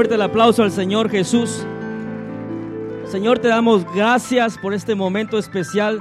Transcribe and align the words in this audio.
Fuerte 0.00 0.14
el 0.14 0.22
aplauso 0.22 0.62
al 0.62 0.70
Señor 0.70 1.10
Jesús. 1.10 1.62
Señor, 3.04 3.38
te 3.38 3.48
damos 3.48 3.84
gracias 3.94 4.56
por 4.56 4.72
este 4.72 4.94
momento 4.94 5.36
especial 5.36 5.98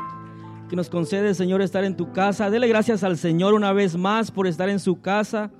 que 0.69 0.77
nos 0.77 0.89
concede, 0.89 1.33
Señor, 1.33 1.61
estar 1.61 1.83
en 1.83 1.97
tu 1.97 2.13
casa. 2.13 2.49
Dele 2.49 2.69
gracias 2.69 3.03
al 3.03 3.17
Señor 3.17 3.53
una 3.53 3.73
vez 3.73 3.97
más 3.97 4.31
por 4.31 4.47
estar 4.47 4.69
en 4.69 4.79
su 4.79 5.01
casa. 5.01 5.51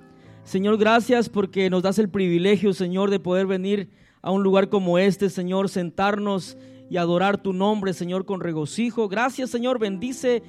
Señor, 0.42 0.78
gracias 0.78 1.28
porque 1.28 1.68
nos 1.68 1.82
das 1.82 1.98
el 1.98 2.08
privilegio, 2.08 2.72
Señor, 2.72 3.10
de 3.10 3.20
poder 3.20 3.46
venir 3.46 3.90
a 4.22 4.30
un 4.30 4.42
lugar 4.42 4.70
como 4.70 4.96
este, 4.96 5.28
Señor, 5.28 5.68
sentarnos 5.68 6.56
y 6.88 6.96
adorar 6.96 7.42
tu 7.42 7.52
nombre, 7.52 7.92
Señor, 7.92 8.24
con 8.24 8.40
regocijo. 8.40 9.06
Gracias, 9.10 9.50
Señor, 9.50 9.78
bendice 9.78 10.42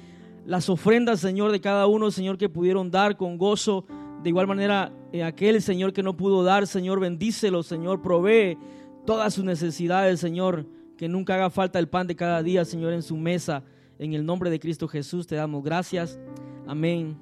las 0.46 0.70
ofrendas, 0.70 1.20
Señor, 1.20 1.52
de 1.52 1.60
cada 1.60 1.86
uno, 1.86 2.10
Señor, 2.10 2.38
que 2.38 2.48
pudieron 2.48 2.90
dar 2.90 3.18
con 3.18 3.36
gozo. 3.36 3.84
De 4.22 4.28
igual 4.28 4.46
manera, 4.46 4.92
eh, 5.12 5.24
aquel 5.24 5.60
Señor 5.60 5.92
que 5.92 6.02
no 6.02 6.16
pudo 6.16 6.44
dar, 6.44 6.68
Señor, 6.68 7.00
bendícelo, 7.00 7.64
Señor, 7.64 8.02
provee 8.02 8.56
todas 9.04 9.34
sus 9.34 9.44
necesidades, 9.44 10.20
Señor, 10.20 10.64
que 10.96 11.08
nunca 11.08 11.34
haga 11.34 11.50
falta 11.50 11.80
el 11.80 11.88
pan 11.88 12.06
de 12.06 12.14
cada 12.14 12.40
día, 12.40 12.64
Señor, 12.64 12.92
en 12.92 13.02
su 13.02 13.16
mesa. 13.16 13.64
En 13.98 14.14
el 14.14 14.24
nombre 14.24 14.48
de 14.48 14.60
Cristo 14.60 14.86
Jesús 14.86 15.26
te 15.26 15.34
damos 15.34 15.64
gracias. 15.64 16.20
Amén 16.68 17.16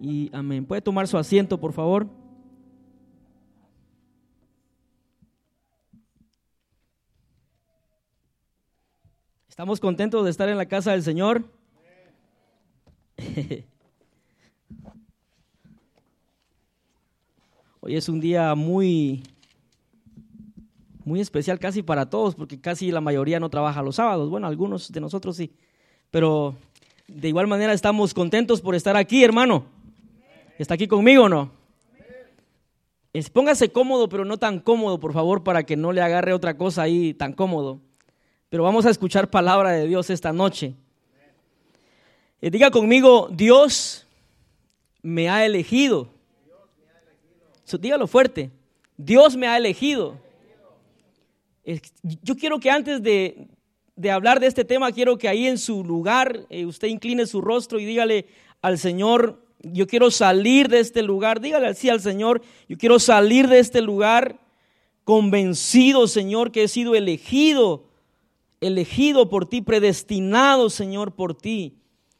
y 0.00 0.30
amén. 0.32 0.64
¿Puede 0.64 0.80
tomar 0.80 1.06
su 1.06 1.18
asiento, 1.18 1.60
por 1.60 1.74
favor? 1.74 2.08
¿Estamos 9.50 9.80
contentos 9.80 10.24
de 10.24 10.30
estar 10.30 10.48
en 10.48 10.56
la 10.56 10.66
casa 10.66 10.92
del 10.92 11.02
Señor? 11.02 11.44
Hoy 17.88 17.96
es 17.96 18.10
un 18.10 18.20
día 18.20 18.54
muy 18.54 19.22
muy 21.06 21.22
especial 21.22 21.58
casi 21.58 21.82
para 21.82 22.10
todos 22.10 22.34
porque 22.34 22.60
casi 22.60 22.90
la 22.90 23.00
mayoría 23.00 23.40
no 23.40 23.48
trabaja 23.48 23.80
los 23.80 23.96
sábados. 23.96 24.28
Bueno, 24.28 24.46
algunos 24.46 24.92
de 24.92 25.00
nosotros 25.00 25.36
sí. 25.36 25.52
Pero 26.10 26.54
de 27.06 27.28
igual 27.28 27.46
manera 27.46 27.72
estamos 27.72 28.12
contentos 28.12 28.60
por 28.60 28.74
estar 28.74 28.94
aquí, 28.94 29.24
hermano. 29.24 29.64
¿Está 30.58 30.74
aquí 30.74 30.86
conmigo 30.86 31.22
o 31.22 31.28
no? 31.30 31.50
póngase 33.32 33.72
cómodo, 33.72 34.10
pero 34.10 34.26
no 34.26 34.36
tan 34.36 34.60
cómodo, 34.60 35.00
por 35.00 35.14
favor, 35.14 35.42
para 35.42 35.62
que 35.62 35.74
no 35.74 35.90
le 35.90 36.02
agarre 36.02 36.34
otra 36.34 36.58
cosa 36.58 36.82
ahí 36.82 37.14
tan 37.14 37.32
cómodo. 37.32 37.80
Pero 38.50 38.64
vamos 38.64 38.84
a 38.84 38.90
escuchar 38.90 39.30
palabra 39.30 39.70
de 39.70 39.86
Dios 39.86 40.10
esta 40.10 40.34
noche. 40.34 40.74
Eh, 42.42 42.50
diga 42.50 42.70
conmigo, 42.70 43.30
Dios 43.32 44.06
me 45.00 45.30
ha 45.30 45.46
elegido. 45.46 46.17
Dígalo 47.76 48.06
fuerte. 48.06 48.50
Dios 48.96 49.36
me 49.36 49.46
ha 49.46 49.56
elegido. 49.56 50.16
yo 52.22 52.36
quiero 52.36 52.58
que 52.58 52.70
antes 52.70 53.02
de, 53.02 53.48
de 53.98 54.10
hablar 54.12 54.38
de 54.38 54.46
este 54.46 54.64
tema, 54.64 54.92
quiero 54.92 55.18
que 55.18 55.28
ahí 55.28 55.46
en 55.46 55.58
su 55.58 55.82
lugar 55.84 56.46
eh, 56.50 56.64
usted 56.64 56.86
incline 56.88 57.26
su 57.26 57.40
rostro 57.40 57.80
y 57.80 57.84
dígale 57.84 58.26
al 58.62 58.78
Señor, 58.78 59.42
yo 59.60 59.88
quiero 59.88 60.10
salir 60.10 60.68
de 60.68 60.78
este 60.78 61.02
lugar, 61.02 61.40
dígale 61.40 61.66
así 61.66 61.88
al 61.88 62.00
Señor, 62.00 62.40
yo 62.68 62.78
quiero 62.78 63.00
salir 63.00 63.48
de 63.48 63.58
este 63.58 63.82
lugar 63.82 64.38
convencido, 65.02 66.06
Señor, 66.06 66.52
que 66.52 66.62
he 66.62 66.68
sido 66.68 66.94
elegido, 66.94 67.86
elegido 68.60 69.28
por 69.28 69.48
ti, 69.48 69.62
predestinado, 69.62 70.70
Señor, 70.70 71.12
por 71.12 71.34
ti. 71.34 71.74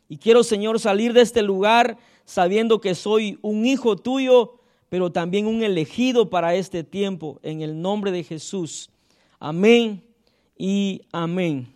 Y 0.09 0.16
quiero, 0.16 0.42
Señor, 0.42 0.80
salir 0.80 1.12
de 1.12 1.20
este 1.20 1.42
lugar 1.42 1.98
sabiendo 2.25 2.80
que 2.80 2.94
soy 2.94 3.38
un 3.41 3.66
hijo 3.66 3.97
tuyo, 3.97 4.58
pero 4.88 5.10
también 5.12 5.47
un 5.47 5.62
elegido 5.62 6.31
para 6.31 6.54
este 6.54 6.84
tiempo, 6.84 7.38
en 7.43 7.60
el 7.60 7.81
nombre 7.81 8.10
de 8.10 8.25
Jesús. 8.25 8.91
Amén 9.38 10.03
y 10.56 11.03
amén. 11.12 11.72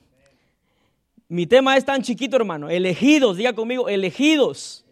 Mi 1.28 1.46
tema 1.46 1.76
es 1.76 1.84
tan 1.84 2.02
chiquito, 2.02 2.36
hermano. 2.36 2.68
Elegidos, 2.68 3.36
diga 3.36 3.54
conmigo, 3.54 3.88
elegidos. 3.88 4.84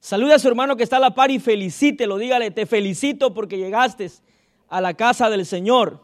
Saluda 0.00 0.34
a 0.34 0.38
su 0.38 0.48
hermano 0.48 0.76
que 0.76 0.82
está 0.82 0.96
a 0.96 1.00
la 1.00 1.14
par 1.14 1.30
y 1.30 1.38
felicítelo. 1.38 2.18
Dígale, 2.18 2.50
te 2.50 2.66
felicito 2.66 3.34
porque 3.34 3.58
llegaste 3.58 4.10
a 4.68 4.80
la 4.80 4.94
casa 4.94 5.30
del 5.30 5.46
Señor. 5.46 6.00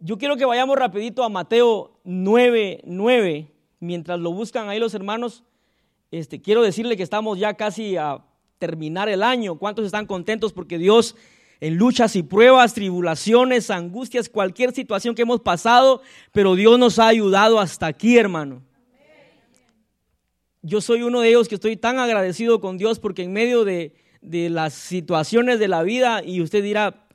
Yo 0.00 0.18
quiero 0.18 0.36
que 0.36 0.44
vayamos 0.44 0.76
rapidito 0.76 1.24
a 1.24 1.28
Mateo 1.28 1.98
9, 2.04 2.82
9. 2.84 3.52
Mientras 3.80 4.18
lo 4.20 4.32
buscan 4.32 4.68
ahí 4.68 4.78
los 4.78 4.94
hermanos, 4.94 5.44
este, 6.10 6.40
quiero 6.40 6.62
decirle 6.62 6.96
que 6.96 7.02
estamos 7.02 7.38
ya 7.38 7.54
casi 7.54 7.96
a 7.96 8.22
terminar 8.58 9.08
el 9.08 9.22
año. 9.22 9.56
¿Cuántos 9.56 9.86
están 9.86 10.06
contentos 10.06 10.52
porque 10.52 10.78
Dios 10.78 11.16
en 11.60 11.76
luchas 11.76 12.16
y 12.16 12.22
pruebas, 12.22 12.74
tribulaciones, 12.74 13.70
angustias, 13.70 14.28
cualquier 14.28 14.74
situación 14.74 15.14
que 15.14 15.22
hemos 15.22 15.40
pasado, 15.40 16.02
pero 16.32 16.54
Dios 16.54 16.78
nos 16.78 16.98
ha 16.98 17.08
ayudado 17.08 17.58
hasta 17.58 17.86
aquí, 17.86 18.18
hermano. 18.18 18.62
Yo 20.62 20.80
soy 20.80 21.02
uno 21.02 21.20
de 21.20 21.28
ellos 21.28 21.48
que 21.48 21.54
estoy 21.54 21.76
tan 21.76 21.98
agradecido 21.98 22.60
con 22.60 22.76
Dios 22.76 22.98
porque 22.98 23.22
en 23.22 23.32
medio 23.32 23.64
de, 23.64 23.94
las 24.20 24.74
situaciones 24.74 25.58
de 25.58 25.68
la 25.68 25.82
vida, 25.82 26.22
y 26.24 26.42
usted 26.42 26.62
dirá, 26.62 27.06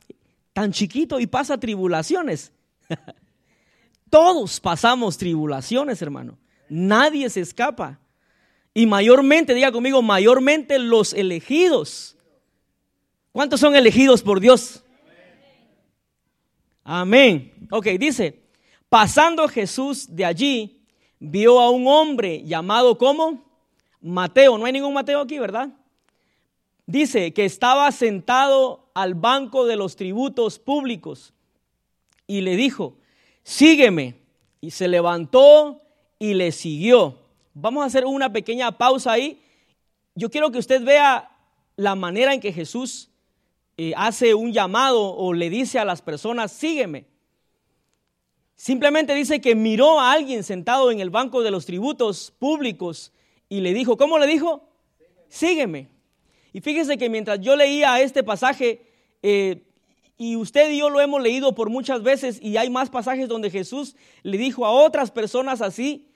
tan 0.53 0.71
chiquito 0.71 1.19
y 1.19 1.27
pasa 1.27 1.59
tribulaciones. 1.59 2.53
Todos 4.09 4.59
pasamos 4.59 5.17
tribulaciones, 5.17 6.01
hermano. 6.01 6.37
Nadie 6.69 7.29
se 7.29 7.41
escapa. 7.41 7.99
Y 8.73 8.85
mayormente, 8.85 9.53
diga 9.53 9.71
conmigo, 9.71 10.01
mayormente 10.01 10.79
los 10.79 11.13
elegidos 11.13 12.15
¿Cuántos 13.31 13.61
son 13.61 13.75
elegidos 13.75 14.21
por 14.21 14.41
Dios? 14.41 14.83
Amén. 16.83 17.67
Ok, 17.71 17.85
dice, 17.97 18.41
pasando 18.89 19.47
Jesús 19.47 20.13
de 20.13 20.25
allí, 20.25 20.81
vio 21.17 21.61
a 21.61 21.69
un 21.69 21.87
hombre 21.87 22.43
llamado 22.43 22.97
como 22.97 23.41
Mateo. 24.01 24.57
No 24.57 24.65
hay 24.65 24.73
ningún 24.73 24.93
Mateo 24.93 25.21
aquí, 25.21 25.39
¿verdad? 25.39 25.69
Dice 26.85 27.33
que 27.33 27.45
estaba 27.45 27.89
sentado 27.93 28.91
al 28.93 29.13
banco 29.13 29.65
de 29.65 29.77
los 29.77 29.95
tributos 29.95 30.59
públicos 30.59 31.33
y 32.27 32.41
le 32.41 32.57
dijo, 32.57 32.97
sígueme. 33.43 34.19
Y 34.63 34.71
se 34.71 34.87
levantó 34.87 35.81
y 36.19 36.35
le 36.35 36.51
siguió. 36.51 37.17
Vamos 37.53 37.83
a 37.83 37.87
hacer 37.87 38.05
una 38.05 38.31
pequeña 38.31 38.77
pausa 38.77 39.11
ahí. 39.11 39.41
Yo 40.15 40.29
quiero 40.29 40.51
que 40.51 40.59
usted 40.59 40.83
vea 40.83 41.29
la 41.75 41.95
manera 41.95 42.33
en 42.33 42.39
que 42.39 42.53
Jesús 42.53 43.09
eh, 43.77 43.93
hace 43.97 44.33
un 44.33 44.53
llamado 44.53 45.01
o 45.15 45.33
le 45.33 45.49
dice 45.49 45.79
a 45.79 45.85
las 45.85 46.01
personas, 46.01 46.51
sígueme. 46.51 47.05
Simplemente 48.55 49.13
dice 49.15 49.41
que 49.41 49.55
miró 49.55 49.99
a 49.99 50.13
alguien 50.13 50.43
sentado 50.43 50.91
en 50.91 50.99
el 50.99 51.09
banco 51.09 51.41
de 51.41 51.51
los 51.51 51.65
tributos 51.65 52.31
públicos 52.37 53.11
y 53.49 53.61
le 53.61 53.73
dijo, 53.73 53.97
¿cómo 53.97 54.19
le 54.19 54.27
dijo? 54.27 54.69
Sígueme. 55.27 55.89
Y 56.53 56.61
fíjese 56.61 56.97
que 56.97 57.09
mientras 57.09 57.39
yo 57.39 57.55
leía 57.55 57.99
este 58.01 58.23
pasaje, 58.23 58.85
eh, 59.23 59.63
y 60.17 60.35
usted 60.35 60.69
y 60.69 60.77
yo 60.77 60.89
lo 60.89 61.01
hemos 61.01 61.21
leído 61.21 61.55
por 61.55 61.69
muchas 61.69 62.03
veces, 62.03 62.39
y 62.41 62.57
hay 62.57 62.69
más 62.69 62.89
pasajes 62.89 63.27
donde 63.27 63.49
Jesús 63.49 63.95
le 64.21 64.37
dijo 64.37 64.65
a 64.65 64.71
otras 64.71 65.09
personas 65.09 65.61
así, 65.61 66.10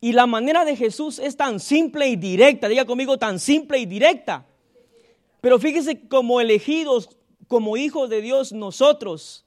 y 0.00 0.12
la 0.12 0.26
manera 0.26 0.64
de 0.64 0.76
Jesús 0.76 1.18
es 1.18 1.36
tan 1.36 1.60
simple 1.60 2.08
y 2.08 2.16
directa, 2.16 2.68
diga 2.68 2.86
conmigo, 2.86 3.18
tan 3.18 3.38
simple 3.38 3.78
y 3.78 3.86
directa. 3.86 4.46
Pero 5.40 5.58
fíjese 5.58 6.08
como 6.08 6.40
elegidos, 6.40 7.10
como 7.48 7.76
hijos 7.76 8.08
de 8.08 8.22
Dios, 8.22 8.52
nosotros, 8.52 9.44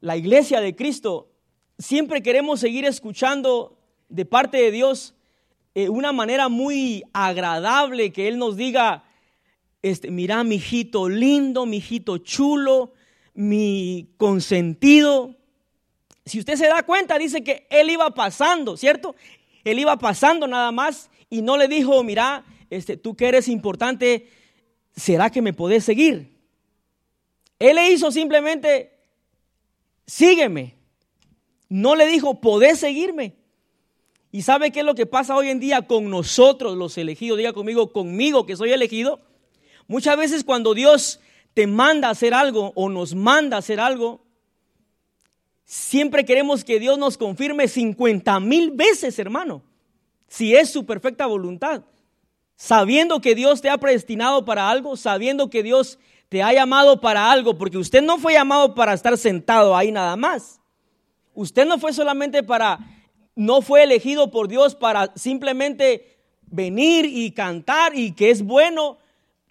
la 0.00 0.16
iglesia 0.16 0.60
de 0.60 0.76
Cristo, 0.76 1.30
siempre 1.78 2.22
queremos 2.22 2.60
seguir 2.60 2.84
escuchando 2.84 3.78
de 4.08 4.24
parte 4.26 4.58
de 4.58 4.70
Dios 4.70 5.14
eh, 5.74 5.88
una 5.88 6.12
manera 6.12 6.48
muy 6.48 7.02
agradable 7.14 8.12
que 8.12 8.28
Él 8.28 8.38
nos 8.38 8.56
diga, 8.56 9.04
este, 9.80 10.10
mira 10.10 10.44
mi 10.44 10.56
hijito 10.56 11.08
lindo, 11.08 11.64
mi 11.64 11.78
hijito 11.78 12.18
chulo, 12.18 12.92
mi 13.32 14.08
consentido. 14.18 15.34
Si 16.26 16.38
usted 16.38 16.56
se 16.56 16.66
da 16.66 16.82
cuenta, 16.82 17.18
dice 17.18 17.42
que 17.42 17.66
Él 17.70 17.88
iba 17.88 18.10
pasando, 18.10 18.76
¿cierto? 18.76 19.16
Él 19.64 19.78
iba 19.78 19.96
pasando 19.98 20.46
nada 20.46 20.72
más 20.72 21.10
y 21.30 21.42
no 21.42 21.56
le 21.56 21.68
dijo, 21.68 22.02
mira, 22.02 22.44
este, 22.70 22.96
tú 22.96 23.14
que 23.14 23.28
eres 23.28 23.48
importante, 23.48 24.28
¿será 24.94 25.30
que 25.30 25.42
me 25.42 25.52
podés 25.52 25.84
seguir? 25.84 26.38
Él 27.58 27.76
le 27.76 27.90
hizo 27.92 28.10
simplemente, 28.10 28.92
sígueme. 30.06 30.74
No 31.68 31.94
le 31.94 32.06
dijo, 32.06 32.40
podés 32.40 32.80
seguirme. 32.80 33.34
¿Y 34.30 34.42
sabe 34.42 34.72
qué 34.72 34.80
es 34.80 34.86
lo 34.86 34.94
que 34.94 35.06
pasa 35.06 35.36
hoy 35.36 35.48
en 35.48 35.60
día 35.60 35.86
con 35.86 36.10
nosotros 36.10 36.76
los 36.76 36.96
elegidos? 36.98 37.38
Diga 37.38 37.52
conmigo, 37.52 37.92
conmigo 37.92 38.46
que 38.46 38.56
soy 38.56 38.72
elegido. 38.72 39.20
Muchas 39.86 40.16
veces 40.16 40.42
cuando 40.42 40.74
Dios 40.74 41.20
te 41.54 41.66
manda 41.66 42.08
a 42.08 42.12
hacer 42.12 42.32
algo 42.32 42.72
o 42.74 42.88
nos 42.88 43.14
manda 43.14 43.56
a 43.56 43.60
hacer 43.60 43.78
algo, 43.78 44.24
siempre 45.64 46.24
queremos 46.24 46.64
que 46.64 46.80
Dios 46.80 46.98
nos 46.98 47.16
confirme 47.18 47.68
50 47.68 48.40
mil 48.40 48.70
veces, 48.70 49.18
hermano, 49.18 49.62
si 50.28 50.54
es 50.54 50.70
su 50.70 50.84
perfecta 50.84 51.26
voluntad 51.26 51.82
sabiendo 52.62 53.20
que 53.20 53.34
Dios 53.34 53.60
te 53.60 53.70
ha 53.70 53.76
predestinado 53.76 54.44
para 54.44 54.70
algo, 54.70 54.96
sabiendo 54.96 55.50
que 55.50 55.64
Dios 55.64 55.98
te 56.28 56.44
ha 56.44 56.52
llamado 56.52 57.00
para 57.00 57.32
algo, 57.32 57.58
porque 57.58 57.76
usted 57.76 58.00
no 58.02 58.18
fue 58.18 58.34
llamado 58.34 58.76
para 58.76 58.92
estar 58.92 59.18
sentado 59.18 59.76
ahí 59.76 59.90
nada 59.90 60.14
más. 60.14 60.60
Usted 61.34 61.66
no 61.66 61.78
fue 61.78 61.92
solamente 61.92 62.44
para, 62.44 62.78
no 63.34 63.62
fue 63.62 63.82
elegido 63.82 64.30
por 64.30 64.46
Dios 64.46 64.76
para 64.76 65.12
simplemente 65.16 66.20
venir 66.42 67.04
y 67.04 67.32
cantar 67.32 67.96
y 67.96 68.12
que 68.12 68.30
es 68.30 68.42
bueno 68.44 68.96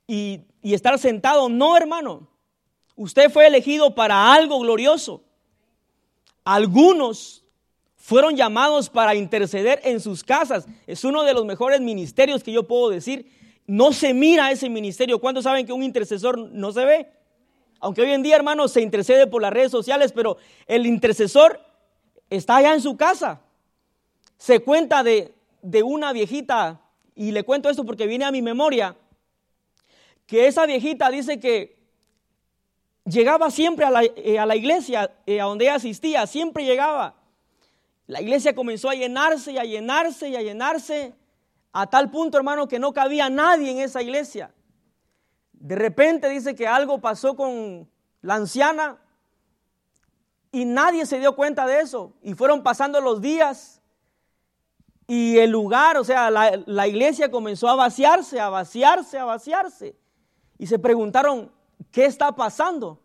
y, 0.08 0.40
y 0.62 0.74
estar 0.74 0.98
sentado. 0.98 1.50
No, 1.50 1.76
hermano. 1.76 2.30
Usted 2.96 3.30
fue 3.30 3.46
elegido 3.46 3.94
para 3.94 4.34
algo 4.34 4.58
glorioso. 4.62 5.22
Algunos 6.44 7.44
fueron 7.96 8.36
llamados 8.36 8.90
para 8.90 9.16
interceder 9.16 9.80
en 9.84 10.00
sus 10.00 10.24
casas. 10.24 10.66
Es 10.88 11.04
uno 11.04 11.24
de 11.24 11.34
los 11.34 11.46
mejores 11.46 11.82
ministerios 11.82 12.44
que 12.44 12.52
yo 12.52 12.68
puedo 12.68 12.90
decir. 12.90 13.32
No 13.68 13.94
se 13.94 14.14
mira 14.14 14.52
ese 14.52 14.70
ministerio. 14.70 15.20
¿Cuántos 15.20 15.44
saben 15.44 15.66
que 15.66 15.74
un 15.74 15.84
intercesor 15.84 16.38
no 16.38 16.72
se 16.72 16.84
ve? 16.84 17.08
Aunque 17.80 18.02
hoy 18.02 18.12
en 18.12 18.24
día, 18.24 18.36
hermanos, 18.36 18.72
se 18.72 18.82
intercede 18.82 19.28
por 19.28 19.42
las 19.42 19.54
redes 19.54 19.72
sociales, 19.72 20.12
pero 20.12 20.38
el 20.68 20.86
intercesor 20.86 21.60
está 22.30 22.58
allá 22.58 22.74
en 22.74 22.82
su 22.82 22.96
casa. 22.98 23.42
Se 24.38 24.60
cuenta 24.60 25.04
de, 25.04 25.34
de 25.62 25.84
una 25.84 26.14
viejita, 26.14 26.82
y 27.16 27.32
le 27.32 27.44
cuento 27.44 27.70
esto 27.70 27.86
porque 27.86 28.08
viene 28.08 28.26
a 28.26 28.32
mi 28.32 28.42
memoria, 28.42 28.96
que 30.28 30.48
esa 30.48 30.66
viejita 30.66 31.10
dice 31.10 31.40
que 31.40 31.81
llegaba 33.06 33.52
siempre 33.52 33.86
a 33.86 33.92
la, 33.92 34.04
eh, 34.04 34.40
a 34.40 34.46
la 34.46 34.56
iglesia 34.56 35.12
eh, 35.26 35.42
a 35.42 35.46
donde 35.46 35.66
ella 35.66 35.76
asistía, 35.76 36.28
siempre 36.28 36.66
llegaba. 36.66 37.16
La 38.08 38.22
iglesia 38.22 38.54
comenzó 38.54 38.90
a 38.90 38.96
llenarse 38.96 39.54
y 39.54 39.58
a 39.58 39.64
llenarse 39.64 40.30
y 40.30 40.36
a 40.36 40.42
llenarse 40.42 41.14
a 41.72 41.88
tal 41.88 42.12
punto, 42.12 42.38
hermano, 42.38 42.68
que 42.68 42.80
no 42.80 42.92
cabía 42.92 43.30
nadie 43.30 43.72
en 43.72 43.80
esa 43.80 44.02
iglesia. 44.02 44.54
De 45.54 45.76
repente 45.76 46.28
dice 46.28 46.56
que 46.56 46.68
algo 46.68 47.00
pasó 47.00 47.36
con 47.36 47.90
la 48.22 48.36
anciana 48.36 48.98
y 50.52 50.66
nadie 50.66 51.06
se 51.06 51.20
dio 51.20 51.36
cuenta 51.36 51.66
de 51.66 51.80
eso. 51.80 52.14
Y 52.22 52.34
fueron 52.34 52.64
pasando 52.64 53.00
los 53.00 53.22
días 53.22 53.82
y 55.08 55.38
el 55.38 55.50
lugar, 55.50 55.98
o 55.98 56.04
sea, 56.04 56.30
la, 56.30 56.62
la 56.66 56.88
iglesia 56.88 57.32
comenzó 57.32 57.70
a 57.70 57.76
vaciarse, 57.76 58.40
a 58.40 58.50
vaciarse, 58.50 59.18
a 59.18 59.26
vaciarse. 59.26 59.96
Y 60.58 60.68
se 60.68 60.80
preguntaron, 60.80 61.52
¿qué 61.92 62.06
está 62.06 62.36
pasando? 62.36 63.02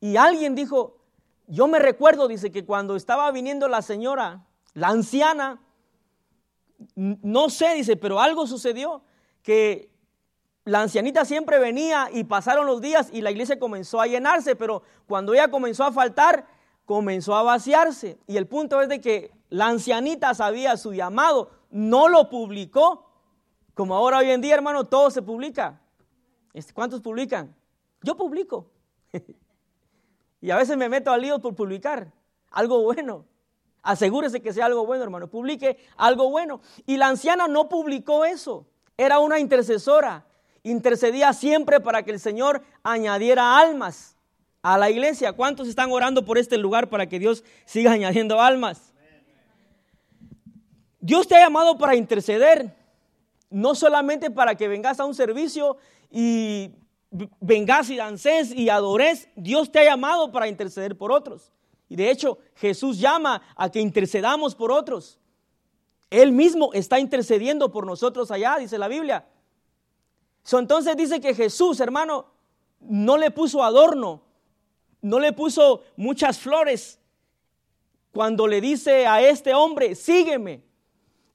Y 0.00 0.16
alguien 0.16 0.54
dijo, 0.54 0.98
yo 1.46 1.66
me 1.66 1.78
recuerdo, 1.78 2.28
dice 2.28 2.50
que 2.50 2.64
cuando 2.64 2.96
estaba 2.96 3.30
viniendo 3.30 3.68
la 3.68 3.82
señora, 3.82 4.46
la 4.72 4.88
anciana, 4.88 5.60
no 6.94 7.50
sé, 7.50 7.74
dice, 7.74 7.96
pero 7.96 8.20
algo 8.20 8.46
sucedió, 8.46 9.02
que 9.42 9.90
la 10.64 10.80
ancianita 10.80 11.24
siempre 11.24 11.58
venía 11.58 12.08
y 12.12 12.24
pasaron 12.24 12.66
los 12.66 12.80
días 12.80 13.10
y 13.12 13.20
la 13.20 13.30
iglesia 13.30 13.58
comenzó 13.58 14.00
a 14.00 14.06
llenarse, 14.06 14.56
pero 14.56 14.82
cuando 15.06 15.34
ella 15.34 15.48
comenzó 15.48 15.84
a 15.84 15.92
faltar, 15.92 16.46
comenzó 16.86 17.34
a 17.34 17.42
vaciarse. 17.42 18.18
Y 18.26 18.38
el 18.38 18.46
punto 18.46 18.80
es 18.80 18.88
de 18.88 19.00
que 19.00 19.30
la 19.50 19.66
ancianita 19.66 20.32
sabía 20.34 20.76
su 20.76 20.94
llamado, 20.94 21.50
no 21.70 22.08
lo 22.08 22.30
publicó, 22.30 23.10
como 23.74 23.94
ahora 23.94 24.18
hoy 24.18 24.30
en 24.30 24.40
día, 24.40 24.54
hermano, 24.54 24.84
todo 24.84 25.10
se 25.10 25.20
publica. 25.20 25.80
Este, 26.52 26.72
¿Cuántos 26.72 27.00
publican? 27.00 27.54
Yo 28.04 28.16
publico. 28.16 28.70
y 30.40 30.50
a 30.50 30.56
veces 30.56 30.76
me 30.76 30.90
meto 30.90 31.10
al 31.10 31.22
lío 31.22 31.40
por 31.40 31.54
publicar 31.54 32.12
algo 32.50 32.82
bueno. 32.82 33.24
Asegúrese 33.82 34.42
que 34.42 34.52
sea 34.52 34.66
algo 34.66 34.84
bueno, 34.84 35.02
hermano. 35.02 35.28
Publique 35.28 35.78
algo 35.96 36.30
bueno. 36.30 36.60
Y 36.86 36.98
la 36.98 37.08
anciana 37.08 37.48
no 37.48 37.68
publicó 37.68 38.26
eso. 38.26 38.66
Era 38.98 39.18
una 39.18 39.38
intercesora. 39.38 40.26
Intercedía 40.62 41.32
siempre 41.32 41.80
para 41.80 42.02
que 42.02 42.10
el 42.10 42.20
Señor 42.20 42.62
añadiera 42.82 43.58
almas 43.58 44.16
a 44.62 44.76
la 44.76 44.90
iglesia. 44.90 45.32
¿Cuántos 45.32 45.66
están 45.66 45.90
orando 45.90 46.26
por 46.26 46.36
este 46.36 46.58
lugar 46.58 46.90
para 46.90 47.08
que 47.08 47.18
Dios 47.18 47.42
siga 47.64 47.92
añadiendo 47.92 48.40
almas? 48.40 48.92
Dios 51.00 51.26
te 51.26 51.36
ha 51.36 51.40
llamado 51.40 51.76
para 51.76 51.96
interceder, 51.96 52.74
no 53.50 53.74
solamente 53.74 54.30
para 54.30 54.54
que 54.54 54.68
vengas 54.68 55.00
a 55.00 55.04
un 55.04 55.14
servicio 55.14 55.76
y 56.10 56.70
vengas 57.40 57.90
y 57.90 57.96
dances 57.96 58.52
y 58.52 58.68
adores, 58.68 59.28
Dios 59.36 59.70
te 59.70 59.80
ha 59.80 59.84
llamado 59.84 60.32
para 60.32 60.48
interceder 60.48 60.96
por 60.96 61.12
otros. 61.12 61.52
Y 61.88 61.96
de 61.96 62.10
hecho, 62.10 62.38
Jesús 62.56 62.98
llama 62.98 63.42
a 63.56 63.70
que 63.70 63.80
intercedamos 63.80 64.54
por 64.54 64.72
otros. 64.72 65.18
Él 66.10 66.32
mismo 66.32 66.72
está 66.72 66.98
intercediendo 66.98 67.70
por 67.70 67.86
nosotros 67.86 68.30
allá, 68.30 68.56
dice 68.58 68.78
la 68.78 68.88
Biblia. 68.88 69.26
entonces 70.52 70.96
dice 70.96 71.20
que 71.20 71.34
Jesús, 71.34 71.80
hermano, 71.80 72.26
no 72.80 73.16
le 73.16 73.30
puso 73.30 73.62
adorno, 73.62 74.22
no 75.00 75.18
le 75.20 75.32
puso 75.32 75.82
muchas 75.96 76.38
flores 76.38 76.98
cuando 78.12 78.46
le 78.46 78.60
dice 78.60 79.06
a 79.06 79.20
este 79.20 79.54
hombre, 79.54 79.94
sígueme. 79.94 80.62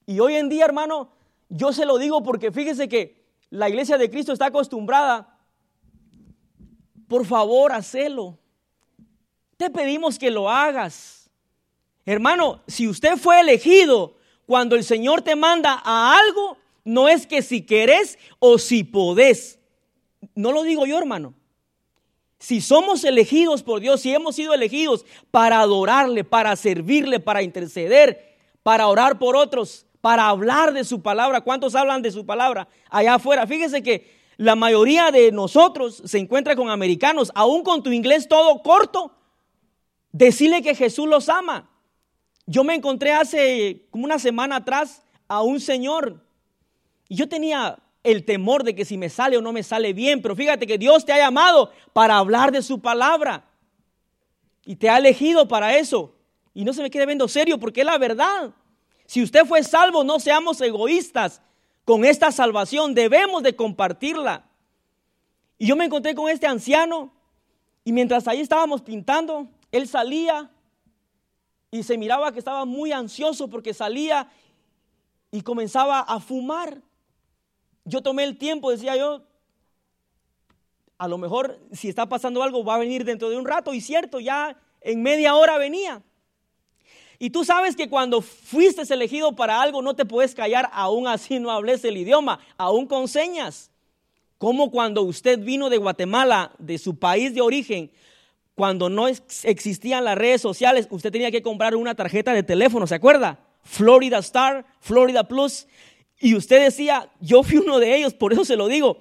Y 0.06 0.20
hoy 0.20 0.36
en 0.36 0.50
día, 0.50 0.66
hermano, 0.66 1.12
yo 1.50 1.74
se 1.74 1.86
lo 1.86 1.98
digo 1.98 2.24
porque 2.24 2.52
fíjese 2.52 2.88
que 2.88 3.26
la 3.50 3.70
iglesia 3.70 3.98
de 3.98 4.10
Cristo 4.10 4.32
está 4.32 4.48
acostumbrada 4.48 5.39
por 7.10 7.26
favor, 7.26 7.74
hacelo. 7.74 8.38
Te 9.58 9.70
pedimos 9.70 10.18
que 10.18 10.30
lo 10.30 10.50
hagas. 10.50 11.30
Hermano, 12.06 12.62
si 12.68 12.88
usted 12.88 13.18
fue 13.18 13.42
elegido 13.42 14.16
cuando 14.46 14.76
el 14.76 14.84
Señor 14.84 15.24
te 15.24 15.36
manda 15.36 15.82
a 15.84 16.18
algo, 16.18 16.58
no 16.86 17.10
es 17.10 17.26
que 17.26 17.42
si 17.42 17.64
querés 17.64 18.18
o 18.38 18.60
si 18.60 18.84
podés. 18.84 19.60
No 20.36 20.52
lo 20.52 20.62
digo 20.64 20.86
yo, 20.86 20.98
hermano. 21.00 21.34
Si 22.38 22.62
somos 22.62 23.04
elegidos 23.04 23.64
por 23.64 23.82
Dios, 23.82 24.02
si 24.02 24.14
hemos 24.14 24.36
sido 24.36 24.54
elegidos 24.54 25.04
para 25.32 25.60
adorarle, 25.60 26.24
para 26.24 26.56
servirle, 26.56 27.20
para 27.20 27.42
interceder, 27.42 28.38
para 28.62 28.88
orar 28.88 29.18
por 29.18 29.36
otros, 29.36 29.88
para 30.00 30.30
hablar 30.30 30.74
de 30.74 30.84
su 30.84 31.02
palabra. 31.02 31.42
¿Cuántos 31.42 31.74
hablan 31.74 32.04
de 32.04 32.12
su 32.12 32.26
palabra 32.26 32.68
allá 32.90 33.16
afuera? 33.16 33.48
Fíjese 33.48 33.82
que 33.82 34.19
la 34.40 34.56
mayoría 34.56 35.12
de 35.12 35.34
nosotros 35.34 36.02
se 36.06 36.18
encuentra 36.18 36.56
con 36.56 36.70
americanos, 36.70 37.30
aún 37.36 37.62
con 37.62 37.84
tu 37.84 37.92
inglés 37.92 38.30
todo 38.30 38.62
corto. 38.64 39.12
Decirle 40.14 40.62
que 40.62 40.76
Jesús 40.76 41.10
los 41.10 41.28
ama. 41.28 41.70
Yo 42.46 42.64
me 42.64 42.74
encontré 42.74 43.12
hace 43.12 43.86
como 43.90 44.06
una 44.06 44.18
semana 44.18 44.56
atrás 44.56 45.04
a 45.28 45.42
un 45.42 45.60
señor 45.60 46.24
y 47.10 47.18
yo 47.18 47.28
tenía 47.28 47.80
el 48.02 48.24
temor 48.24 48.64
de 48.64 48.76
que 48.76 48.86
si 48.86 48.98
me 48.98 49.10
sale 49.10 49.36
o 49.36 49.42
no 49.42 49.52
me 49.52 49.62
sale 49.62 49.92
bien, 49.92 50.22
pero 50.22 50.38
fíjate 50.38 50.66
que 50.66 50.78
Dios 50.78 51.04
te 51.04 51.12
ha 51.12 51.18
llamado 51.18 51.74
para 51.92 52.18
hablar 52.18 52.54
de 52.54 52.62
su 52.62 52.80
palabra 52.80 53.44
y 54.64 54.78
te 54.78 54.90
ha 54.90 55.00
elegido 55.00 55.50
para 55.50 55.76
eso. 55.76 56.16
Y 56.54 56.64
no 56.64 56.72
se 56.72 56.82
me 56.82 56.90
quede 56.90 57.06
viendo 57.06 57.28
serio 57.28 57.60
porque 57.60 57.82
es 57.82 57.86
la 57.86 57.98
verdad. 57.98 58.52
Si 59.06 59.22
usted 59.22 59.46
fue 59.46 59.64
salvo, 59.64 60.06
no 60.06 60.18
seamos 60.18 60.62
egoístas 60.62 61.42
con 61.90 62.06
esta 62.06 62.32
salvación, 62.32 62.94
debemos 62.94 63.42
de 63.42 63.56
compartirla. 63.56 64.46
Y 65.58 65.66
yo 65.66 65.76
me 65.76 65.86
encontré 65.86 66.14
con 66.14 66.30
este 66.30 66.46
anciano 66.46 67.12
y 67.84 67.92
mientras 67.94 68.28
ahí 68.28 68.42
estábamos 68.42 68.84
pintando, 68.84 69.48
él 69.72 69.88
salía 69.88 70.52
y 71.72 71.82
se 71.82 71.98
miraba 71.98 72.32
que 72.32 72.38
estaba 72.38 72.64
muy 72.66 72.92
ansioso 72.92 73.50
porque 73.50 73.74
salía 73.74 74.30
y 75.32 75.42
comenzaba 75.42 76.02
a 76.02 76.20
fumar. 76.20 76.80
Yo 77.86 78.04
tomé 78.04 78.24
el 78.24 78.38
tiempo, 78.38 78.70
decía 78.70 78.96
yo, 78.96 79.24
a 81.00 81.08
lo 81.08 81.18
mejor 81.18 81.60
si 81.72 81.90
está 81.90 82.08
pasando 82.08 82.44
algo 82.44 82.64
va 82.64 82.76
a 82.76 82.78
venir 82.78 83.04
dentro 83.04 83.32
de 83.32 83.38
un 83.38 83.48
rato 83.48 83.74
y 83.74 83.82
cierto, 83.82 84.20
ya 84.20 84.56
en 84.82 85.02
media 85.02 85.34
hora 85.34 85.58
venía. 85.58 86.04
Y 87.22 87.32
tú 87.32 87.44
sabes 87.44 87.76
que 87.76 87.90
cuando 87.90 88.22
fuiste 88.22 88.82
elegido 88.94 89.36
para 89.36 89.62
algo 89.62 89.82
no 89.82 89.94
te 89.94 90.06
puedes 90.06 90.34
callar, 90.34 90.70
aún 90.72 91.06
así 91.06 91.38
no 91.38 91.52
hables 91.52 91.84
el 91.84 91.98
idioma, 91.98 92.40
aún 92.58 92.88
con 92.88 93.10
señas. 93.10 93.72
Como 94.38 94.72
cuando 94.72 95.02
usted 95.02 95.38
vino 95.38 95.70
de 95.70 95.78
Guatemala, 95.78 96.54
de 96.58 96.78
su 96.78 96.98
país 96.98 97.36
de 97.36 97.42
origen, 97.42 97.92
cuando 98.56 98.90
no 98.90 99.10
existían 99.10 100.06
las 100.06 100.18
redes 100.18 100.42
sociales, 100.42 100.88
usted 100.90 101.12
tenía 101.12 101.30
que 101.30 101.42
comprar 101.42 101.76
una 101.76 101.94
tarjeta 101.94 102.32
de 102.32 102.42
teléfono, 102.42 102.88
¿se 102.88 102.96
acuerda? 102.96 103.38
Florida 103.64 104.20
Star, 104.20 104.66
Florida 104.80 105.28
Plus. 105.28 105.68
Y 106.22 106.36
usted 106.36 106.64
decía, 106.64 107.12
yo 107.20 107.44
fui 107.44 107.58
uno 107.58 107.80
de 107.80 107.98
ellos, 107.98 108.14
por 108.14 108.32
eso 108.32 108.46
se 108.46 108.56
lo 108.56 108.68
digo. 108.68 108.98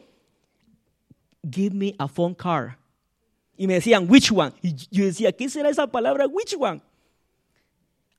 Give 1.49 1.75
me 1.75 1.95
a 1.99 2.09
phone 2.09 2.35
card. 2.35 2.73
Y 3.57 3.69
me 3.69 3.75
decían, 3.75 4.11
which 4.11 4.33
one? 4.33 4.53
Y 4.61 4.75
yo 4.91 5.05
decía, 5.05 5.31
¿qué 5.31 5.49
será 5.49 5.69
esa 5.69 5.87
palabra, 5.87 6.27
which 6.27 6.57
one? 6.59 6.81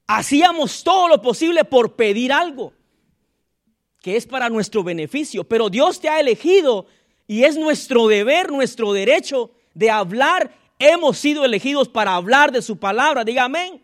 Hacíamos 0.09 0.83
todo 0.83 1.07
lo 1.07 1.21
posible 1.21 1.63
por 1.63 1.95
pedir 1.95 2.33
algo 2.33 2.73
que 4.01 4.17
es 4.17 4.25
para 4.25 4.49
nuestro 4.49 4.83
beneficio, 4.83 5.43
pero 5.43 5.69
Dios 5.69 5.99
te 5.99 6.09
ha 6.09 6.19
elegido 6.19 6.87
y 7.27 7.43
es 7.43 7.55
nuestro 7.55 8.07
deber, 8.07 8.51
nuestro 8.51 8.91
derecho 8.91 9.51
de 9.75 9.91
hablar. 9.91 10.51
Hemos 10.79 11.19
sido 11.19 11.45
elegidos 11.45 11.87
para 11.87 12.15
hablar 12.15 12.51
de 12.51 12.63
su 12.63 12.79
palabra, 12.79 13.23
diga 13.23 13.43
amén. 13.43 13.83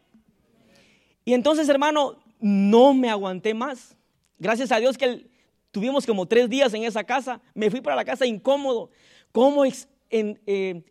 Y 1.26 1.34
entonces, 1.34 1.70
hermano, 1.70 2.18
no 2.40 2.96
me 2.96 3.12
aguanté 3.12 3.54
más. 3.54 3.96
Gracias 4.40 4.72
a 4.72 4.80
Dios 4.80 4.98
que 4.98 5.28
tuvimos 5.70 6.08
como 6.08 6.26
tres 6.26 6.50
días 6.50 6.74
en 6.74 6.86
esa 6.86 7.04
casa. 7.04 7.40
Me 7.54 7.70
fui 7.70 7.82
para 7.82 7.96
la 7.96 8.06
casa 8.06 8.26
incómodo. 8.26 8.90
¿Cómo 9.32 9.64
eh, 10.10 10.84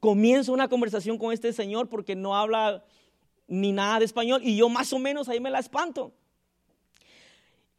comienzo 0.00 0.54
una 0.54 0.68
conversación 0.68 1.18
con 1.18 1.34
este 1.34 1.52
señor 1.52 1.90
porque 1.90 2.16
no 2.16 2.34
habla 2.34 2.84
ni 3.48 3.72
nada 3.72 3.98
de 3.98 4.04
español 4.04 4.40
y 4.44 4.56
yo 4.56 4.68
más 4.68 4.92
o 4.92 4.98
menos 4.98 5.28
ahí 5.28 5.40
me 5.40 5.50
la 5.50 5.58
espanto. 5.58 6.12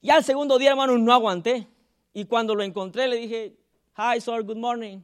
Y 0.02 0.10
al 0.10 0.24
segundo 0.24 0.58
día, 0.58 0.72
hermano, 0.72 0.98
no 0.98 1.14
aguanté. 1.14 1.68
Y 2.14 2.26
cuando 2.26 2.56
lo 2.56 2.64
encontré 2.64 3.08
le 3.08 3.18
dije, 3.18 3.56
hi, 3.96 4.20
sir, 4.20 4.44
good 4.44 4.58
morning. 4.58 5.00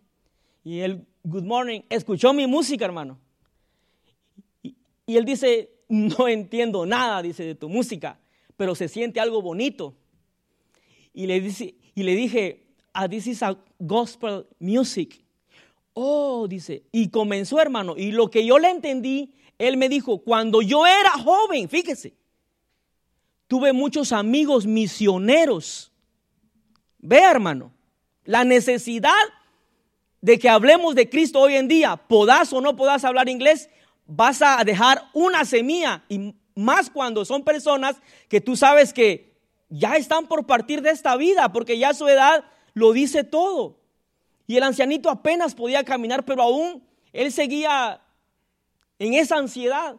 Y 0.64 0.80
él, 0.80 1.06
good 1.24 1.44
morning, 1.44 1.82
escuchó 1.90 2.34
mi 2.34 2.48
música, 2.48 2.86
hermano. 2.86 3.20
Y, 4.64 4.76
y 5.06 5.18
él 5.18 5.26
dice, 5.26 5.70
no 5.90 6.28
entiendo 6.28 6.86
nada, 6.86 7.22
dice, 7.22 7.44
de 7.44 7.56
tu 7.56 7.70
música, 7.70 8.20
pero 8.58 8.76
se 8.76 8.88
siente 8.88 9.20
algo 9.20 9.42
bonito. 9.42 9.96
Y 11.14 11.28
le, 11.28 11.40
dice, 11.40 11.76
y 11.94 12.04
le 12.04 12.16
dije, 12.16 12.66
ah, 12.94 13.08
this 13.08 13.28
is 13.28 13.44
a 13.44 13.58
gospel 13.80 14.46
music. 14.60 15.24
Oh, 15.94 16.48
dice, 16.48 16.84
y 16.92 17.10
comenzó, 17.10 17.60
hermano, 17.62 17.96
y 17.96 18.12
lo 18.12 18.30
que 18.30 18.46
yo 18.46 18.60
le 18.60 18.70
entendí, 18.70 19.34
él 19.58 19.78
me 19.78 19.90
dijo, 19.90 20.20
cuando 20.20 20.62
yo 20.62 20.86
era 20.86 21.12
joven, 21.12 21.70
fíjese, 21.70 22.14
tuve 23.48 23.74
muchos 23.74 24.12
amigos 24.12 24.66
misioneros. 24.66 25.92
Vea, 26.98 27.32
hermano, 27.32 27.72
la 28.24 28.44
necesidad 28.44 29.14
de 30.22 30.40
que 30.40 30.50
hablemos 30.50 30.96
de 30.96 31.10
Cristo 31.10 31.40
hoy 31.40 31.56
en 31.56 31.68
día, 31.68 31.96
podás 31.96 32.52
o 32.52 32.62
no 32.62 32.76
podás 32.76 33.06
hablar 33.06 33.30
inglés, 33.30 33.70
vas 34.08 34.42
a 34.42 34.64
dejar 34.64 35.10
una 35.14 35.46
semilla 35.46 36.04
y 36.10 36.34
más 36.56 36.90
cuando 36.90 37.26
son 37.26 37.44
personas 37.44 37.98
que 38.28 38.42
tú 38.42 38.56
sabes 38.56 38.94
que 38.94 39.36
ya 39.70 39.98
están 39.98 40.28
por 40.28 40.46
partir 40.46 40.82
de 40.82 40.92
esta 40.92 41.16
vida, 41.16 41.52
porque 41.52 41.78
ya 41.78 41.94
su 41.94 42.08
edad 42.08 42.46
lo 42.74 42.92
dice 42.94 43.24
todo. 43.24 43.80
Y 44.48 44.58
el 44.58 44.64
ancianito 44.64 45.10
apenas 45.10 45.56
podía 45.56 45.84
caminar, 45.84 46.24
pero 46.24 46.44
aún 46.44 46.84
él 47.14 47.32
seguía 47.32 48.02
en 49.00 49.14
esa 49.14 49.38
ansiedad. 49.38 49.98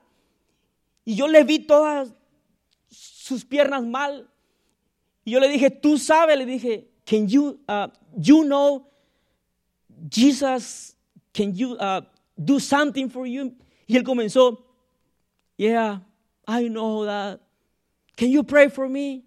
Y 1.05 1.15
yo 1.15 1.29
le 1.29 1.45
vi 1.45 1.61
todas 1.61 2.13
sus 2.89 3.45
piernas 3.45 3.85
mal. 3.85 4.29
Y 5.25 5.33
yo 5.33 5.41
le 5.41 5.49
dije, 5.49 5.71
tú 5.71 5.99
sabes, 5.99 6.37
le 6.39 6.47
dije, 6.47 6.89
can 7.05 7.29
you, 7.29 7.59
uh, 7.69 7.89
you 8.17 8.43
know, 8.45 8.87
Jesus, 10.09 10.95
can 11.33 11.55
you 11.55 11.75
uh, 11.75 12.03
do 12.37 12.59
something 12.59 13.09
for 13.09 13.27
you? 13.27 13.55
Y 13.87 13.97
él 13.97 14.03
comenzó, 14.03 14.59
yeah, 15.57 16.01
I 16.47 16.69
know 16.69 17.05
that. 17.05 17.41
Can 18.17 18.31
you 18.31 18.43
pray 18.43 18.69
for 18.69 18.89
me? 18.89 19.25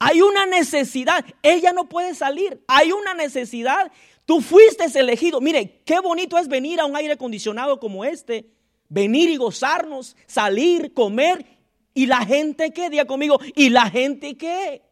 Hay 0.00 0.20
una 0.20 0.46
necesidad. 0.46 1.24
Ella 1.42 1.72
no 1.72 1.88
puede 1.88 2.14
salir. 2.14 2.62
Hay 2.68 2.92
una 2.92 3.14
necesidad. 3.14 3.90
Tú 4.28 4.42
fuiste 4.42 4.84
elegido. 5.00 5.40
Mire, 5.40 5.80
qué 5.86 6.00
bonito 6.00 6.36
es 6.36 6.48
venir 6.48 6.80
a 6.80 6.84
un 6.84 6.94
aire 6.94 7.14
acondicionado 7.14 7.80
como 7.80 8.04
este. 8.04 8.52
Venir 8.90 9.30
y 9.30 9.38
gozarnos, 9.38 10.18
salir, 10.26 10.92
comer. 10.92 11.46
¿Y 11.94 12.04
la 12.04 12.26
gente 12.26 12.70
qué? 12.70 12.90
Diga 12.90 13.06
conmigo. 13.06 13.40
¿Y 13.54 13.70
la 13.70 13.88
gente 13.88 14.36
qué? 14.36 14.82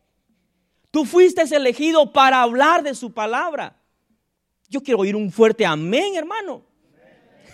Tú 0.90 1.05
fuiste 1.05 1.43
elegido 1.55 2.14
para 2.14 2.40
hablar 2.40 2.83
de 2.83 2.95
su 2.95 3.12
palabra. 3.12 3.76
Yo 4.71 4.83
quiero 4.83 5.00
oír 5.00 5.14
un 5.14 5.31
fuerte 5.31 5.66
amén, 5.66 6.16
hermano. 6.16 6.64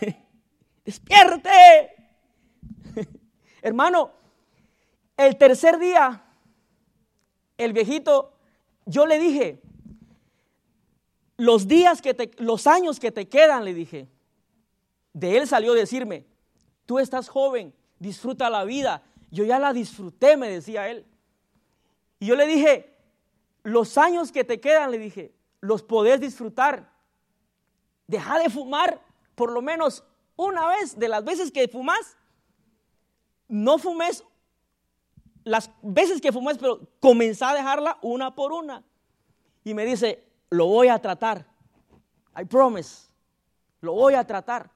Despierte. 0.84 1.50
hermano, 3.60 4.12
el 5.16 5.36
tercer 5.36 5.80
día 5.80 6.22
el 7.58 7.72
viejito, 7.72 8.38
yo 8.86 9.04
le 9.04 9.18
dije, 9.18 9.61
los 11.42 11.66
días 11.66 12.00
que 12.00 12.14
te, 12.14 12.30
los 12.40 12.68
años 12.68 13.00
que 13.00 13.10
te 13.10 13.28
quedan, 13.28 13.64
le 13.64 13.74
dije, 13.74 14.08
de 15.12 15.38
él 15.38 15.48
salió 15.48 15.72
decirme, 15.72 16.24
tú 16.86 17.00
estás 17.00 17.28
joven, 17.28 17.74
disfruta 17.98 18.48
la 18.48 18.62
vida. 18.62 19.02
Yo 19.32 19.42
ya 19.42 19.58
la 19.58 19.72
disfruté, 19.72 20.36
me 20.36 20.48
decía 20.48 20.88
él. 20.88 21.04
Y 22.20 22.26
yo 22.26 22.36
le 22.36 22.46
dije, 22.46 22.96
los 23.64 23.98
años 23.98 24.30
que 24.30 24.44
te 24.44 24.60
quedan, 24.60 24.92
le 24.92 24.98
dije, 24.98 25.34
los 25.60 25.82
podés 25.82 26.20
disfrutar. 26.20 26.92
Deja 28.06 28.38
de 28.38 28.48
fumar 28.48 29.00
por 29.34 29.50
lo 29.50 29.62
menos 29.62 30.04
una 30.36 30.68
vez 30.68 30.96
de 30.96 31.08
las 31.08 31.24
veces 31.24 31.50
que 31.50 31.66
fumas. 31.66 32.16
No 33.48 33.78
fumes 33.78 34.22
las 35.42 35.72
veces 35.82 36.20
que 36.20 36.30
fumé, 36.30 36.54
pero 36.54 36.86
comencé 37.00 37.44
a 37.44 37.52
dejarla 37.52 37.98
una 38.00 38.32
por 38.32 38.52
una. 38.52 38.84
Y 39.64 39.74
me 39.74 39.84
dice, 39.84 40.22
lo 40.52 40.66
voy 40.66 40.88
a 40.88 40.98
tratar. 40.98 41.46
I 42.38 42.44
promise. 42.44 43.08
Lo 43.80 43.94
voy 43.94 44.14
a 44.14 44.24
tratar. 44.24 44.70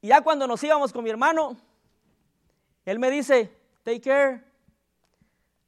Y 0.00 0.08
ya 0.08 0.20
cuando 0.20 0.46
nos 0.48 0.62
íbamos 0.62 0.92
con 0.92 1.04
mi 1.04 1.10
hermano, 1.10 1.56
él 2.84 2.98
me 2.98 3.08
dice, 3.08 3.50
take 3.84 4.00
care. 4.00 4.44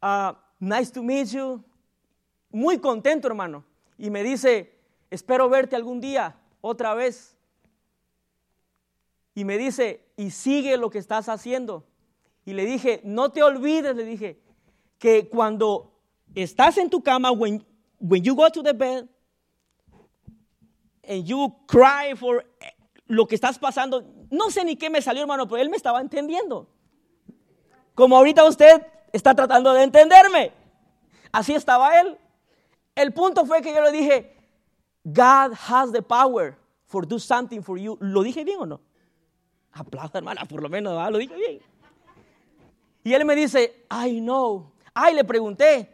Uh, 0.03 0.35
nice 0.59 0.93
to 0.93 1.03
meet 1.03 1.29
you. 1.29 1.63
Muy 2.51 2.79
contento, 2.79 3.29
hermano. 3.29 3.65
Y 3.97 4.11
me 4.11 4.25
dice, 4.25 4.77
espero 5.09 5.49
verte 5.49 5.77
algún 5.77 6.01
día, 6.01 6.37
otra 6.61 6.95
vez. 6.95 7.37
Y 9.37 9.45
me 9.45 9.57
dice, 9.57 10.05
y 10.17 10.31
sigue 10.31 10.77
lo 10.77 10.91
que 10.91 10.99
estás 10.99 11.29
haciendo. 11.29 11.87
Y 12.45 12.55
le 12.55 12.65
dije, 12.65 13.01
no 13.05 13.31
te 13.31 13.45
olvides, 13.45 13.95
le 13.95 14.05
dije, 14.05 14.41
que 14.99 15.29
cuando 15.29 15.93
estás 16.35 16.77
en 16.79 16.91
tu 16.91 17.03
cama, 17.03 17.31
when, 17.31 17.65
when 18.07 18.23
you 18.23 18.35
go 18.35 18.51
to 18.51 18.63
the 18.63 18.75
bed, 18.75 19.09
and 21.09 21.27
you 21.27 21.55
cry 21.67 22.15
for 22.15 22.45
lo 23.09 23.27
que 23.27 23.35
estás 23.35 23.59
pasando, 23.59 24.05
no 24.31 24.51
sé 24.51 24.63
ni 24.65 24.77
qué 24.77 24.91
me 24.91 25.01
salió, 25.01 25.23
hermano, 25.23 25.49
pero 25.49 25.63
él 25.63 25.71
me 25.71 25.77
estaba 25.77 26.01
entendiendo. 26.01 26.69
Como 27.95 28.17
ahorita 28.17 28.45
usted 28.45 28.87
está 29.13 29.35
tratando 29.35 29.73
de 29.73 29.85
entenderme. 29.85 30.53
Así 31.33 31.55
estaba 31.55 31.99
él. 32.01 32.19
El 32.95 33.13
punto 33.13 33.47
fue 33.47 33.63
que 33.63 33.75
yo 33.75 33.83
le 33.83 33.91
dije, 33.91 34.37
God 35.05 35.55
has 35.69 35.91
the 35.93 36.03
power 36.03 36.57
for 36.87 37.07
do 37.07 37.19
something 37.19 37.63
for 37.63 37.79
you. 37.79 37.97
¿Lo 38.01 38.23
dije 38.23 38.45
bien 38.45 38.61
o 38.61 38.67
no? 38.67 38.81
Aplauda, 39.73 40.19
hermana, 40.19 40.45
por 40.45 40.63
lo 40.63 40.69
menos, 40.69 41.11
lo 41.11 41.19
dije 41.19 41.35
bien. 41.37 41.61
Y 43.03 43.15
él 43.15 43.25
me 43.25 43.35
dice, 43.35 43.87
I 43.91 44.21
know. 44.21 44.73
Ay, 44.95 45.15
le 45.15 45.25
pregunté, 45.25 45.89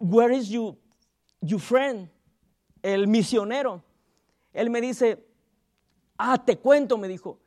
where 0.00 0.34
is 0.34 0.48
you, 0.48 0.76
your 1.40 1.60
friend? 1.60 2.10
El 2.82 3.06
misionero. 3.06 3.82
Él 4.52 4.70
me 4.70 4.80
dice, 4.80 5.24
ah, 6.16 6.38
te 6.44 6.58
cuento, 6.58 6.98
me 6.98 7.08
dijo. 7.08 7.38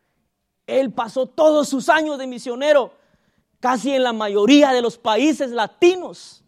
Él 0.67 0.91
pasó 0.93 1.25
todos 1.25 1.67
sus 1.67 1.89
años 1.89 2.17
de 2.17 2.27
misionero, 2.27 2.93
casi 3.60 3.93
en 3.93 4.03
la 4.03 4.13
mayoría 4.13 4.71
de 4.71 4.81
los 4.81 4.98
países 4.98 5.51
latinos. 5.51 6.43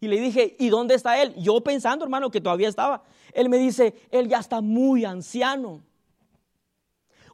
Y 0.00 0.08
le 0.08 0.18
dije, 0.20 0.56
¿y 0.58 0.68
dónde 0.68 0.94
está 0.94 1.22
él? 1.22 1.34
Yo 1.36 1.62
pensando, 1.62 2.04
hermano, 2.04 2.30
que 2.30 2.40
todavía 2.40 2.68
estaba. 2.68 3.04
Él 3.32 3.48
me 3.48 3.56
dice, 3.58 3.94
él 4.10 4.28
ya 4.28 4.38
está 4.38 4.60
muy 4.60 5.04
anciano. 5.04 5.82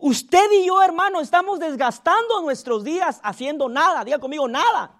Usted 0.01 0.53
y 0.53 0.67
yo, 0.67 0.81
hermano, 0.83 1.21
estamos 1.21 1.59
desgastando 1.59 2.43
nuestros 2.43 2.85
días 2.85 3.21
haciendo 3.23 3.69
nada. 3.69 4.05
Diga 4.05 4.19
conmigo, 4.19 4.47
nada. 4.47 4.98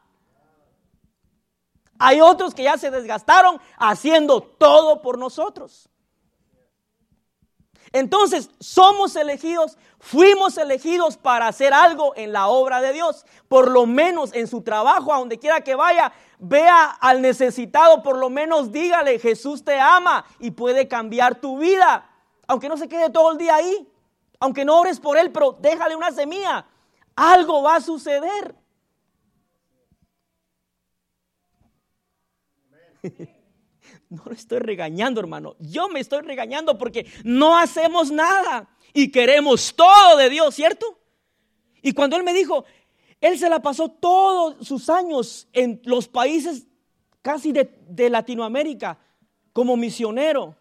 Hay 1.99 2.21
otros 2.21 2.55
que 2.55 2.63
ya 2.65 2.79
se 2.79 2.91
desgastaron 2.91 3.61
haciendo 3.79 4.41
todo 4.41 5.03
por 5.03 5.19
nosotros. 5.19 5.89
Entonces, 7.93 8.51
somos 8.61 9.17
elegidos, 9.17 9.79
fuimos 9.99 10.59
elegidos 10.59 11.17
para 11.17 11.49
hacer 11.49 11.73
algo 11.73 12.13
en 12.17 12.33
la 12.33 12.49
obra 12.49 12.81
de 12.81 12.93
Dios. 12.93 13.25
Por 13.49 13.71
lo 13.71 13.87
menos 13.87 14.35
en 14.35 14.47
su 14.47 14.63
trabajo, 14.63 15.13
a 15.13 15.19
donde 15.19 15.39
quiera 15.39 15.63
que 15.63 15.75
vaya, 15.75 16.13
vea 16.39 16.85
al 17.01 17.23
necesitado, 17.23 18.03
por 18.03 18.19
lo 18.19 18.29
menos 18.31 18.73
dígale, 18.73 19.19
Jesús 19.19 19.65
te 19.65 19.81
ama 19.81 20.25
y 20.39 20.51
puede 20.51 20.87
cambiar 20.87 21.41
tu 21.41 21.59
vida. 21.59 22.11
Aunque 22.47 22.69
no 22.69 22.77
se 22.77 22.89
quede 22.89 23.11
todo 23.11 23.33
el 23.33 23.39
día 23.39 23.55
ahí. 23.55 23.89
Aunque 24.41 24.65
no 24.65 24.79
ores 24.79 25.01
por 25.01 25.19
él, 25.19 25.33
pero 25.33 25.57
déjale 25.59 25.97
una 25.97 26.13
semilla. 26.13 26.67
Algo 27.17 27.63
va 27.63 27.77
a 27.77 27.81
suceder. 27.81 28.55
No 34.11 34.23
lo 34.25 34.33
estoy 34.33 34.59
regañando, 34.59 35.21
hermano. 35.21 35.57
Yo 35.59 35.89
me 35.89 36.01
estoy 36.01 36.23
regañando 36.23 36.77
porque 36.79 37.07
no 37.25 37.57
hacemos 37.57 38.11
nada 38.11 38.69
y 38.93 39.11
queremos 39.11 39.75
todo 39.75 40.17
de 40.17 40.31
Dios, 40.31 40.55
¿cierto? 40.55 40.99
Y 41.83 41.93
cuando 41.93 42.17
él 42.17 42.23
me 42.23 42.33
dijo, 42.33 42.65
él 43.21 43.39
se 43.39 43.49
la 43.49 43.61
pasó 43.61 43.91
todos 43.91 44.67
sus 44.67 44.89
años 44.89 45.49
en 45.53 45.81
los 45.85 46.09
países 46.09 46.67
casi 47.23 47.53
de, 47.53 47.79
de 47.89 48.11
Latinoamérica 48.11 48.99
como 49.53 49.77
misionero. 49.77 50.57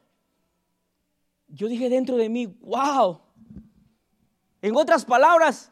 Yo 1.47 1.67
dije 1.67 1.89
dentro 1.89 2.17
de 2.17 2.29
mí, 2.29 2.47
wow, 2.61 3.21
en 4.61 4.75
otras 4.75 5.05
palabras, 5.05 5.71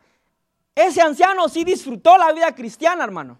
ese 0.73 1.01
anciano 1.01 1.49
sí 1.49 1.63
disfrutó 1.63 2.17
la 2.17 2.31
vida 2.31 2.53
cristiana, 2.53 3.03
hermano. 3.03 3.39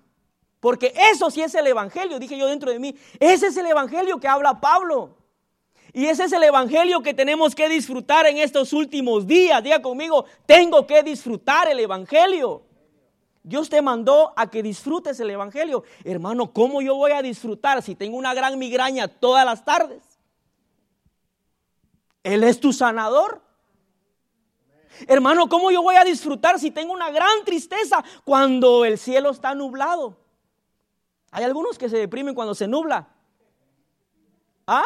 Porque 0.65 0.91
eso 1.11 1.29
sí 1.29 1.43
es 1.43 1.53
el 1.53 1.67
Evangelio, 1.67 2.17
dije 2.17 2.35
yo 2.35 2.47
dentro 2.47 2.71
de 2.71 2.79
mí. 2.79 2.95
Ese 3.19 3.45
es 3.45 3.57
el 3.57 3.67
Evangelio 3.67 4.19
que 4.19 4.27
habla 4.27 4.59
Pablo. 4.59 5.15
Y 5.93 6.07
ese 6.07 6.23
es 6.23 6.33
el 6.33 6.41
evangelio 6.41 7.03
que 7.03 7.13
tenemos 7.13 7.53
que 7.53 7.69
disfrutar 7.69 8.25
en 8.25 8.39
estos 8.39 8.73
últimos 8.73 9.27
días. 9.27 9.61
Diga 9.61 9.79
conmigo, 9.83 10.25
tengo 10.47 10.87
que 10.87 11.03
disfrutar 11.03 11.67
el 11.67 11.79
evangelio. 11.79 12.63
Dios 13.43 13.69
te 13.69 13.79
mandó 13.79 14.33
a 14.35 14.49
que 14.49 14.63
disfrutes 14.63 15.19
el 15.19 15.29
evangelio. 15.29 15.83
Hermano, 16.03 16.51
¿cómo 16.51 16.81
yo 16.81 16.95
voy 16.95 17.11
a 17.11 17.21
disfrutar 17.21 17.83
si 17.83 17.93
tengo 17.93 18.17
una 18.17 18.33
gran 18.33 18.57
migraña 18.57 19.07
todas 19.07 19.45
las 19.45 19.63
tardes? 19.63 20.01
Él 22.23 22.43
es 22.43 22.59
tu 22.59 22.73
sanador. 22.73 23.39
Hermano, 25.07 25.47
¿cómo 25.47 25.69
yo 25.69 25.83
voy 25.83 25.95
a 25.95 26.03
disfrutar 26.03 26.59
si 26.59 26.71
tengo 26.71 26.91
una 26.91 27.11
gran 27.11 27.45
tristeza 27.45 28.03
cuando 28.23 28.83
el 28.83 28.97
cielo 28.97 29.29
está 29.29 29.53
nublado? 29.53 30.24
Hay 31.35 31.43
algunos 31.43 31.77
que 31.77 31.89
se 31.89 31.97
deprimen 31.97 32.33
cuando 32.33 32.55
se 32.55 32.65
nubla. 32.65 33.09
¿Ah? 34.65 34.85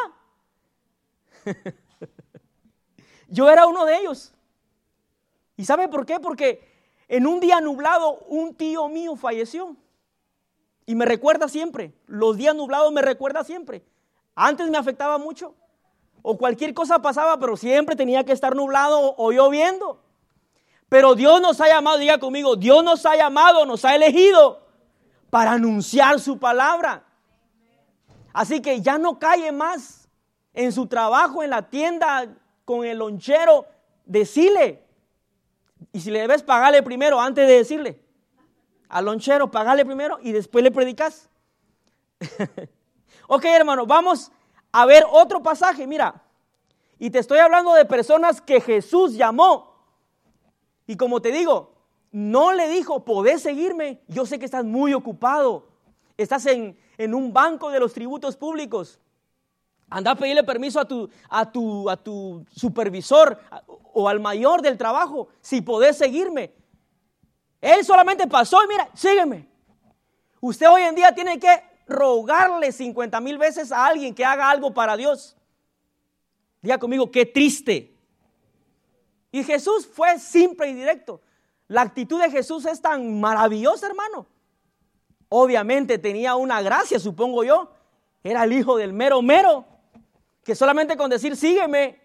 Yo 3.28 3.48
era 3.52 3.68
uno 3.68 3.86
de 3.86 4.00
ellos. 4.00 4.34
¿Y 5.58 5.66
sabe 5.66 5.88
por 5.90 6.08
qué? 6.08 6.20
Porque 6.20 6.68
en 7.08 7.28
un 7.28 7.40
día 7.40 7.62
nublado 7.62 8.18
un 8.30 8.56
tío 8.56 8.90
mío 8.90 9.16
falleció. 9.16 9.76
Y 10.88 10.96
me 10.96 11.06
recuerda 11.06 11.48
siempre. 11.50 11.94
Los 12.08 12.36
días 12.36 12.56
nublados 12.56 12.92
me 12.92 13.04
recuerda 13.04 13.44
siempre. 13.44 13.86
Antes 14.34 14.72
me 14.72 14.80
afectaba 14.80 15.20
mucho. 15.20 15.54
O 16.24 16.36
cualquier 16.36 16.74
cosa 16.74 17.00
pasaba, 17.00 17.38
pero 17.38 17.58
siempre 17.58 17.96
tenía 17.96 18.24
que 18.24 18.32
estar 18.32 18.56
nublado 18.56 19.14
o 19.18 19.32
lloviendo. 19.32 20.02
Pero 20.90 21.14
Dios 21.14 21.42
nos 21.42 21.62
ha 21.62 21.68
llamado, 21.68 22.00
diga 22.00 22.18
conmigo, 22.18 22.56
Dios 22.56 22.84
nos 22.84 23.06
ha 23.06 23.16
llamado, 23.16 23.68
nos 23.68 23.86
ha 23.86 23.94
elegido 23.94 24.68
para 25.30 25.52
anunciar 25.52 26.20
su 26.20 26.40
palabra. 26.40 27.04
Así 28.34 28.62
que 28.62 28.82
ya 28.82 28.98
no 28.98 29.20
calle 29.20 29.52
más 29.52 30.08
en 30.54 30.72
su 30.72 30.88
trabajo, 30.88 31.44
en 31.44 31.52
la 31.52 31.70
tienda, 31.70 32.28
con 32.66 32.86
el 32.86 33.00
lonchero, 33.00 33.66
decile. 34.06 34.84
Y 35.92 36.02
si 36.02 36.12
le 36.12 36.20
debes 36.20 36.44
pagarle 36.44 36.84
primero 36.84 37.20
antes 37.20 37.48
de 37.48 37.56
decirle. 37.56 38.02
Al 38.88 39.06
lonchero, 39.06 39.52
pagarle 39.52 39.86
primero 39.86 40.20
y 40.22 40.32
después 40.32 40.64
le 40.64 40.72
predicas. 40.72 41.30
ok, 43.28 43.46
hermano, 43.46 43.86
vamos 43.86 44.32
a 44.72 44.86
ver 44.86 45.06
otro 45.10 45.42
pasaje. 45.42 45.86
Mira, 45.88 46.24
y 46.98 47.10
te 47.10 47.20
estoy 47.20 47.40
hablando 47.40 47.74
de 47.74 47.86
personas 47.86 48.42
que 48.42 48.60
Jesús 48.60 49.16
llamó. 49.16 49.76
Y 50.86 50.98
como 50.98 51.22
te 51.22 51.32
digo, 51.32 51.79
no 52.12 52.54
le 52.54 52.68
dijo, 52.70 53.06
podés 53.06 53.42
seguirme. 53.42 54.02
Yo 54.08 54.26
sé 54.26 54.40
que 54.40 54.46
estás 54.46 54.66
muy 54.66 54.94
ocupado. 54.94 55.68
Estás 56.18 56.46
en, 56.48 56.78
en 56.98 57.14
un 57.14 57.32
banco 57.32 57.70
de 57.70 57.80
los 57.80 57.94
tributos 57.94 58.36
públicos. 58.36 59.00
Anda 59.90 60.12
a 60.12 60.16
pedirle 60.16 60.44
permiso 60.44 60.80
a 60.80 60.86
tu, 60.86 61.10
a 61.30 61.52
tu, 61.52 61.90
a 61.90 61.98
tu 61.98 62.46
supervisor 62.52 63.40
o 63.94 64.08
al 64.08 64.20
mayor 64.20 64.62
del 64.62 64.78
trabajo 64.78 65.30
si 65.42 65.62
podés 65.62 65.98
seguirme. 65.98 66.54
Él 67.62 67.84
solamente 67.84 68.28
pasó 68.28 68.64
y 68.64 68.68
mira, 68.68 68.90
sígueme. 68.94 69.48
Usted 70.42 70.70
hoy 70.70 70.84
en 70.84 70.96
día 70.96 71.14
tiene 71.14 71.40
que 71.40 71.64
rogarle 71.88 72.72
50 72.72 73.20
mil 73.20 73.38
veces 73.38 73.72
a 73.72 73.86
alguien 73.86 74.14
que 74.14 74.24
haga 74.24 74.50
algo 74.50 74.74
para 74.74 74.96
Dios. 74.96 75.36
Diga 76.62 76.78
conmigo, 76.78 77.10
qué 77.10 77.26
triste. 77.26 77.96
Y 79.32 79.44
Jesús 79.44 79.88
fue 79.88 80.20
simple 80.20 80.70
y 80.70 80.74
directo. 80.74 81.22
La 81.70 81.82
actitud 81.82 82.20
de 82.20 82.32
Jesús 82.32 82.66
es 82.66 82.82
tan 82.82 83.22
maravillosa, 83.22 83.88
hermano. 83.88 84.26
Obviamente 85.30 86.00
tenía 86.00 86.36
una 86.36 86.62
gracia, 86.62 87.00
supongo 87.00 87.44
yo. 87.44 87.72
Era 88.24 88.44
el 88.44 88.52
hijo 88.52 88.76
del 88.76 88.92
mero 88.92 89.22
mero 89.22 89.66
que 90.44 90.56
solamente 90.56 90.98
con 90.98 91.12
decir 91.12 91.38
sígueme 91.38 92.02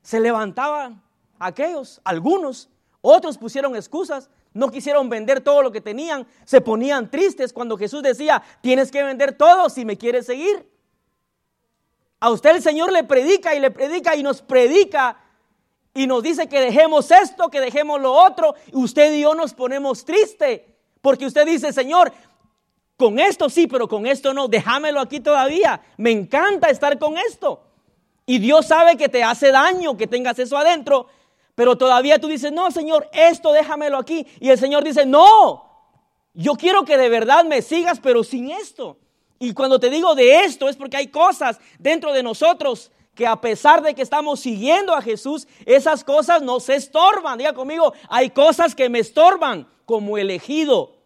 se 0.00 0.20
levantaban 0.20 1.02
aquellos, 1.40 2.00
algunos, 2.04 2.70
otros 3.00 3.36
pusieron 3.36 3.74
excusas, 3.74 4.30
no 4.54 4.70
quisieron 4.70 5.08
vender 5.08 5.40
todo 5.40 5.60
lo 5.60 5.72
que 5.72 5.80
tenían, 5.80 6.26
se 6.44 6.60
ponían 6.60 7.10
tristes 7.10 7.52
cuando 7.52 7.76
Jesús 7.76 8.02
decía, 8.02 8.42
tienes 8.60 8.92
que 8.92 9.02
vender 9.02 9.32
todo 9.32 9.68
si 9.68 9.84
me 9.84 9.98
quieres 9.98 10.26
seguir. 10.26 10.70
A 12.20 12.30
usted 12.30 12.50
el 12.56 12.62
Señor 12.62 12.92
le 12.92 13.02
predica 13.02 13.56
y 13.56 13.60
le 13.60 13.72
predica 13.72 14.14
y 14.14 14.22
nos 14.22 14.40
predica 14.40 15.16
y 15.94 16.06
nos 16.06 16.22
dice 16.22 16.48
que 16.48 16.60
dejemos 16.60 17.10
esto, 17.10 17.48
que 17.50 17.60
dejemos 17.60 18.00
lo 18.00 18.12
otro, 18.12 18.54
y 18.72 18.76
usted 18.76 19.12
y 19.12 19.22
yo 19.22 19.34
nos 19.34 19.54
ponemos 19.54 20.04
tristes 20.04 20.62
porque 21.00 21.26
usted 21.26 21.46
dice, 21.46 21.72
Señor, 21.72 22.12
con 22.96 23.18
esto 23.18 23.48
sí, 23.48 23.66
pero 23.66 23.88
con 23.88 24.06
esto 24.06 24.34
no, 24.34 24.46
déjamelo 24.46 25.00
aquí 25.00 25.20
todavía, 25.20 25.80
me 25.96 26.10
encanta 26.10 26.68
estar 26.68 26.98
con 26.98 27.16
esto. 27.16 27.62
Y 28.26 28.38
Dios 28.38 28.66
sabe 28.66 28.96
que 28.96 29.08
te 29.08 29.24
hace 29.24 29.50
daño 29.50 29.96
que 29.96 30.06
tengas 30.06 30.38
eso 30.38 30.56
adentro, 30.56 31.06
pero 31.54 31.76
todavía 31.76 32.20
tú 32.20 32.28
dices, 32.28 32.52
no, 32.52 32.70
Señor, 32.70 33.08
esto 33.12 33.52
déjamelo 33.52 33.98
aquí. 33.98 34.26
Y 34.38 34.50
el 34.50 34.58
Señor 34.58 34.84
dice, 34.84 35.06
no, 35.06 35.68
yo 36.34 36.54
quiero 36.54 36.84
que 36.84 36.96
de 36.96 37.08
verdad 37.08 37.44
me 37.44 37.62
sigas, 37.62 37.98
pero 38.00 38.22
sin 38.22 38.50
esto. 38.50 38.98
Y 39.38 39.54
cuando 39.54 39.80
te 39.80 39.90
digo 39.90 40.14
de 40.14 40.44
esto 40.44 40.68
es 40.68 40.76
porque 40.76 40.98
hay 40.98 41.08
cosas 41.08 41.58
dentro 41.78 42.12
de 42.12 42.22
nosotros 42.22 42.92
que 43.14 43.26
a 43.26 43.40
pesar 43.40 43.82
de 43.82 43.94
que 43.94 44.02
estamos 44.02 44.40
siguiendo 44.40 44.94
a 44.94 45.02
Jesús, 45.02 45.46
esas 45.66 46.04
cosas 46.04 46.42
no 46.42 46.60
se 46.60 46.76
estorban. 46.76 47.38
Diga 47.38 47.52
conmigo, 47.52 47.92
hay 48.08 48.30
cosas 48.30 48.74
que 48.74 48.88
me 48.88 49.00
estorban 49.00 49.68
como 49.84 50.16
elegido. 50.16 50.96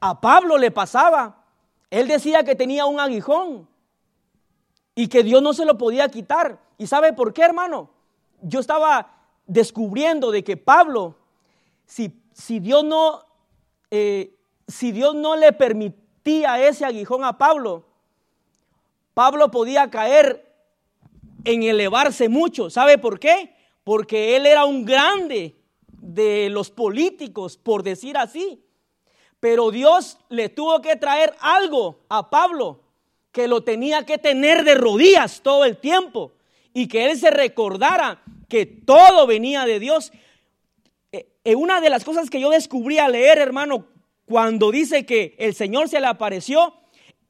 A 0.00 0.20
Pablo 0.20 0.58
le 0.58 0.70
pasaba. 0.70 1.44
Él 1.90 2.08
decía 2.08 2.44
que 2.44 2.54
tenía 2.54 2.86
un 2.86 3.00
aguijón 3.00 3.68
y 4.94 5.08
que 5.08 5.22
Dios 5.22 5.42
no 5.42 5.54
se 5.54 5.64
lo 5.64 5.78
podía 5.78 6.08
quitar. 6.08 6.58
¿Y 6.78 6.86
sabe 6.86 7.12
por 7.12 7.32
qué, 7.32 7.42
hermano? 7.42 7.90
Yo 8.42 8.60
estaba 8.60 9.12
descubriendo 9.46 10.30
de 10.30 10.44
que 10.44 10.56
Pablo, 10.56 11.16
si, 11.86 12.20
si, 12.32 12.60
Dios, 12.60 12.84
no, 12.84 13.24
eh, 13.90 14.34
si 14.66 14.92
Dios 14.92 15.14
no 15.14 15.36
le 15.36 15.52
permitía 15.52 16.60
ese 16.66 16.84
aguijón 16.84 17.24
a 17.24 17.38
Pablo, 17.38 17.84
Pablo 19.14 19.50
podía 19.50 19.90
caer 19.90 20.51
en 21.44 21.62
elevarse 21.62 22.28
mucho. 22.28 22.70
¿Sabe 22.70 22.98
por 22.98 23.18
qué? 23.18 23.54
Porque 23.84 24.36
él 24.36 24.46
era 24.46 24.64
un 24.64 24.84
grande 24.84 25.56
de 25.88 26.48
los 26.50 26.70
políticos, 26.70 27.56
por 27.56 27.82
decir 27.82 28.16
así. 28.16 28.64
Pero 29.40 29.70
Dios 29.70 30.18
le 30.28 30.48
tuvo 30.48 30.80
que 30.80 30.96
traer 30.96 31.34
algo 31.40 32.00
a 32.08 32.30
Pablo 32.30 32.80
que 33.32 33.48
lo 33.48 33.64
tenía 33.64 34.04
que 34.04 34.18
tener 34.18 34.62
de 34.62 34.74
rodillas 34.74 35.40
todo 35.42 35.64
el 35.64 35.78
tiempo 35.78 36.32
y 36.74 36.86
que 36.86 37.10
él 37.10 37.18
se 37.18 37.30
recordara 37.30 38.22
que 38.48 38.66
todo 38.66 39.26
venía 39.26 39.64
de 39.64 39.80
Dios. 39.80 40.12
Eh, 41.10 41.26
eh, 41.44 41.54
una 41.54 41.80
de 41.80 41.90
las 41.90 42.04
cosas 42.04 42.30
que 42.30 42.40
yo 42.40 42.50
descubrí 42.50 42.98
al 42.98 43.12
leer, 43.12 43.38
hermano, 43.38 43.86
cuando 44.26 44.70
dice 44.70 45.06
que 45.06 45.34
el 45.38 45.54
Señor 45.54 45.88
se 45.88 46.00
le 46.00 46.06
apareció, 46.06 46.74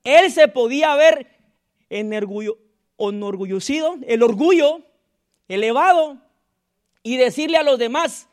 él 0.04 0.30
se 0.30 0.48
podía 0.48 0.94
ver 0.96 1.28
enorgullecido, 3.10 3.96
el 4.06 4.22
orgullo 4.22 4.82
elevado 5.48 6.18
y 7.02 7.16
decirle 7.16 7.56
a 7.58 7.62
los 7.62 7.78
demás, 7.78 8.28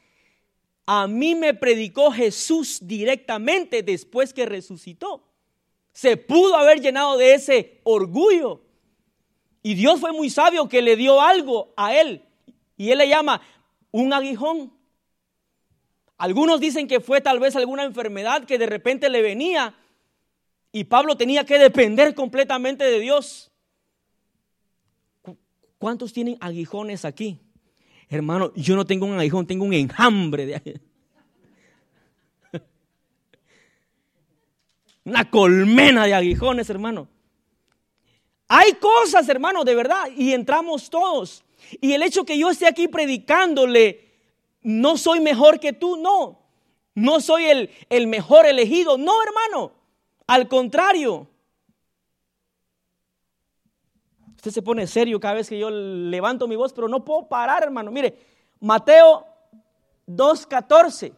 a 0.85 1.07
mí 1.07 1.35
me 1.35 1.53
predicó 1.53 2.11
Jesús 2.11 2.79
directamente 2.81 3.83
después 3.83 4.33
que 4.33 4.45
resucitó 4.45 5.29
se 5.99 6.15
pudo 6.15 6.55
haber 6.55 6.79
llenado 6.79 7.17
de 7.17 7.33
ese 7.33 7.81
orgullo. 7.83 8.61
Y 9.61 9.73
Dios 9.73 9.99
fue 9.99 10.13
muy 10.13 10.29
sabio 10.29 10.69
que 10.69 10.81
le 10.81 10.95
dio 10.95 11.19
algo 11.19 11.73
a 11.75 11.93
él. 11.93 12.23
Y 12.77 12.91
él 12.91 12.99
le 12.99 13.09
llama 13.09 13.41
un 13.91 14.13
aguijón. 14.13 14.71
Algunos 16.17 16.61
dicen 16.61 16.87
que 16.87 17.01
fue 17.01 17.19
tal 17.19 17.39
vez 17.39 17.57
alguna 17.57 17.83
enfermedad 17.83 18.45
que 18.45 18.57
de 18.57 18.65
repente 18.65 19.09
le 19.09 19.21
venía 19.21 19.75
y 20.71 20.85
Pablo 20.85 21.17
tenía 21.17 21.45
que 21.45 21.59
depender 21.59 22.15
completamente 22.15 22.85
de 22.85 22.99
Dios. 23.01 23.48
¿Cuántos 25.79 26.13
tienen 26.13 26.37
aguijones 26.41 27.05
aquí? 27.05 27.39
Hermano, 28.09 28.51
yo 28.55 28.75
no 28.75 28.85
tengo 28.85 29.05
un 29.05 29.17
aguijón, 29.17 29.47
tengo 29.47 29.63
un 29.63 29.73
enjambre 29.73 30.45
de 30.45 30.81
Una 35.05 35.29
colmena 35.29 36.05
de 36.05 36.13
aguijones, 36.13 36.69
hermano. 36.69 37.07
Hay 38.49 38.73
cosas, 38.73 39.29
hermano, 39.29 39.63
de 39.63 39.75
verdad, 39.75 40.09
y 40.15 40.33
entramos 40.33 40.89
todos. 40.89 41.45
Y 41.79 41.93
el 41.93 42.03
hecho 42.03 42.25
que 42.25 42.37
yo 42.37 42.49
esté 42.49 42.67
aquí 42.67 42.89
predicándole, 42.89 44.09
no 44.61 44.97
soy 44.97 45.21
mejor 45.21 45.61
que 45.61 45.71
tú, 45.71 45.95
no. 45.95 46.41
No 46.93 47.21
soy 47.21 47.45
el, 47.45 47.69
el 47.89 48.07
mejor 48.07 48.45
elegido, 48.45 48.97
no, 48.97 49.13
hermano. 49.23 49.71
Al 50.27 50.49
contrario. 50.49 51.29
Usted 54.39 54.51
se 54.51 54.61
pone 54.61 54.87
serio 54.87 55.19
cada 55.19 55.33
vez 55.33 55.49
que 55.49 55.59
yo 55.59 55.69
levanto 55.69 56.47
mi 56.47 56.55
voz, 56.55 56.71
pero 56.71 56.87
no 56.87 57.03
puedo 57.03 57.27
parar, 57.27 57.61
hermano. 57.61 57.91
Mire, 57.91 58.17
Mateo 58.61 59.27
2.14. 60.07 61.13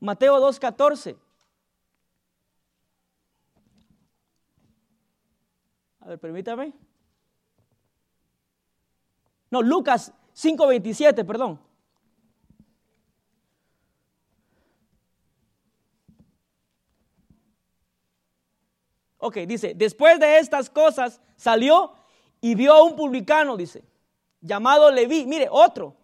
Mateo 0.00 0.38
2.14. 0.38 1.18
A 6.00 6.08
ver, 6.08 6.18
permítame. 6.18 6.72
No, 9.50 9.60
Lucas 9.60 10.14
5:27, 10.34 11.26
perdón. 11.26 11.60
Ok, 19.28 19.36
dice, 19.40 19.74
después 19.74 20.18
de 20.18 20.38
estas 20.38 20.70
cosas 20.70 21.20
salió 21.36 21.92
y 22.40 22.54
vio 22.54 22.72
a 22.72 22.82
un 22.82 22.96
publicano, 22.96 23.58
dice, 23.58 23.84
llamado 24.40 24.90
Leví, 24.90 25.26
mire, 25.26 25.48
otro, 25.50 25.94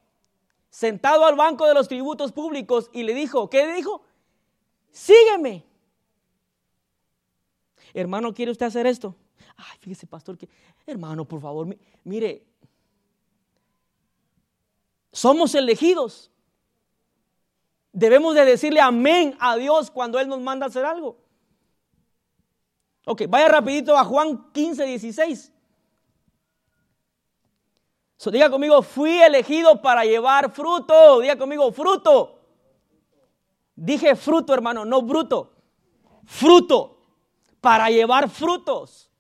sentado 0.69 1.25
al 1.25 1.35
banco 1.35 1.67
de 1.67 1.73
los 1.73 1.89
tributos 1.89 2.33
públicos 2.33 2.91
y 2.93 3.03
le 3.03 3.15
dijo, 3.15 3.49
¿qué 3.49 3.65
le 3.65 3.73
dijo? 3.73 4.03
Sígueme. 4.93 5.65
Hermano, 7.95 8.35
¿quiere 8.35 8.53
usted 8.53 8.67
hacer 8.67 8.87
esto? 8.87 9.17
Ay, 9.57 9.79
fíjese, 9.81 10.07
pastor, 10.07 10.37
que, 10.37 10.47
hermano, 10.85 11.25
por 11.25 11.41
favor, 11.41 11.75
mire, 12.05 12.45
somos 15.13 15.55
elegidos. 15.55 16.31
Debemos 17.91 18.35
de 18.35 18.45
decirle 18.45 18.83
amén 18.83 19.35
a 19.41 19.57
Dios 19.57 19.91
cuando 19.91 20.19
Él 20.19 20.29
nos 20.29 20.43
manda 20.43 20.67
hacer 20.67 20.85
algo. 20.85 21.24
Ok, 23.05 23.23
vaya 23.29 23.49
rapidito 23.49 23.97
a 23.97 24.05
Juan 24.05 24.51
15, 24.53 24.87
16. 24.87 25.53
diga 28.33 28.49
conmigo, 28.49 28.83
fui 28.83 29.21
elegido 29.21 29.83
para 29.83 30.05
llevar 30.05 30.51
fruto. 30.51 31.21
Diga 31.21 31.37
conmigo, 31.37 31.71
fruto. 31.73 32.41
Dije 33.77 34.17
fruto, 34.17 34.55
hermano, 34.55 34.85
no 34.85 35.03
bruto. 35.03 35.53
Fruto. 36.25 36.99
Para 37.61 37.91
llevar 37.91 38.31
frutos. 38.31 39.11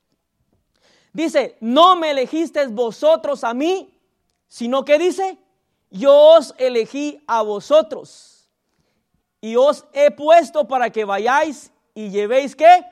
Dice, 1.13 1.57
no 1.61 1.97
me 1.97 2.11
elegisteis 2.11 2.73
vosotros 2.73 3.45
a 3.45 3.55
mí, 3.55 3.97
sino 4.49 4.85
que 4.85 4.99
dice, 4.99 5.39
yo 5.91 6.13
os 6.37 6.55
elegí 6.59 7.23
a 7.27 7.43
vosotros. 7.43 8.51
Y 9.41 9.57
os 9.57 9.85
he 9.93 10.11
puesto 10.11 10.67
para 10.67 10.91
que 10.91 11.05
vayáis 11.05 11.71
y 11.95 12.09
llevéis 12.09 12.57
qué? 12.57 12.85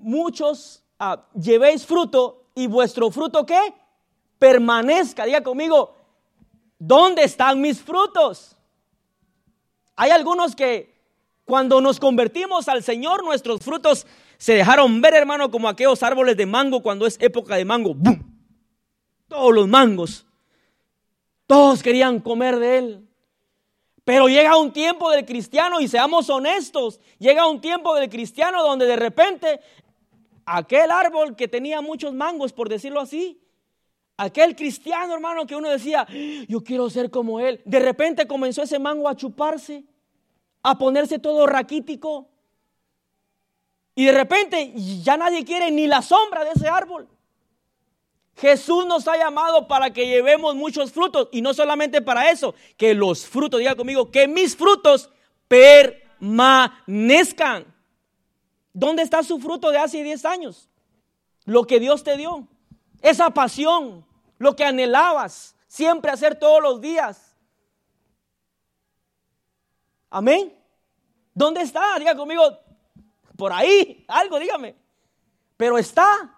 Muchos 0.00 0.82
ah, 0.98 1.26
llevéis 1.34 1.86
fruto 1.86 2.44
y 2.54 2.66
vuestro 2.66 3.10
fruto 3.10 3.46
qué? 3.46 3.60
Permanezca. 4.38 5.24
Diga 5.24 5.42
conmigo, 5.42 5.94
¿dónde 6.78 7.24
están 7.24 7.60
mis 7.60 7.80
frutos? 7.80 8.56
Hay 9.96 10.10
algunos 10.10 10.56
que 10.56 10.98
cuando 11.44 11.80
nos 11.80 12.00
convertimos 12.00 12.68
al 12.68 12.82
Señor, 12.82 13.24
nuestros 13.24 13.60
frutos 13.60 14.06
se 14.38 14.54
dejaron 14.54 15.00
ver, 15.02 15.14
hermano, 15.14 15.50
como 15.50 15.68
aquellos 15.68 16.02
árboles 16.02 16.36
de 16.36 16.46
mango 16.46 16.82
cuando 16.82 17.06
es 17.06 17.18
época 17.20 17.56
de 17.56 17.64
mango. 17.64 17.92
¡Bum! 17.94 18.18
Todos 19.28 19.54
los 19.54 19.68
mangos. 19.68 20.26
Todos 21.46 21.82
querían 21.82 22.20
comer 22.20 22.58
de 22.58 22.78
él. 22.78 23.08
Pero 24.04 24.28
llega 24.28 24.56
un 24.56 24.72
tiempo 24.72 25.10
del 25.10 25.26
cristiano, 25.26 25.80
y 25.80 25.88
seamos 25.88 26.30
honestos, 26.30 27.00
llega 27.18 27.46
un 27.46 27.60
tiempo 27.60 27.94
del 27.94 28.08
cristiano 28.08 28.62
donde 28.62 28.86
de 28.86 28.96
repente 28.96 29.60
aquel 30.44 30.90
árbol 30.90 31.36
que 31.36 31.48
tenía 31.48 31.80
muchos 31.80 32.14
mangos, 32.14 32.52
por 32.52 32.68
decirlo 32.68 33.00
así, 33.00 33.40
aquel 34.16 34.54
cristiano 34.54 35.14
hermano 35.14 35.46
que 35.46 35.56
uno 35.56 35.70
decía, 35.70 36.06
yo 36.48 36.62
quiero 36.62 36.90
ser 36.90 37.10
como 37.10 37.40
él, 37.40 37.62
de 37.64 37.78
repente 37.78 38.26
comenzó 38.26 38.62
ese 38.62 38.78
mango 38.78 39.08
a 39.08 39.16
chuparse, 39.16 39.84
a 40.62 40.78
ponerse 40.78 41.18
todo 41.18 41.46
raquítico. 41.46 42.28
Y 43.94 44.04
de 44.04 44.12
repente 44.12 44.72
ya 45.02 45.16
nadie 45.16 45.42
quiere 45.44 45.70
ni 45.70 45.86
la 45.86 46.02
sombra 46.02 46.44
de 46.44 46.50
ese 46.50 46.68
árbol. 46.68 47.08
Jesús 48.36 48.84
nos 48.86 49.08
ha 49.08 49.18
llamado 49.18 49.68
para 49.68 49.92
que 49.92 50.06
llevemos 50.06 50.54
muchos 50.54 50.92
frutos 50.92 51.28
y 51.30 51.42
no 51.42 51.52
solamente 51.52 52.00
para 52.00 52.30
eso, 52.30 52.54
que 52.76 52.94
los 52.94 53.26
frutos, 53.26 53.60
diga 53.60 53.74
conmigo, 53.74 54.10
que 54.10 54.26
mis 54.28 54.56
frutos 54.56 55.10
permanezcan. 55.48 57.69
¿Dónde 58.72 59.02
está 59.02 59.22
su 59.22 59.38
fruto 59.38 59.70
de 59.70 59.78
hace 59.78 60.02
10 60.02 60.24
años? 60.24 60.68
Lo 61.44 61.64
que 61.64 61.80
Dios 61.80 62.04
te 62.04 62.16
dio. 62.16 62.46
Esa 63.02 63.30
pasión, 63.30 64.06
lo 64.38 64.54
que 64.54 64.64
anhelabas 64.64 65.56
siempre 65.66 66.10
hacer 66.10 66.38
todos 66.38 66.62
los 66.62 66.80
días. 66.80 67.36
Amén. 70.10 70.56
¿Dónde 71.32 71.62
está? 71.62 71.98
Diga 71.98 72.16
conmigo, 72.16 72.42
por 73.36 73.52
ahí, 73.52 74.04
algo, 74.08 74.38
dígame. 74.38 74.76
Pero 75.56 75.78
está. 75.78 76.36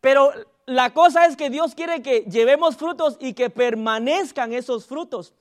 Pero 0.00 0.32
la 0.66 0.92
cosa 0.94 1.26
es 1.26 1.36
que 1.36 1.50
Dios 1.50 1.74
quiere 1.74 2.02
que 2.02 2.20
llevemos 2.22 2.76
frutos 2.76 3.16
y 3.20 3.34
que 3.34 3.50
permanezcan 3.50 4.52
esos 4.52 4.86
frutos. 4.86 5.34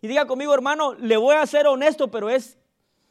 Y 0.00 0.08
diga 0.08 0.26
conmigo, 0.26 0.54
hermano, 0.54 0.94
le 0.94 1.16
voy 1.16 1.36
a 1.36 1.46
ser 1.46 1.66
honesto, 1.66 2.10
pero 2.10 2.30
es 2.30 2.56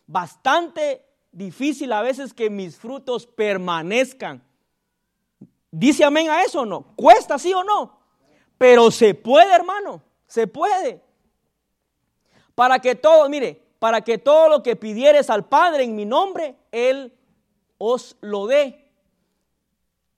bastante 0.07 1.05
difícil 1.31 1.91
a 1.93 2.01
veces 2.01 2.33
que 2.33 2.49
mis 2.49 2.77
frutos 2.77 3.25
permanezcan. 3.25 4.43
¿Dice 5.71 6.03
amén 6.03 6.29
a 6.29 6.43
eso 6.43 6.61
o 6.61 6.65
no? 6.65 6.93
¿Cuesta 6.95 7.39
sí 7.39 7.53
o 7.53 7.63
no? 7.63 7.99
Pero 8.57 8.91
se 8.91 9.13
puede, 9.13 9.53
hermano, 9.53 10.01
se 10.27 10.47
puede. 10.47 11.01
Para 12.53 12.79
que 12.79 12.95
todo, 12.95 13.27
mire, 13.29 13.61
para 13.79 14.01
que 14.01 14.17
todo 14.17 14.49
lo 14.49 14.61
que 14.61 14.75
pidieres 14.75 15.29
al 15.29 15.45
Padre 15.45 15.83
en 15.83 15.95
mi 15.95 16.05
nombre, 16.05 16.55
Él 16.71 17.13
os 17.77 18.15
lo 18.21 18.45
dé. 18.47 18.91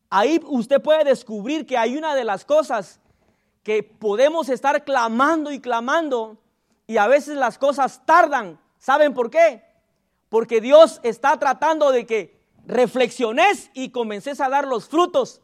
Ahí 0.09 0.39
usted 0.45 0.81
puede 0.81 1.05
descubrir 1.05 1.65
que 1.65 1.77
hay 1.77 1.95
una 1.95 2.13
de 2.13 2.23
las 2.23 2.45
cosas 2.45 2.99
que 3.63 3.81
podemos 3.81 4.49
estar 4.49 4.83
clamando 4.83 5.51
y 5.51 5.59
clamando 5.59 6.37
y 6.85 6.97
a 6.97 7.07
veces 7.07 7.37
las 7.37 7.57
cosas 7.57 8.05
tardan. 8.05 8.59
¿Saben 8.77 9.13
por 9.13 9.29
qué? 9.29 9.63
Porque 10.33 10.61
Dios 10.61 10.99
está 11.03 11.37
tratando 11.37 11.91
de 11.91 12.07
que 12.07 12.35
reflexiones 12.65 13.69
y 13.75 13.91
comences 13.91 14.41
a 14.41 14.49
dar 14.49 14.67
los 14.67 14.87
frutos 14.87 15.43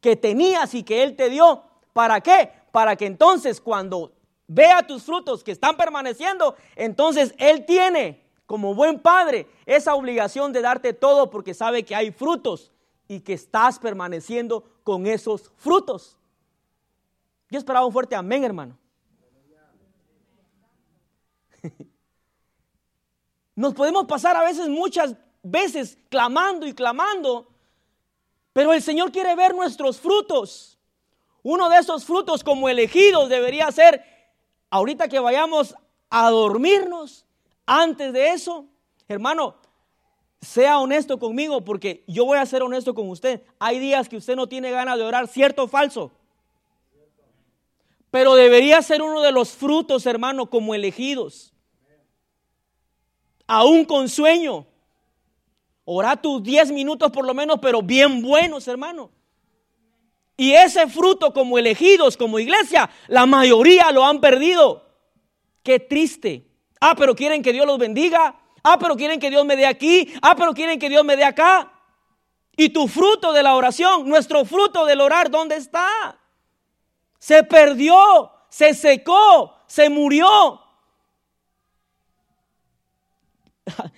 que 0.00 0.16
tenías 0.16 0.72
y 0.72 0.82
que 0.82 1.02
Él 1.02 1.14
te 1.14 1.28
dio. 1.28 1.62
¿Para 1.92 2.22
qué? 2.22 2.50
Para 2.72 2.96
que 2.96 3.04
entonces 3.04 3.60
cuando 3.60 4.14
vea 4.46 4.86
tus 4.86 5.02
frutos 5.02 5.44
que 5.44 5.52
están 5.52 5.76
permaneciendo, 5.76 6.56
entonces 6.74 7.34
Él 7.36 7.66
tiene 7.66 8.24
como 8.46 8.74
buen 8.74 8.98
padre 8.98 9.46
esa 9.66 9.94
obligación 9.94 10.54
de 10.54 10.62
darte 10.62 10.94
todo 10.94 11.28
porque 11.28 11.52
sabe 11.52 11.84
que 11.84 11.94
hay 11.94 12.10
frutos 12.10 12.72
y 13.06 13.20
que 13.20 13.34
estás 13.34 13.78
permaneciendo 13.78 14.64
con 14.84 15.06
esos 15.06 15.52
frutos. 15.58 16.16
Yo 17.50 17.58
esperaba 17.58 17.84
un 17.84 17.92
fuerte 17.92 18.16
amén, 18.16 18.42
hermano. 18.42 18.78
Nos 23.56 23.74
podemos 23.74 24.06
pasar 24.06 24.36
a 24.36 24.42
veces, 24.42 24.68
muchas 24.68 25.14
veces, 25.42 25.98
clamando 26.08 26.66
y 26.66 26.72
clamando, 26.72 27.48
pero 28.52 28.72
el 28.72 28.82
Señor 28.82 29.12
quiere 29.12 29.34
ver 29.36 29.54
nuestros 29.54 30.00
frutos. 30.00 30.78
Uno 31.42 31.68
de 31.68 31.78
esos 31.78 32.04
frutos 32.04 32.42
como 32.42 32.68
elegidos 32.68 33.28
debería 33.28 33.70
ser, 33.70 34.04
ahorita 34.70 35.08
que 35.08 35.20
vayamos 35.20 35.74
a 36.10 36.30
dormirnos, 36.30 37.26
antes 37.66 38.12
de 38.12 38.30
eso, 38.30 38.66
hermano, 39.08 39.56
sea 40.40 40.78
honesto 40.78 41.18
conmigo 41.18 41.64
porque 41.64 42.04
yo 42.06 42.24
voy 42.24 42.38
a 42.38 42.46
ser 42.46 42.62
honesto 42.62 42.94
con 42.94 43.08
usted. 43.08 43.42
Hay 43.58 43.78
días 43.78 44.08
que 44.08 44.16
usted 44.16 44.36
no 44.36 44.48
tiene 44.48 44.70
ganas 44.70 44.98
de 44.98 45.04
orar, 45.04 45.28
cierto 45.28 45.64
o 45.64 45.68
falso. 45.68 46.12
Pero 48.10 48.34
debería 48.34 48.82
ser 48.82 49.02
uno 49.02 49.22
de 49.22 49.32
los 49.32 49.52
frutos, 49.52 50.06
hermano, 50.06 50.50
como 50.50 50.74
elegidos 50.74 51.53
aún 53.46 53.84
con 53.84 54.08
sueño. 54.08 54.66
Ora 55.84 56.16
tus 56.16 56.42
10 56.42 56.72
minutos 56.72 57.10
por 57.10 57.26
lo 57.26 57.34
menos, 57.34 57.58
pero 57.60 57.82
bien 57.82 58.22
buenos, 58.22 58.66
hermano. 58.68 59.10
Y 60.36 60.52
ese 60.52 60.88
fruto 60.88 61.32
como 61.32 61.58
elegidos, 61.58 62.16
como 62.16 62.38
iglesia, 62.38 62.90
la 63.08 63.26
mayoría 63.26 63.92
lo 63.92 64.04
han 64.04 64.20
perdido. 64.20 64.84
Qué 65.62 65.78
triste. 65.78 66.46
Ah, 66.80 66.94
pero 66.96 67.14
quieren 67.14 67.42
que 67.42 67.52
Dios 67.52 67.66
los 67.66 67.78
bendiga. 67.78 68.40
Ah, 68.62 68.78
pero 68.78 68.96
quieren 68.96 69.20
que 69.20 69.30
Dios 69.30 69.44
me 69.44 69.56
dé 69.56 69.66
aquí. 69.66 70.12
Ah, 70.22 70.34
pero 70.34 70.52
quieren 70.52 70.78
que 70.78 70.88
Dios 70.88 71.04
me 71.04 71.16
dé 71.16 71.24
acá. 71.24 71.70
Y 72.56 72.70
tu 72.70 72.88
fruto 72.88 73.32
de 73.32 73.42
la 73.42 73.54
oración, 73.54 74.08
nuestro 74.08 74.44
fruto 74.44 74.86
del 74.86 75.00
orar, 75.00 75.30
¿dónde 75.30 75.56
está? 75.56 76.18
Se 77.18 77.42
perdió, 77.42 78.30
se 78.48 78.74
secó, 78.74 79.54
se 79.66 79.88
murió. 79.88 80.60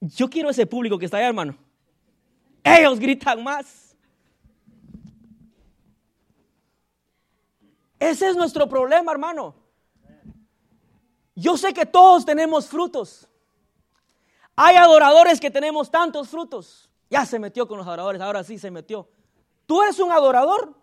Yo 0.00 0.28
quiero 0.28 0.50
ese 0.50 0.66
público 0.66 0.98
que 0.98 1.04
está 1.04 1.18
allá, 1.18 1.28
hermano. 1.28 1.56
Ellos 2.64 2.98
gritan 2.98 3.42
más. 3.42 3.96
Ese 7.98 8.28
es 8.28 8.36
nuestro 8.36 8.68
problema, 8.68 9.12
hermano. 9.12 9.54
Yo 11.34 11.56
sé 11.56 11.72
que 11.72 11.86
todos 11.86 12.24
tenemos 12.24 12.66
frutos. 12.66 13.28
Hay 14.56 14.76
adoradores 14.76 15.40
que 15.40 15.50
tenemos 15.50 15.90
tantos 15.90 16.28
frutos. 16.28 16.90
Ya 17.08 17.24
se 17.24 17.38
metió 17.38 17.66
con 17.68 17.78
los 17.78 17.86
adoradores, 17.86 18.20
ahora 18.20 18.42
sí 18.42 18.58
se 18.58 18.70
metió. 18.70 19.08
Tú 19.66 19.82
eres 19.82 19.98
un 19.98 20.10
adorador. 20.10 20.74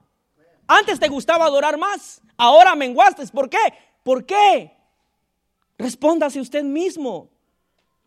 Antes 0.67 0.99
te 0.99 1.07
gustaba 1.07 1.45
adorar 1.45 1.77
más, 1.77 2.21
ahora 2.37 2.75
menguaste. 2.75 3.25
¿Por 3.27 3.49
qué? 3.49 3.57
¿Por 4.03 4.25
qué? 4.25 4.71
Respóndase 5.77 6.39
usted 6.39 6.63
mismo. 6.63 7.29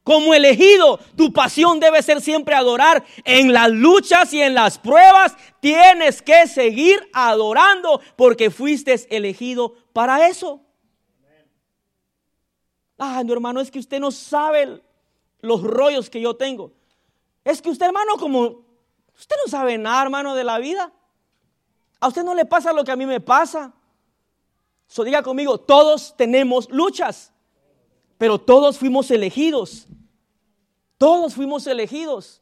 Como 0.04 0.34
elegido, 0.34 0.98
tu 1.16 1.32
pasión 1.32 1.78
debe 1.78 2.02
ser 2.02 2.20
siempre 2.20 2.54
adorar. 2.54 3.04
En 3.24 3.52
las 3.52 3.70
luchas 3.70 4.32
y 4.32 4.42
en 4.42 4.54
las 4.54 4.78
pruebas 4.78 5.36
tienes 5.60 6.22
que 6.22 6.48
seguir 6.48 7.08
adorando 7.12 8.00
porque 8.16 8.50
fuiste 8.50 8.94
elegido 9.14 9.74
para 9.92 10.26
eso. 10.28 10.60
Ah, 12.98 13.22
mi 13.24 13.32
hermano, 13.32 13.60
es 13.60 13.70
que 13.70 13.78
usted 13.78 14.00
no 14.00 14.10
sabe 14.10 14.82
los 15.40 15.62
rollos 15.62 16.10
que 16.10 16.20
yo 16.20 16.34
tengo. 16.34 16.72
Es 17.44 17.60
que 17.60 17.70
usted, 17.70 17.86
hermano, 17.86 18.14
como 18.18 18.64
usted 19.16 19.36
no 19.44 19.50
sabe 19.50 19.78
nada, 19.78 20.02
hermano, 20.02 20.34
de 20.34 20.44
la 20.44 20.58
vida. 20.58 20.92
A 22.00 22.08
usted 22.08 22.24
no 22.24 22.34
le 22.34 22.44
pasa 22.44 22.72
lo 22.72 22.84
que 22.84 22.92
a 22.92 22.96
mí 22.96 23.06
me 23.06 23.20
pasa. 23.20 23.72
So 24.86 25.04
diga 25.04 25.22
conmigo, 25.22 25.58
todos 25.58 26.14
tenemos 26.16 26.68
luchas, 26.70 27.32
pero 28.22 28.38
todos 28.38 28.78
fuimos 28.78 29.11
elegidos. 29.11 29.88
Todos 30.96 31.35
fuimos 31.35 31.66
elegidos. 31.66 32.40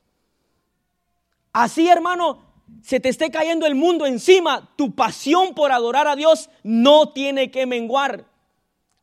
Así, 1.55 1.89
hermano, 1.89 2.43
se 2.83 3.01
te 3.01 3.09
esté 3.09 3.31
cayendo 3.31 3.65
el 3.65 3.75
mundo 3.75 4.05
encima, 4.05 4.75
tu 4.77 4.95
pasión 4.95 5.55
por 5.55 5.73
adorar 5.73 6.07
a 6.07 6.17
Dios 6.17 6.51
no 6.63 7.15
tiene 7.15 7.51
que 7.51 7.65
menguar. 7.65 8.27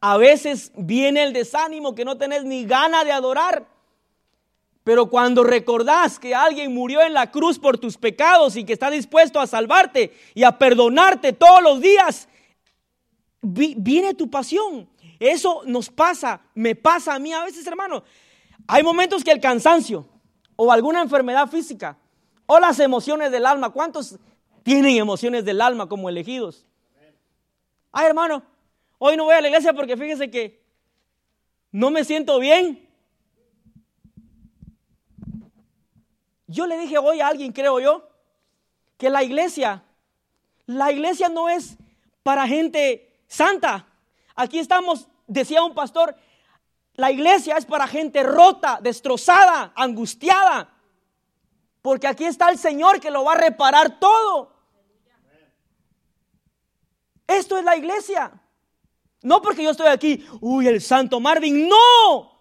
A 0.01 0.17
veces 0.17 0.71
viene 0.75 1.23
el 1.23 1.33
desánimo 1.33 1.95
que 1.95 2.05
no 2.05 2.15
tenés 2.19 2.43
ni 2.43 2.63
gana 2.63 3.03
de 3.03 3.11
adorar. 3.11 3.65
Pero 4.83 5.09
cuando 5.09 5.43
recordás 5.43 6.19
que 6.19 6.35
alguien 6.35 6.75
murió 6.75 7.01
en 7.01 7.13
la 7.13 7.31
cruz 7.31 7.57
por 7.57 7.79
tus 7.79 7.97
pecados 7.97 8.55
y 8.55 8.65
que 8.65 8.73
está 8.73 8.91
dispuesto 8.91 9.39
a 9.39 9.47
salvarte 9.47 10.13
y 10.35 10.43
a 10.43 10.59
perdonarte 10.59 11.33
todos 11.33 11.63
los 11.63 11.81
días, 11.81 12.29
viene 13.41 14.13
tu 14.13 14.29
pasión. 14.29 14.87
Eso 15.19 15.63
nos 15.65 15.89
pasa, 15.89 16.41
me 16.53 16.75
pasa 16.75 17.15
a 17.15 17.19
mí 17.19 17.34
a 17.34 17.43
veces, 17.43 17.65
hermano. 17.65 18.03
Hay 18.67 18.84
momentos 18.84 19.23
que 19.23 19.32
el 19.32 19.39
cansancio 19.39 20.08
o 20.56 20.71
alguna 20.71 21.01
enfermedad 21.01 21.47
física 21.47 21.97
o 22.45 22.60
las 22.60 22.80
emociones 22.80 23.32
del 23.32 23.45
alma, 23.45 23.69
¿cuántos 23.69 24.17
tienen 24.63 24.97
emociones 24.97 25.45
del 25.45 25.62
alma 25.62 25.88
como 25.88 26.10
elegidos? 26.10 26.65
Ay, 27.91 28.08
hermano, 28.08 28.43
hoy 28.97 29.17
no 29.17 29.25
voy 29.25 29.36
a 29.36 29.41
la 29.41 29.47
iglesia 29.47 29.73
porque 29.73 29.97
fíjese 29.97 30.30
que 30.30 30.62
no 31.71 31.89
me 31.91 32.03
siento 32.03 32.39
bien. 32.39 32.88
Yo 36.47 36.65
le 36.65 36.77
dije 36.77 36.97
hoy 36.97 37.19
a 37.19 37.27
alguien, 37.27 37.51
creo 37.51 37.80
yo, 37.80 38.10
que 38.97 39.10
la 39.10 39.23
iglesia, 39.23 39.84
la 40.65 40.91
iglesia 40.91 41.30
no 41.30 41.49
es 41.49 41.77
para 42.23 42.47
gente 42.47 43.21
santa. 43.27 43.88
Aquí 44.38 44.60
estamos, 44.60 45.08
decía 45.26 45.63
un 45.63 45.73
pastor, 45.73 46.15
la 46.93 47.12
iglesia 47.12 47.58
es 47.58 47.65
para 47.65 47.88
gente 47.88 48.21
rota, 48.21 48.80
destrozada, 48.82 49.73
angustiada. 49.76 50.69
Porque 51.82 52.08
aquí 52.08 52.26
está 52.26 52.50
el 52.50 52.60
Señor 52.60 53.00
que 53.00 53.12
lo 53.12 53.23
va 53.23 53.34
a 53.34 53.38
reparar 53.38 54.00
todo. 54.00 54.54
Esto 57.26 57.58
es 57.58 57.63
la 57.63 57.76
iglesia. 57.76 58.32
No 59.23 59.41
porque 59.41 59.63
yo 59.63 59.71
estoy 59.71 59.88
aquí, 59.88 60.23
uy, 60.39 60.67
el 60.67 60.82
santo 60.82 61.19
Marvin. 61.19 61.67
No. 61.67 62.38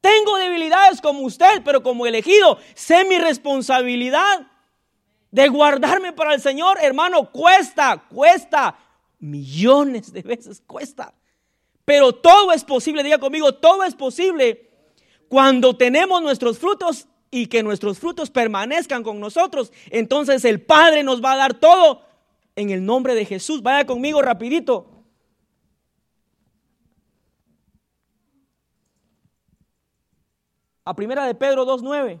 Tengo 0.00 0.36
debilidades 0.36 1.02
como 1.02 1.20
usted, 1.20 1.62
pero 1.64 1.82
como 1.82 2.06
elegido, 2.06 2.58
sé 2.74 3.04
mi 3.04 3.18
responsabilidad 3.18 4.46
de 5.30 5.48
guardarme 5.48 6.12
para 6.12 6.32
el 6.32 6.40
Señor. 6.40 6.78
Hermano, 6.80 7.30
cuesta, 7.30 8.04
cuesta. 8.08 8.78
Millones 9.18 10.12
de 10.12 10.22
veces 10.22 10.62
cuesta. 10.66 11.12
Pero 11.86 12.12
todo 12.12 12.52
es 12.52 12.64
posible, 12.64 13.04
diga 13.04 13.18
conmigo, 13.18 13.54
todo 13.54 13.84
es 13.84 13.94
posible 13.94 14.68
cuando 15.28 15.76
tenemos 15.76 16.20
nuestros 16.20 16.58
frutos 16.58 17.06
y 17.30 17.46
que 17.46 17.62
nuestros 17.62 18.00
frutos 18.00 18.28
permanezcan 18.28 19.04
con 19.04 19.20
nosotros. 19.20 19.72
Entonces 19.90 20.44
el 20.44 20.60
Padre 20.60 21.04
nos 21.04 21.24
va 21.24 21.32
a 21.32 21.36
dar 21.36 21.54
todo 21.54 22.02
en 22.56 22.70
el 22.70 22.84
nombre 22.84 23.14
de 23.14 23.24
Jesús. 23.24 23.62
Vaya 23.62 23.86
conmigo 23.86 24.20
rapidito. 24.20 25.04
A 30.84 30.94
primera 30.94 31.24
de 31.24 31.36
Pedro 31.36 31.64
2.9. 31.64 32.20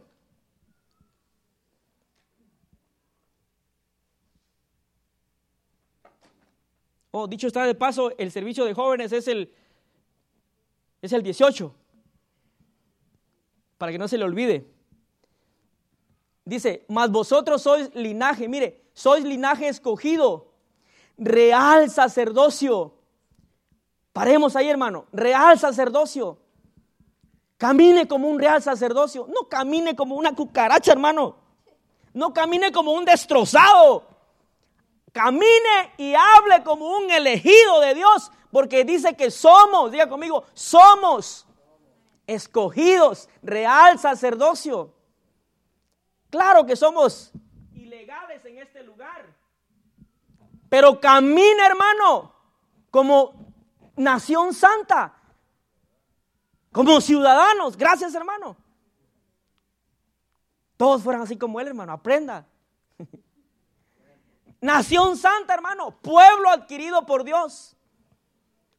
Oh, 7.18 7.26
dicho 7.26 7.46
está 7.46 7.64
de 7.64 7.74
paso, 7.74 8.12
el 8.18 8.30
servicio 8.30 8.66
de 8.66 8.74
jóvenes 8.74 9.10
es 9.10 9.26
el, 9.26 9.50
es 11.00 11.14
el 11.14 11.22
18, 11.22 11.74
para 13.78 13.90
que 13.90 13.96
no 13.96 14.06
se 14.06 14.18
le 14.18 14.24
olvide. 14.24 14.66
Dice, 16.44 16.84
mas 16.88 17.10
vosotros 17.10 17.62
sois 17.62 17.88
linaje, 17.94 18.48
mire, 18.48 18.84
sois 18.92 19.24
linaje 19.24 19.66
escogido, 19.66 20.52
real 21.16 21.88
sacerdocio. 21.88 22.92
Paremos 24.12 24.54
ahí, 24.54 24.68
hermano, 24.68 25.06
real 25.10 25.58
sacerdocio. 25.58 26.36
Camine 27.56 28.06
como 28.06 28.28
un 28.28 28.38
real 28.38 28.62
sacerdocio, 28.62 29.26
no 29.28 29.48
camine 29.48 29.96
como 29.96 30.16
una 30.16 30.34
cucaracha, 30.34 30.92
hermano. 30.92 31.36
No 32.12 32.34
camine 32.34 32.72
como 32.72 32.92
un 32.92 33.06
destrozado 33.06 34.15
camine 35.16 35.94
y 35.96 36.14
hable 36.14 36.62
como 36.62 36.94
un 36.94 37.10
elegido 37.10 37.80
de 37.80 37.94
Dios, 37.94 38.30
porque 38.50 38.84
dice 38.84 39.16
que 39.16 39.30
somos, 39.30 39.90
diga 39.90 40.10
conmigo, 40.10 40.44
somos 40.52 41.46
escogidos, 42.26 43.26
real 43.42 43.98
sacerdocio. 43.98 44.92
Claro 46.28 46.66
que 46.66 46.76
somos 46.76 47.32
ilegales 47.72 48.44
en 48.44 48.58
este 48.58 48.82
lugar, 48.82 49.24
pero 50.68 51.00
camine 51.00 51.64
hermano 51.64 52.34
como 52.90 53.54
nación 53.96 54.52
santa, 54.52 55.14
como 56.72 57.00
ciudadanos. 57.00 57.74
Gracias 57.74 58.14
hermano. 58.14 58.54
Todos 60.76 61.02
fueran 61.02 61.22
así 61.22 61.38
como 61.38 61.58
él, 61.58 61.68
hermano. 61.68 61.94
Aprenda. 61.94 62.46
Nación 64.60 65.16
santa, 65.16 65.54
hermano, 65.54 65.92
pueblo 66.02 66.50
adquirido 66.50 67.04
por 67.06 67.24
Dios. 67.24 67.76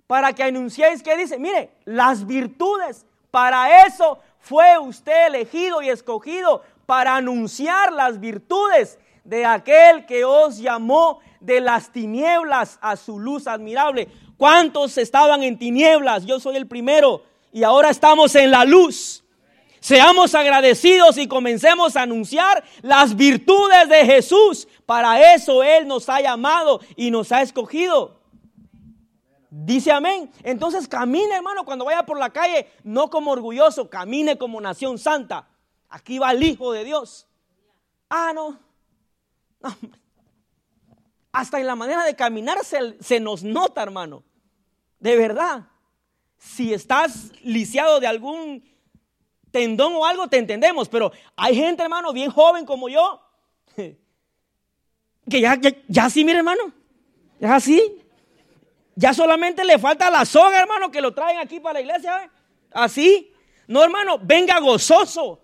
Para 0.08 0.34
que 0.34 0.44
anunciéis 0.44 1.04
que 1.04 1.18
dice, 1.18 1.38
mire, 1.38 1.72
las 1.86 2.26
virtudes, 2.26 3.06
para 3.30 3.86
eso 3.86 4.20
fue 4.40 4.78
usted 4.78 5.28
elegido 5.28 5.82
y 5.82 5.90
escogido, 5.90 6.64
para 6.86 7.16
anunciar 7.16 7.92
las 7.92 8.20
virtudes 8.20 8.98
de 9.26 9.46
aquel 9.46 10.06
que 10.06 10.24
os 10.24 10.58
llamó 10.58 11.20
de 11.42 11.60
las 11.60 11.92
tinieblas 11.92 12.80
a 12.82 12.96
su 12.96 13.20
luz 13.20 13.46
admirable. 13.46 14.08
¿Cuántos 14.38 14.98
estaban 14.98 15.44
en 15.44 15.60
tinieblas? 15.60 16.26
Yo 16.26 16.40
soy 16.40 16.56
el 16.56 16.68
primero 16.68 17.24
y 17.52 17.64
ahora 17.64 17.90
estamos 17.90 18.36
en 18.36 18.52
la 18.52 18.64
luz. 18.64 19.24
Seamos 19.80 20.34
agradecidos 20.36 21.18
y 21.18 21.28
comencemos 21.28 21.96
a 21.96 22.02
anunciar 22.02 22.64
las 22.82 23.16
virtudes 23.16 23.88
de 23.90 24.06
Jesús. 24.06 24.68
Para 24.86 25.34
eso 25.34 25.64
Él 25.64 25.88
nos 25.88 26.10
ha 26.10 26.22
llamado 26.22 26.82
y 26.96 27.12
nos 27.12 27.32
ha 27.32 27.42
escogido. 27.42 28.20
Dice 29.50 29.92
amén. 29.92 30.32
Entonces 30.44 30.88
camine, 30.88 31.36
hermano, 31.36 31.64
cuando 31.64 31.86
vaya 31.86 32.06
por 32.06 32.20
la 32.20 32.32
calle, 32.32 32.70
no 32.84 33.10
como 33.10 33.32
orgulloso, 33.32 33.90
camine 33.90 34.38
como 34.38 34.60
nación 34.60 34.98
santa. 34.98 35.48
Aquí 35.90 36.20
va 36.20 36.32
el 36.32 36.44
Hijo 36.44 36.72
de 36.74 36.84
Dios. 36.84 37.28
Ah, 38.10 38.32
no. 38.34 38.60
Hasta 41.32 41.60
en 41.60 41.68
la 41.68 41.76
manera 41.76 42.04
de 42.04 42.16
caminar 42.16 42.64
se, 42.64 43.02
se 43.02 43.20
nos 43.20 43.44
nota, 43.44 43.84
hermano. 43.84 44.24
De 45.00 45.16
verdad. 45.16 45.68
Si 46.38 46.74
estás 46.74 47.32
lisiado 47.44 48.00
de 48.00 48.08
algún 48.08 48.64
tendón 49.52 49.96
o 49.96 50.06
algo, 50.06 50.28
te 50.28 50.38
entendemos. 50.38 50.90
Pero 50.90 51.12
hay 51.36 51.56
gente, 51.56 51.84
hermano, 51.84 52.14
bien 52.14 52.32
joven 52.32 52.66
como 52.66 52.90
yo, 52.90 53.22
que 55.30 55.42
ya, 55.42 55.60
ya, 55.88 56.06
así, 56.06 56.24
mire, 56.24 56.40
hermano, 56.40 56.72
ya 57.40 57.56
así. 57.56 58.04
Ya 58.96 59.14
solamente 59.14 59.64
le 59.64 59.78
falta 59.78 60.10
la 60.10 60.26
soga, 60.26 60.60
hermano, 60.60 60.90
que 60.90 61.02
lo 61.02 61.14
traen 61.14 61.38
aquí 61.38 61.60
para 61.60 61.74
la 61.74 61.82
iglesia. 61.82 62.24
¿eh? 62.24 62.30
Así. 62.72 63.32
No, 63.68 63.84
hermano, 63.84 64.18
venga 64.22 64.60
gozoso. 64.60 65.40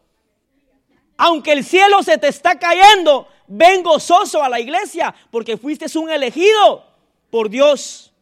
Aunque 1.18 1.52
el 1.52 1.64
cielo 1.64 2.02
se 2.02 2.18
te 2.18 2.30
está 2.30 2.58
cayendo, 2.58 3.28
ven 3.48 3.84
gozoso 3.84 4.42
a 4.42 4.50
la 4.50 4.60
iglesia, 4.60 5.14
porque 5.30 5.58
fuiste 5.58 5.86
un 5.98 6.10
elegido 6.10 6.86
por 7.30 7.50
Dios. 7.50 8.13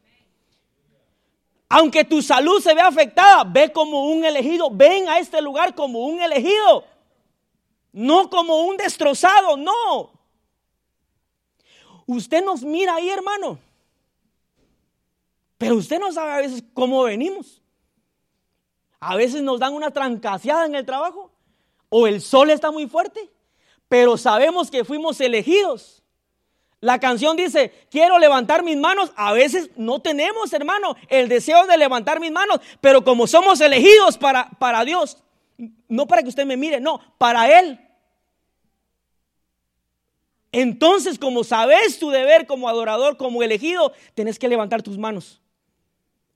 Aunque 1.73 2.03
tu 2.03 2.21
salud 2.21 2.61
se 2.61 2.73
vea 2.73 2.87
afectada, 2.87 3.45
ve 3.45 3.71
como 3.71 4.11
un 4.11 4.25
elegido. 4.25 4.69
Ven 4.69 5.07
a 5.07 5.19
este 5.19 5.41
lugar 5.41 5.73
como 5.73 6.05
un 6.05 6.21
elegido. 6.21 6.83
No 7.93 8.29
como 8.29 8.63
un 8.63 8.75
destrozado, 8.75 9.55
no. 9.55 10.11
Usted 12.05 12.43
nos 12.43 12.61
mira 12.61 12.95
ahí, 12.95 13.09
hermano. 13.09 13.57
Pero 15.57 15.77
usted 15.77 15.97
no 15.97 16.11
sabe 16.11 16.31
a 16.33 16.37
veces 16.37 16.61
cómo 16.73 17.03
venimos. 17.03 17.61
A 18.99 19.15
veces 19.15 19.41
nos 19.41 19.57
dan 19.57 19.73
una 19.73 19.91
trancaseada 19.91 20.65
en 20.65 20.75
el 20.75 20.85
trabajo. 20.85 21.31
O 21.87 22.05
el 22.05 22.19
sol 22.19 22.49
está 22.49 22.69
muy 22.69 22.85
fuerte. 22.85 23.29
Pero 23.87 24.17
sabemos 24.17 24.69
que 24.69 24.83
fuimos 24.83 25.21
elegidos. 25.21 26.00
La 26.81 26.99
canción 26.99 27.37
dice, 27.37 27.71
quiero 27.89 28.19
levantar 28.19 28.63
mis 28.63 28.75
manos. 28.75 29.11
A 29.15 29.31
veces 29.33 29.69
no 29.77 30.01
tenemos, 30.01 30.51
hermano, 30.51 30.95
el 31.07 31.29
deseo 31.29 31.65
de 31.67 31.77
levantar 31.77 32.19
mis 32.19 32.31
manos. 32.31 32.59
Pero 32.81 33.03
como 33.03 33.27
somos 33.27 33.61
elegidos 33.61 34.17
para, 34.17 34.49
para 34.59 34.83
Dios, 34.83 35.23
no 35.87 36.07
para 36.07 36.23
que 36.23 36.29
usted 36.29 36.45
me 36.45 36.57
mire, 36.57 36.79
no, 36.79 36.99
para 37.17 37.59
Él. 37.59 37.79
Entonces, 40.51 41.17
como 41.17 41.43
sabes 41.43 41.99
tu 41.99 42.09
deber 42.09 42.45
como 42.45 42.67
adorador, 42.67 43.15
como 43.15 43.41
elegido, 43.41 43.93
tenés 44.15 44.37
que 44.37 44.49
levantar 44.49 44.81
tus 44.81 44.97
manos 44.97 45.41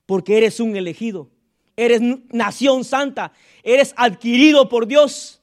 porque 0.06 0.38
eres 0.38 0.60
un 0.60 0.76
elegido, 0.76 1.28
eres 1.76 2.00
nación 2.30 2.84
santa, 2.84 3.32
eres 3.62 3.92
adquirido 3.96 4.68
por 4.68 4.86
Dios. 4.86 5.40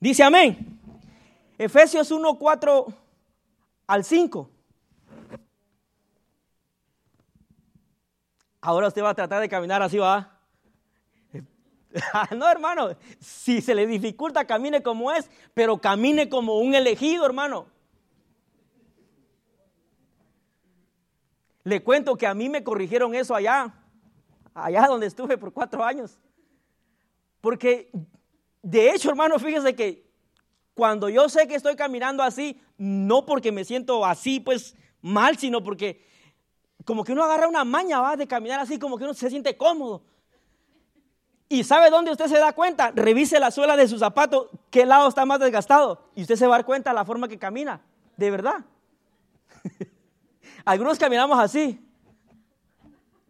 Dice 0.00 0.22
amén. 0.22 0.78
Efesios 1.58 2.10
1, 2.10 2.38
4 2.38 2.86
al 3.86 4.04
5. 4.04 4.50
Ahora 8.60 8.88
usted 8.88 9.02
va 9.02 9.10
a 9.10 9.14
tratar 9.14 9.40
de 9.40 9.48
caminar 9.48 9.82
así, 9.82 9.98
va. 9.98 10.32
no, 12.36 12.48
hermano, 12.50 12.96
si 13.20 13.60
se 13.60 13.74
le 13.74 13.86
dificulta, 13.86 14.44
camine 14.44 14.82
como 14.82 15.12
es, 15.12 15.30
pero 15.54 15.78
camine 15.78 16.28
como 16.28 16.58
un 16.58 16.74
elegido, 16.74 17.24
hermano. 17.24 17.66
Le 21.62 21.82
cuento 21.82 22.16
que 22.16 22.26
a 22.26 22.34
mí 22.34 22.48
me 22.48 22.62
corrigieron 22.62 23.14
eso 23.14 23.34
allá, 23.34 23.72
allá 24.54 24.86
donde 24.86 25.06
estuve 25.06 25.36
por 25.36 25.52
cuatro 25.52 25.84
años. 25.84 26.18
Porque, 27.40 27.90
de 28.62 28.90
hecho, 28.90 29.10
hermano, 29.10 29.38
fíjese 29.38 29.74
que 29.74 30.05
cuando 30.76 31.08
yo 31.08 31.28
sé 31.30 31.48
que 31.48 31.54
estoy 31.54 31.74
caminando 31.74 32.22
así, 32.22 32.60
no 32.76 33.24
porque 33.24 33.50
me 33.50 33.64
siento 33.64 34.04
así, 34.04 34.40
pues 34.40 34.76
mal, 35.00 35.38
sino 35.38 35.62
porque 35.62 36.04
como 36.84 37.02
que 37.02 37.12
uno 37.12 37.24
agarra 37.24 37.48
una 37.48 37.64
maña, 37.64 37.98
va, 37.98 38.14
de 38.14 38.26
caminar 38.26 38.60
así, 38.60 38.78
como 38.78 38.98
que 38.98 39.04
uno 39.04 39.14
se 39.14 39.30
siente 39.30 39.56
cómodo. 39.56 40.02
¿Y 41.48 41.64
sabe 41.64 41.88
dónde 41.88 42.10
usted 42.10 42.26
se 42.26 42.38
da 42.38 42.52
cuenta? 42.52 42.92
Revise 42.94 43.40
la 43.40 43.50
suela 43.50 43.74
de 43.74 43.88
su 43.88 43.98
zapato, 43.98 44.50
qué 44.68 44.84
lado 44.84 45.08
está 45.08 45.24
más 45.24 45.40
desgastado. 45.40 46.10
Y 46.14 46.20
usted 46.20 46.36
se 46.36 46.46
va 46.46 46.56
a 46.56 46.58
dar 46.58 46.66
cuenta 46.66 46.90
de 46.90 46.94
la 46.96 47.06
forma 47.06 47.26
que 47.26 47.38
camina, 47.38 47.80
de 48.18 48.30
verdad. 48.30 48.62
Algunos 50.66 50.98
caminamos 50.98 51.38
así. 51.38 51.82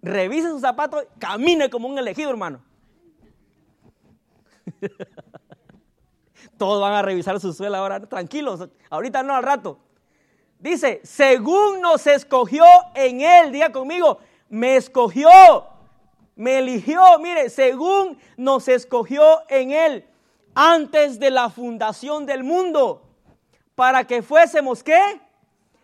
Revise 0.03 0.51
sus 0.51 0.63
zapatos, 0.63 1.05
camine 1.21 1.71
como 1.71 1.87
un 1.87 1.97
elegido, 1.97 2.29
hermano. 2.29 2.61
Todos 6.57 6.81
van 6.81 6.95
a 6.95 7.03
revisar 7.03 7.39
su 7.41 7.53
suela 7.53 7.79
ahora, 7.79 8.01
tranquilos, 8.01 8.69
ahorita 8.91 9.23
no 9.23 9.35
al 9.35 9.43
rato. 9.43 9.79
Dice, 10.59 11.01
según 11.05 11.81
nos 11.81 12.07
escogió 12.07 12.65
en 12.95 13.21
él, 13.21 13.53
diga 13.53 13.71
conmigo, 13.71 14.19
me 14.49 14.77
escogió, 14.77 15.29
me 16.35 16.59
eligió, 16.59 17.03
mire, 17.21 17.51
según 17.51 18.19
nos 18.37 18.69
escogió 18.69 19.43
en 19.49 19.71
él 19.73 20.05
antes 20.57 21.21
de 21.21 21.31
la 21.31 21.51
fundación 21.51 22.25
del 22.25 22.43
mundo, 22.43 23.03
para 23.75 24.07
que 24.07 24.23
fuésemos, 24.23 24.83
¿qué? 24.83 25.21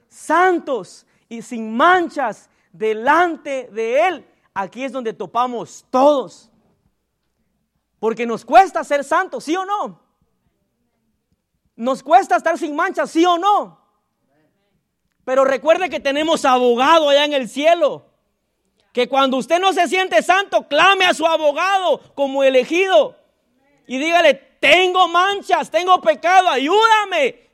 Santos 0.08 1.06
y 1.28 1.42
sin 1.42 1.76
manchas 1.76 2.48
delante 2.72 3.68
de 3.70 4.08
Él. 4.08 4.26
Aquí 4.54 4.82
es 4.82 4.90
donde 4.90 5.12
topamos 5.12 5.84
todos. 5.90 6.50
Porque 8.00 8.24
nos 8.24 8.46
cuesta 8.46 8.82
ser 8.82 9.04
santos, 9.04 9.44
¿sí 9.44 9.54
o 9.54 9.66
no? 9.66 10.00
Nos 11.82 12.04
cuesta 12.04 12.36
estar 12.36 12.56
sin 12.56 12.76
manchas, 12.76 13.10
¿sí 13.10 13.26
o 13.26 13.38
no? 13.38 13.80
Pero 15.24 15.44
recuerde 15.44 15.90
que 15.90 15.98
tenemos 15.98 16.44
abogado 16.44 17.08
allá 17.08 17.24
en 17.24 17.32
el 17.32 17.48
cielo. 17.48 18.06
Que 18.92 19.08
cuando 19.08 19.36
usted 19.36 19.58
no 19.58 19.72
se 19.72 19.88
siente 19.88 20.22
santo, 20.22 20.68
clame 20.68 21.06
a 21.06 21.12
su 21.12 21.26
abogado 21.26 21.98
como 22.14 22.44
elegido. 22.44 23.18
Y 23.88 23.98
dígale, 23.98 24.34
tengo 24.60 25.08
manchas, 25.08 25.72
tengo 25.72 26.00
pecado, 26.00 26.50
ayúdame. 26.50 27.50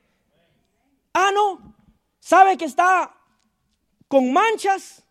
Ah, 1.15 1.31
no. 1.33 1.75
¿Sabe 2.21 2.59
que 2.59 2.67
está 2.67 3.17
con 4.09 4.31
manchas. 4.31 5.07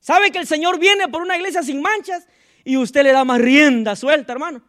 Sabe 0.00 0.32
que 0.32 0.38
el 0.38 0.48
Señor 0.48 0.80
viene 0.80 1.06
por 1.06 1.22
una 1.22 1.36
iglesia 1.36 1.62
sin 1.62 1.80
manchas 1.80 2.26
y 2.64 2.76
usted 2.76 3.04
le 3.04 3.12
da 3.12 3.24
más 3.24 3.40
rienda 3.40 3.94
suelta, 3.94 4.32
hermano. 4.32 4.67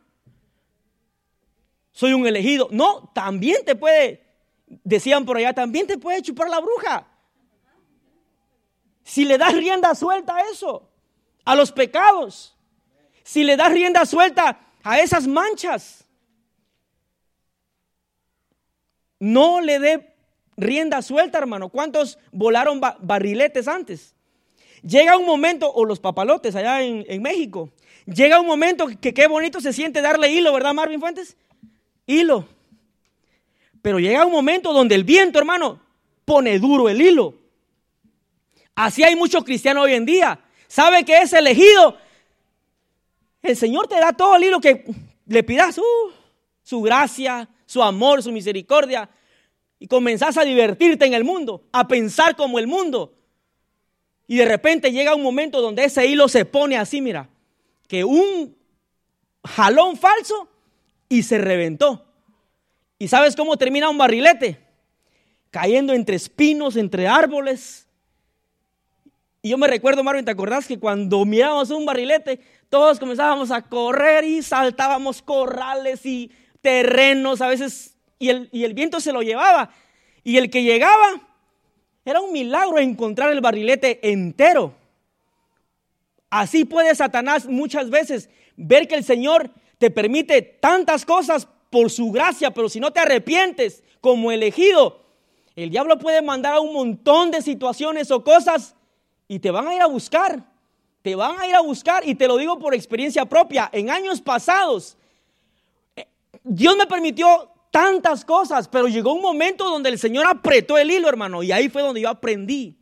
Soy 1.92 2.14
un 2.14 2.26
elegido. 2.28 2.68
No, 2.72 3.12
también 3.14 3.64
te 3.66 3.76
puede, 3.76 4.26
decían 4.68 5.26
por 5.26 5.38
allá, 5.38 5.54
también 5.54 5.88
te 5.88 5.98
puede 5.98 6.22
chupar 6.22 6.50
la 6.50 6.60
bruja. 6.60 7.08
Si 9.04 9.26
le 9.26 9.38
das 9.38 9.54
rienda 9.54 9.96
suelta 9.96 10.36
a 10.36 10.42
eso, 10.52 10.90
a 11.46 11.56
los 11.56 11.72
pecados, 11.72 12.56
si 13.24 13.44
le 13.44 13.58
das 13.58 13.72
rienda 13.72 14.06
suelta 14.06 14.60
a 14.84 15.00
esas 15.00 15.28
manchas, 15.28 16.06
no 19.20 19.62
le 19.62 19.80
dé 19.80 20.16
rienda 20.58 21.02
suelta, 21.02 21.38
hermano. 21.38 21.70
¿Cuántos 21.70 22.20
volaron 22.32 22.82
barriletes 23.00 23.68
antes? 23.68 24.16
Llega 24.82 25.18
un 25.18 25.26
momento, 25.26 25.72
o 25.72 25.86
los 25.86 26.00
papalotes 26.00 26.56
allá 26.56 26.82
en, 26.82 27.22
México, 27.22 27.70
llega 28.06 28.40
un 28.40 28.48
momento 28.48 28.88
que 29.02 29.14
qué 29.14 29.28
bonito 29.28 29.60
se 29.60 29.74
siente 29.74 30.02
darle 30.02 30.32
hilo, 30.32 30.54
¿verdad, 30.54 30.74
Marvin 30.74 31.00
Fuentes? 31.00 31.36
Hilo. 32.10 32.48
Pero 33.84 34.00
llega 34.00 34.26
un 34.26 34.32
momento 34.32 34.74
donde 34.74 34.96
el 34.96 35.04
viento, 35.04 35.38
hermano, 35.38 35.80
pone 36.26 36.58
duro 36.58 36.90
el 36.90 37.00
hilo. 37.00 37.36
Así 38.74 39.04
hay 39.04 39.16
muchos 39.16 39.44
cristianos 39.44 39.84
hoy 39.84 39.94
en 39.94 40.06
día. 40.06 40.40
¿Sabe 40.68 41.06
que 41.06 41.22
es 41.22 41.32
elegido? 41.34 41.98
El 43.44 43.56
Señor 43.56 43.88
te 43.88 44.00
da 44.00 44.12
todo 44.12 44.36
el 44.36 44.44
hilo 44.44 44.60
que 44.60 44.86
le 45.28 45.44
pidas, 45.44 45.78
uh, 45.78 46.12
su 46.64 46.82
gracia, 46.82 47.48
su 47.66 47.84
amor, 47.84 48.24
su 48.24 48.32
misericordia 48.32 49.10
y 49.78 49.88
comenzás 49.88 50.38
a 50.38 50.44
divertirte 50.44 51.06
en 51.06 51.14
el 51.14 51.24
mundo, 51.24 51.64
a 51.72 51.88
pensar 51.88 52.36
como 52.36 52.58
el 52.58 52.68
mundo. 52.68 53.14
Y 54.28 54.38
de 54.38 54.46
repente 54.46 54.92
llega 54.92 55.16
un 55.16 55.24
momento 55.24 55.62
donde 55.62 55.86
ese 55.86 56.06
hilo 56.08 56.28
se 56.28 56.46
pone 56.46 56.76
así, 56.76 57.02
mira, 57.02 57.30
que 57.88 58.04
un 58.04 58.58
jalón 59.44 59.96
falso 59.96 60.49
y 61.10 61.24
se 61.24 61.38
reventó. 61.38 62.06
¿Y 62.98 63.08
sabes 63.08 63.36
cómo 63.36 63.58
termina 63.58 63.90
un 63.90 63.98
barrilete? 63.98 64.60
Cayendo 65.52 65.94
entre 65.94 66.16
espinos, 66.16 66.76
entre 66.76 67.08
árboles. 67.08 67.88
Y 69.42 69.50
yo 69.50 69.58
me 69.58 69.68
recuerdo, 69.68 70.04
Marvin, 70.04 70.26
¿te 70.26 70.32
acordás 70.32 70.68
que 70.68 70.80
cuando 70.80 71.26
mirábamos 71.26 71.72
un 71.72 71.86
barrilete, 71.86 72.40
todos 72.70 73.00
comenzábamos 73.00 73.52
a 73.52 73.64
correr 73.64 74.24
y 74.24 74.44
saltábamos 74.44 75.22
corrales 75.22 76.06
y 76.06 76.32
terrenos, 76.62 77.42
a 77.42 77.48
veces 77.48 77.96
y 78.20 78.30
el, 78.30 78.74
viento 78.74 79.00
se 79.00 79.14
lo 79.14 79.22
llevaba. 79.22 79.72
Y 80.24 80.38
el 80.38 80.50
que 80.50 80.62
llegaba, 80.62 81.22
era 82.04 82.20
un 82.20 82.34
milagro 82.34 82.78
encontrar 82.78 83.32
el 83.32 83.42
barrilete 83.42 84.12
entero. 84.12 84.76
Así 86.30 86.66
puede 86.66 86.94
Satanás 86.94 87.48
muchas 87.48 87.90
veces 87.90 88.30
ver 88.58 88.88
que 88.88 88.96
el 88.96 89.06
Señor 89.06 89.52
te 89.80 89.90
permite 89.90 90.42
tantas 90.42 91.06
cosas 91.06 91.48
por 91.72 91.90
su 91.90 92.12
gracia, 92.12 92.52
pero 92.52 92.70
si 92.70 92.80
no 92.80 92.92
te 92.92 93.00
arrepientes 93.00 93.84
como 94.02 94.32
elegido, 94.32 95.04
el 95.56 95.70
diablo 95.70 95.98
puede 95.98 96.22
mandar 96.22 96.56
a 96.56 96.60
un 96.60 96.74
montón 96.74 97.32
de 97.32 97.42
situaciones 97.42 98.12
o 98.12 98.24
cosas 98.24 98.76
y 99.28 99.40
te 99.40 99.52
van 99.52 99.68
a 99.68 99.76
ir 99.76 99.82
a 99.82 99.88
buscar. 99.88 100.46
Te 101.02 101.16
van 101.16 101.40
a 101.40 101.48
ir 101.48 101.56
a 101.56 101.62
buscar 101.62 102.06
y 102.06 102.14
te 102.16 102.28
lo 102.28 102.38
digo 102.38 102.60
por 102.60 102.76
experiencia 102.76 103.26
propia. 103.26 103.70
En 103.72 103.90
años 103.90 104.20
pasados, 104.20 104.98
eh, 105.96 106.06
Dios 106.44 106.76
me 106.76 106.86
permitió 106.86 107.50
tantas 107.72 108.26
cosas, 108.26 108.68
pero 108.68 108.90
llegó 108.90 109.14
un 109.14 109.22
momento 109.22 109.64
donde 109.64 109.90
el 109.90 109.98
Señor 109.98 110.28
apretó 110.28 110.78
el 110.78 110.92
hilo, 110.92 111.08
hermano, 111.08 111.42
y 111.42 111.54
ahí 111.54 111.70
fue 111.70 111.82
donde 111.82 112.02
yo 112.02 112.10
aprendí. 112.10 112.76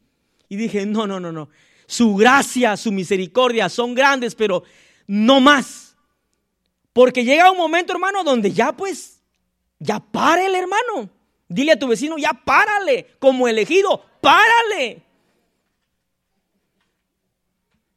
Y 0.49 0.55
dije, 0.55 0.85
no, 0.85 1.05
no, 1.05 1.19
no, 1.19 1.31
no. 1.31 1.49
Su 1.85 2.15
gracia, 2.15 2.75
su 2.75 2.91
misericordia 2.91 3.69
son 3.69 3.93
grandes, 3.93 4.33
pero 4.33 4.63
no 5.05 5.39
más. 5.39 5.86
Porque 6.97 7.23
llega 7.23 7.51
un 7.51 7.57
momento, 7.59 7.93
hermano, 7.93 8.23
donde 8.23 8.51
ya 8.51 8.71
pues, 8.71 9.21
ya 9.77 9.99
párale, 9.99 10.57
hermano. 10.57 11.07
Dile 11.47 11.73
a 11.73 11.77
tu 11.77 11.87
vecino, 11.87 12.17
ya 12.17 12.33
párale, 12.33 13.05
como 13.19 13.47
elegido, 13.47 14.03
párale. 14.19 15.03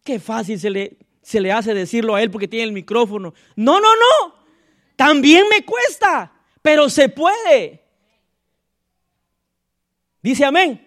Qué 0.05 0.20
fácil 0.20 0.61
se 0.61 0.68
le, 0.68 0.98
se 1.22 1.40
le 1.40 1.51
hace 1.51 1.72
decirlo 1.72 2.14
a 2.14 2.20
él 2.20 2.30
porque 2.30 2.46
tiene 2.46 2.64
el 2.64 2.72
micrófono. 2.72 3.32
No, 3.57 3.80
no, 3.80 3.88
no. 3.96 4.34
También 4.96 5.46
me 5.48 5.64
cuesta 5.64 6.30
pero 6.61 6.90
se 6.90 7.09
puede. 7.09 7.82
Dice 10.20 10.44
amén. 10.44 10.86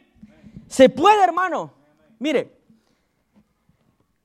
Se 0.68 0.88
puede, 0.88 1.24
hermano. 1.24 1.74
Mire, 2.20 2.55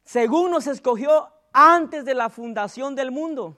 según 0.04 0.50
nos 0.50 0.66
escogió 0.66 1.30
antes 1.54 2.04
de 2.04 2.12
la 2.12 2.28
fundación 2.28 2.94
del 2.94 3.10
mundo. 3.10 3.56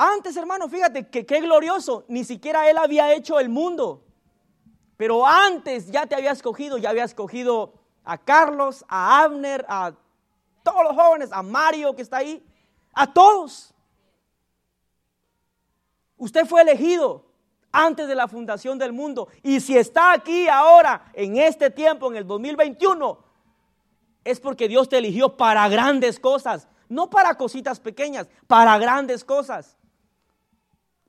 Antes, 0.00 0.36
hermano, 0.36 0.68
fíjate 0.68 1.08
que 1.08 1.26
qué 1.26 1.40
glorioso. 1.40 2.04
Ni 2.06 2.22
siquiera 2.22 2.70
Él 2.70 2.78
había 2.78 3.12
hecho 3.12 3.40
el 3.40 3.48
mundo. 3.48 4.04
Pero 4.96 5.26
antes 5.26 5.90
ya 5.90 6.06
te 6.06 6.14
había 6.14 6.30
escogido, 6.30 6.78
ya 6.78 6.90
había 6.90 7.02
escogido 7.02 7.74
a 8.04 8.16
Carlos, 8.16 8.84
a 8.88 9.24
Abner, 9.24 9.66
a 9.68 9.92
todos 10.62 10.84
los 10.84 10.94
jóvenes, 10.94 11.30
a 11.32 11.42
Mario 11.42 11.96
que 11.96 12.02
está 12.02 12.18
ahí, 12.18 12.46
a 12.94 13.12
todos. 13.12 13.74
Usted 16.16 16.46
fue 16.46 16.62
elegido 16.62 17.24
antes 17.72 18.06
de 18.06 18.14
la 18.14 18.28
fundación 18.28 18.78
del 18.78 18.92
mundo. 18.92 19.26
Y 19.42 19.58
si 19.58 19.76
está 19.76 20.12
aquí 20.12 20.46
ahora, 20.46 21.10
en 21.12 21.38
este 21.38 21.70
tiempo, 21.70 22.08
en 22.08 22.18
el 22.18 22.26
2021, 22.26 23.18
es 24.22 24.38
porque 24.38 24.68
Dios 24.68 24.88
te 24.88 24.98
eligió 24.98 25.36
para 25.36 25.68
grandes 25.68 26.20
cosas, 26.20 26.68
no 26.88 27.10
para 27.10 27.34
cositas 27.34 27.80
pequeñas, 27.80 28.28
para 28.46 28.78
grandes 28.78 29.24
cosas. 29.24 29.77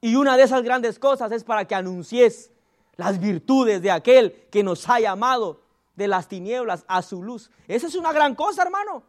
Y 0.02 0.16
una 0.16 0.38
de 0.38 0.44
esas 0.44 0.64
grandes 0.64 0.98
cosas 0.98 1.32
es 1.32 1.44
para 1.44 1.66
que 1.66 1.76
anuncies 1.76 2.52
las 2.96 3.20
virtudes 3.20 3.82
de 3.82 3.92
aquel 3.92 4.48
que 4.52 4.64
nos 4.64 4.88
ha 4.90 5.00
llamado 5.00 5.62
de 5.96 6.08
las 6.08 6.28
tinieblas 6.28 6.86
a 6.88 7.02
su 7.02 7.22
luz. 7.22 7.52
Esa 7.68 7.88
es 7.88 7.96
una 7.96 8.14
gran 8.14 8.36
cosa, 8.36 8.64
hermano. 8.64 9.04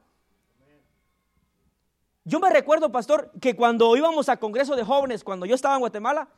Yo 2.25 2.39
me 2.39 2.51
recuerdo, 2.51 2.93
pastor, 2.93 3.33
que 3.41 3.57
cuando 3.57 3.97
íbamos 3.97 4.29
a 4.29 4.37
Congreso 4.37 4.77
de 4.77 4.85
Jóvenes, 4.85 5.25
cuando 5.25 5.47
yo 5.47 5.55
estaba 5.55 5.75
en 5.75 5.81
Guatemala, 5.81 6.29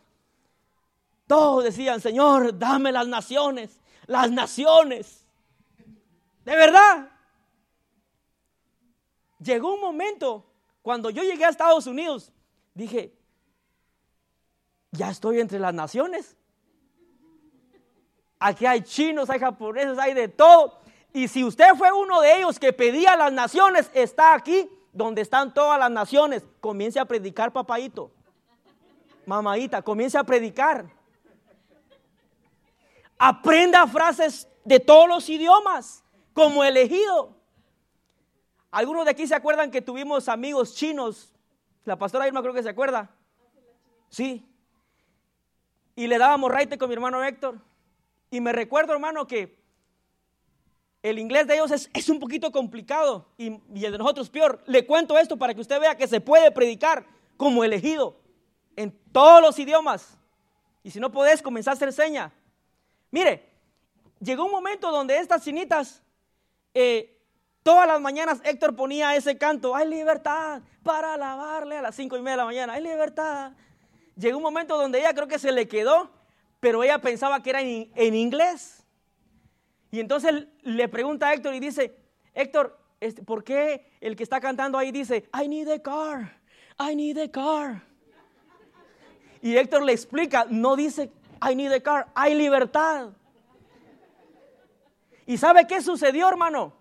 todos 1.26 1.64
decían, 1.64 2.00
Señor, 2.00 2.58
dame 2.58 2.92
las 2.92 3.08
naciones, 3.08 3.80
las 4.06 4.30
naciones. 4.30 5.26
De 6.44 6.56
verdad. 6.56 7.08
Llegó 9.38 9.74
un 9.74 9.80
momento, 9.80 10.46
cuando 10.82 11.10
yo 11.10 11.22
llegué 11.22 11.44
a 11.44 11.48
Estados 11.48 11.86
Unidos, 11.86 12.32
dije, 12.74 13.12
ya 14.92 15.10
estoy 15.10 15.40
entre 15.40 15.58
las 15.58 15.74
naciones. 15.74 16.36
Aquí 18.38 18.66
hay 18.66 18.82
chinos, 18.82 19.30
hay 19.30 19.40
japoneses, 19.40 19.98
hay 19.98 20.14
de 20.14 20.28
todo. 20.28 20.80
Y 21.12 21.28
si 21.28 21.42
usted 21.44 21.74
fue 21.76 21.90
uno 21.92 22.20
de 22.20 22.38
ellos 22.38 22.58
que 22.58 22.72
pedía 22.72 23.16
las 23.16 23.32
naciones, 23.32 23.90
está 23.94 24.34
aquí 24.34 24.68
donde 24.92 25.22
están 25.22 25.54
todas 25.54 25.78
las 25.78 25.90
naciones. 25.90 26.44
Comience 26.60 27.00
a 27.00 27.06
predicar, 27.06 27.52
papadito. 27.52 28.12
Mamadita, 29.24 29.82
comience 29.82 30.18
a 30.18 30.24
predicar. 30.24 30.86
Aprenda 33.18 33.86
frases 33.86 34.48
de 34.64 34.80
todos 34.80 35.08
los 35.08 35.28
idiomas 35.28 36.04
como 36.34 36.64
elegido. 36.64 37.36
Algunos 38.70 39.04
de 39.04 39.12
aquí 39.12 39.26
se 39.26 39.34
acuerdan 39.34 39.70
que 39.70 39.80
tuvimos 39.80 40.28
amigos 40.28 40.74
chinos. 40.74 41.32
La 41.84 41.96
pastora 41.96 42.26
Irma 42.26 42.42
creo 42.42 42.54
que 42.54 42.62
se 42.62 42.70
acuerda. 42.70 43.10
Sí 44.08 44.51
y 45.94 46.06
le 46.06 46.18
dábamos 46.18 46.50
raite 46.50 46.78
con 46.78 46.88
mi 46.88 46.94
hermano 46.94 47.22
Héctor. 47.22 47.58
Y 48.30 48.40
me 48.40 48.52
recuerdo, 48.52 48.92
hermano, 48.92 49.26
que 49.26 49.62
el 51.02 51.18
inglés 51.18 51.46
de 51.46 51.54
ellos 51.54 51.70
es, 51.70 52.08
un 52.08 52.20
poquito 52.20 52.52
complicado 52.52 53.26
y, 53.36 53.46
el 53.48 53.92
de 53.92 53.98
nosotros 53.98 54.30
peor. 54.30 54.62
Le 54.66 54.86
cuento 54.86 55.18
esto 55.18 55.36
para 55.36 55.52
que 55.52 55.60
usted 55.60 55.80
vea 55.80 55.96
que 55.96 56.06
se 56.06 56.20
puede 56.20 56.50
predicar 56.50 57.04
como 57.36 57.64
elegido 57.64 58.16
en 58.76 58.96
todos 59.12 59.42
los 59.42 59.58
idiomas. 59.58 60.16
Y 60.82 60.90
si 60.90 61.00
no 61.00 61.10
podés, 61.10 61.42
comenzar 61.42 61.72
a 61.72 61.74
hacer 61.74 61.92
seña. 61.92 62.32
Mire, 63.10 63.50
llegó 64.20 64.44
un 64.44 64.52
momento 64.52 64.90
donde 64.90 65.18
estas 65.18 65.44
chinitas, 65.44 66.02
eh, 66.72 67.20
todas 67.62 67.86
las 67.86 68.00
mañanas 68.00 68.40
Héctor 68.44 68.74
ponía 68.74 69.14
ese 69.14 69.36
canto, 69.36 69.74
hay 69.74 69.88
libertad 69.88 70.62
para 70.82 71.14
alabarle 71.14 71.78
a 71.78 71.82
las 71.82 71.94
cinco 71.94 72.16
y 72.16 72.20
media 72.20 72.32
de 72.32 72.36
la 72.38 72.44
mañana, 72.44 72.72
hay 72.74 72.82
libertad 72.82 73.52
llegó 74.16 74.36
un 74.36 74.42
momento 74.42 74.76
donde 74.76 75.00
ella 75.00 75.14
creo 75.14 75.28
que 75.28 75.38
se 75.38 75.52
le 75.52 75.68
quedó, 75.68 76.10
pero 76.60 76.82
ella 76.82 76.98
pensaba 76.98 77.42
que 77.42 77.50
era 77.50 77.60
en, 77.60 78.14
inglés. 78.14 78.84
Y 79.90 80.00
entonces 80.00 80.46
le 80.62 80.88
pregunta 80.88 81.28
a 81.28 81.34
Héctor 81.34 81.54
y 81.54 81.60
dice, 81.60 81.96
Héctor, 82.34 82.78
este, 83.00 83.22
¿por 83.22 83.44
qué 83.44 83.90
el 84.00 84.16
que 84.16 84.22
está 84.22 84.40
cantando 84.40 84.78
ahí 84.78 84.92
dice, 84.92 85.28
I 85.34 85.48
need 85.48 85.68
a 85.68 85.82
car, 85.82 86.40
I 86.78 86.94
need 86.94 87.18
a 87.18 87.30
car? 87.30 87.82
Y 89.42 89.56
Héctor 89.56 89.82
le 89.82 89.92
explica, 89.92 90.46
no 90.48 90.76
dice, 90.76 91.10
I 91.48 91.54
need 91.54 91.72
a 91.72 91.80
car, 91.80 92.06
hay 92.14 92.34
libertad. 92.34 93.10
¿Y 95.26 95.36
sabe 95.36 95.66
qué 95.66 95.80
sucedió, 95.82 96.28
hermano? 96.28 96.72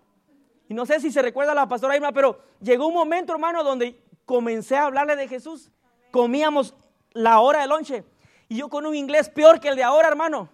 Y 0.68 0.74
no 0.74 0.86
sé 0.86 1.00
si 1.00 1.10
se 1.10 1.22
recuerda 1.22 1.52
a 1.52 1.56
la 1.56 1.68
pastora 1.68 1.96
Irma, 1.96 2.12
pero 2.12 2.40
llegó 2.60 2.86
un 2.86 2.94
momento, 2.94 3.32
hermano, 3.32 3.64
donde 3.64 4.00
comencé 4.24 4.76
a 4.76 4.84
hablarle 4.84 5.16
de 5.16 5.28
Jesús. 5.28 5.70
Comíamos 6.10 6.74
la 7.14 7.40
hora 7.40 7.62
de 7.62 7.68
lonche. 7.68 8.04
Y 8.48 8.56
yo 8.56 8.68
con 8.68 8.86
un 8.86 8.94
inglés 8.94 9.28
peor 9.28 9.60
que 9.60 9.68
el 9.68 9.76
de 9.76 9.82
ahora, 9.82 10.08
hermano. 10.08 10.48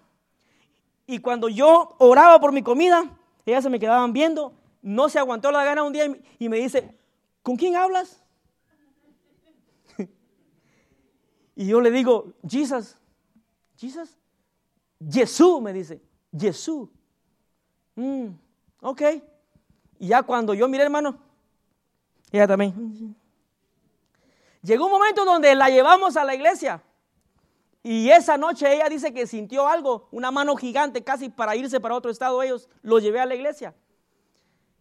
Y 1.06 1.18
cuando 1.18 1.48
yo 1.48 1.96
oraba 1.98 2.38
por 2.40 2.52
mi 2.52 2.62
comida, 2.62 3.04
ellas 3.46 3.64
se 3.64 3.70
me 3.70 3.80
quedaban 3.80 4.12
viendo. 4.12 4.52
No 4.82 5.09
se 5.09 5.18
aguantó 5.18 5.50
la 5.50 5.64
gana 5.64 5.82
un 5.82 5.92
día 5.92 6.06
y 6.38 6.48
me 6.48 6.59
dice, 6.59 6.94
¿con 7.42 7.56
quién 7.56 7.76
hablas? 7.76 8.22
y 11.56 11.66
yo 11.66 11.80
le 11.80 11.90
digo, 11.90 12.34
Jesus, 12.46 12.96
Jesus, 13.76 14.16
Jesús, 15.11 15.61
me 15.61 15.72
dice, 15.72 16.00
Jesús. 16.36 16.88
Mm, 17.94 18.28
ok. 18.80 19.02
Y 19.98 20.09
ya 20.09 20.22
cuando 20.22 20.54
yo 20.54 20.68
miré, 20.68 20.84
hermano, 20.84 21.18
ella 22.30 22.46
también. 22.46 23.16
Llegó 24.62 24.86
un 24.86 24.92
momento 24.92 25.24
donde 25.24 25.54
la 25.54 25.68
llevamos 25.68 26.16
a 26.16 26.24
la 26.24 26.34
iglesia. 26.34 26.82
Y 27.82 28.11
esa 28.11 28.36
noche 28.36 28.74
ella 28.74 28.88
dice 28.88 29.14
que 29.14 29.26
sintió 29.26 29.68
algo, 29.68 30.09
una 30.11 30.30
mano 30.30 30.56
gigante 30.56 31.04
casi 31.04 31.28
para 31.28 31.56
irse 31.56 31.80
para 31.80 31.94
otro 31.94 32.11
estado. 32.11 32.42
Ellos 32.42 32.68
lo 32.82 32.98
llevé 32.98 33.20
a 33.20 33.26
la 33.26 33.34
iglesia. 33.34 33.74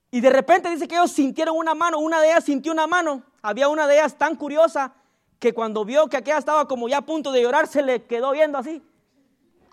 Y 0.10 0.22
de 0.22 0.30
repente 0.30 0.70
dice 0.70 0.88
que 0.88 0.96
ellos 0.96 1.12
sintieron 1.12 1.56
una 1.58 1.76
mano, 1.76 2.00
una 2.00 2.20
de 2.22 2.30
ellas 2.32 2.44
sintió 2.44 2.72
una 2.72 2.88
mano. 2.88 3.24
Había 3.42 3.70
una 3.70 3.88
de 3.88 3.96
ellas 3.96 4.18
tan 4.18 4.36
curiosa 4.36 4.94
que 5.40 5.54
cuando 5.54 5.86
vio 5.86 6.08
que 6.08 6.18
aquella 6.18 6.40
estaba 6.40 6.68
como 6.68 6.90
ya 6.90 6.98
a 6.98 7.06
punto 7.06 7.32
de 7.32 7.42
llorar, 7.42 7.68
se 7.68 7.84
le 7.84 8.04
quedó 8.04 8.32
viendo 8.32 8.58
así. 8.58 8.82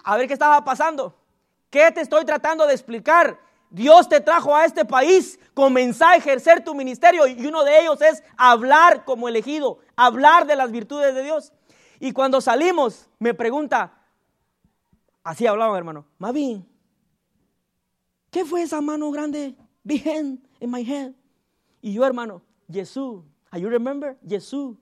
A 0.02 0.16
ver 0.16 0.26
qué 0.26 0.34
estaba 0.34 0.64
pasando. 0.64 1.14
¿Qué 1.70 1.90
te 1.90 2.02
estoy 2.02 2.24
tratando 2.24 2.66
de 2.66 2.74
explicar? 2.74 3.38
Dios 3.70 4.09
te 4.09 4.20
trajo 4.20 4.55
a 4.55 4.64
este 4.64 4.84
país, 4.84 5.40
comenzá 5.52 6.11
a 6.11 6.16
ejercer 6.16 6.62
tu 6.62 6.74
ministerio 6.74 7.26
y 7.26 7.44
uno 7.44 7.64
de 7.64 7.80
ellos 7.80 8.00
es 8.02 8.22
hablar 8.36 9.05
como 9.05 9.28
elegido, 9.28 9.78
hablar 9.97 10.47
de 10.47 10.57
las 10.57 10.70
virtudes 10.70 11.14
de 11.14 11.22
Dios. 11.22 11.53
Y 12.01 12.12
cuando 12.12 12.40
salimos, 12.40 13.09
me 13.18 13.34
pregunta, 13.34 13.99
así 15.22 15.47
hablaba 15.47 15.76
hermano, 15.76 16.07
Mavi, 16.18 16.64
¿qué 18.30 18.45
fue 18.45 18.62
esa 18.62 18.80
mano 18.80 19.11
grande 19.11 19.55
behind 19.82 20.47
in 20.61 20.70
my 20.70 20.82
head? 20.82 21.12
Y 21.80 21.92
yo, 21.92 22.05
hermano, 22.05 22.42
Jesús, 22.70 23.22
¿are 23.51 23.61
you 23.61 23.68
remember? 23.68 24.18
Jesús. 24.26 24.76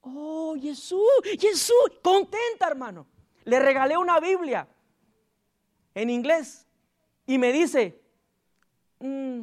Oh, 0.00 0.54
Jesús, 0.60 1.00
Jesús, 1.38 1.74
contenta, 2.02 2.66
hermano. 2.68 3.06
Le 3.44 3.58
regalé 3.58 3.96
una 3.96 4.20
Biblia 4.20 4.68
en 5.94 6.10
inglés 6.10 6.66
y 7.26 7.38
me 7.38 7.52
dice, 7.52 8.00
mm, 9.00 9.42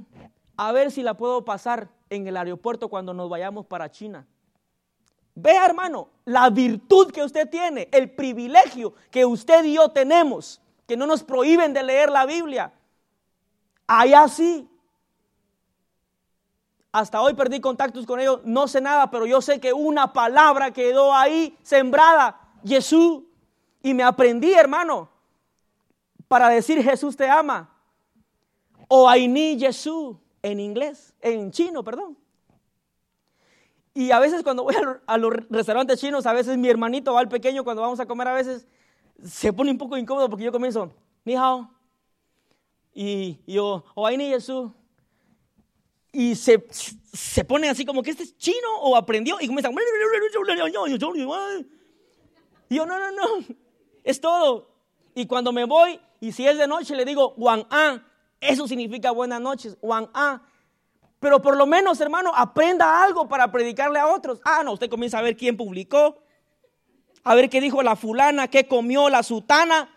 a 0.58 0.72
ver 0.72 0.92
si 0.92 1.04
la 1.04 1.16
puedo 1.16 1.44
pasar 1.44 1.90
en 2.10 2.28
el 2.28 2.38
aeropuerto 2.38 2.90
cuando 2.90 3.14
nos 3.14 3.30
vayamos 3.30 3.66
para 3.66 3.90
China. 3.90 4.28
Vea, 5.36 5.66
hermano, 5.66 6.10
la 6.26 6.50
virtud 6.50 7.12
que 7.12 7.24
usted 7.24 7.50
tiene, 7.50 7.88
el 7.92 8.12
privilegio 8.12 8.94
que 9.10 9.26
usted 9.26 9.64
y 9.64 9.74
yo 9.74 9.90
tenemos, 9.90 10.62
que 10.88 10.98
no 10.98 11.06
nos 11.06 11.24
prohíben 11.24 11.74
de 11.74 11.84
leer 11.84 12.10
la 12.10 12.26
Biblia. 12.26 12.74
Allá 13.88 14.28
sí. 14.28 14.68
Hasta 16.92 17.22
hoy 17.22 17.34
perdí 17.34 17.62
contactos 17.62 18.06
con 18.06 18.20
ellos, 18.20 18.42
no 18.44 18.68
sé 18.68 18.82
nada, 18.82 19.10
pero 19.10 19.26
yo 19.26 19.42
sé 19.42 19.62
que 19.62 19.72
una 19.72 20.12
palabra 20.12 20.72
quedó 20.72 21.14
ahí 21.14 21.58
sembrada, 21.64 22.40
Jesús. 22.66 23.24
Y 23.82 23.94
me 23.94 24.04
aprendí, 24.04 24.54
hermano, 24.54 25.10
para 26.28 26.50
decir 26.50 26.84
Jesús 26.84 27.16
te 27.16 27.30
ama 27.30 27.70
o 28.88 29.14
I 29.16 29.28
need 29.28 29.60
Jesús 29.60 30.18
en 30.42 30.60
inglés, 30.60 31.14
en 31.22 31.50
chino, 31.52 31.82
perdón. 31.82 32.18
Y 33.94 34.12
a 34.12 34.20
veces 34.20 34.44
cuando 34.44 34.64
voy 34.64 34.76
a 35.06 35.18
los 35.18 35.34
restaurantes 35.50 36.00
chinos, 36.00 36.26
a 36.26 36.34
veces 36.34 36.58
mi 36.58 36.70
hermanito 36.70 37.14
va 37.14 37.20
al 37.20 37.30
pequeño 37.30 37.64
cuando 37.64 37.82
vamos 37.82 38.00
a 38.00 38.06
comer, 38.06 38.28
a 38.28 38.34
veces 38.34 38.68
se 39.24 39.54
pone 39.54 39.72
un 39.72 39.78
poco 39.78 39.98
incómodo 39.98 40.30
porque 40.30 40.46
yo 40.46 40.52
comienzo, 40.52 40.92
ni 41.26 41.36
hao. 41.36 41.70
Y 42.94 43.40
yo, 43.48 43.84
o 43.96 44.10
I 44.10 44.18
need 44.18 44.34
Jesús. 44.34 44.72
Y 46.12 46.36
se, 46.36 46.66
se 47.14 47.46
pone 47.46 47.70
así 47.70 47.86
como 47.86 48.04
que 48.04 48.12
este 48.12 48.24
es 48.24 48.38
chino 48.38 48.80
o 48.82 48.98
aprendió 48.98 49.38
y 49.40 49.48
comienza. 49.48 49.70
Y 52.70 52.76
yo, 52.76 52.86
no, 52.86 53.00
no, 53.00 53.12
no, 53.12 53.46
es 54.04 54.20
todo. 54.20 54.70
Y 55.16 55.26
cuando 55.26 55.52
me 55.54 55.66
voy, 55.66 56.00
y 56.20 56.32
si 56.32 56.46
es 56.48 56.58
de 56.58 56.68
noche, 56.68 56.96
le 56.96 57.06
digo, 57.06 57.32
Juan 57.32 57.66
A. 57.70 58.02
Eso 58.40 58.68
significa 58.68 59.12
buenas 59.12 59.40
noches, 59.40 59.78
Juan 59.82 60.10
A. 60.14 60.42
Pero 61.22 61.40
por 61.40 61.56
lo 61.56 61.68
menos, 61.68 62.02
hermano, 62.02 62.32
aprenda 62.36 63.04
algo 63.04 63.28
para 63.28 63.52
predicarle 63.52 64.00
a 64.00 64.08
otros. 64.08 64.42
Ah, 64.44 64.64
no, 64.66 64.74
usted 64.74 64.90
comienza 64.90 65.20
a 65.20 65.22
ver 65.22 65.38
quién 65.38 65.56
publicó, 65.56 66.18
a 67.24 67.36
ver 67.36 67.48
qué 67.48 67.62
dijo 67.62 67.84
la 67.84 67.96
fulana, 67.96 68.48
qué 68.48 68.68
comió 68.68 69.08
la 69.08 69.22
sutana. 69.22 69.88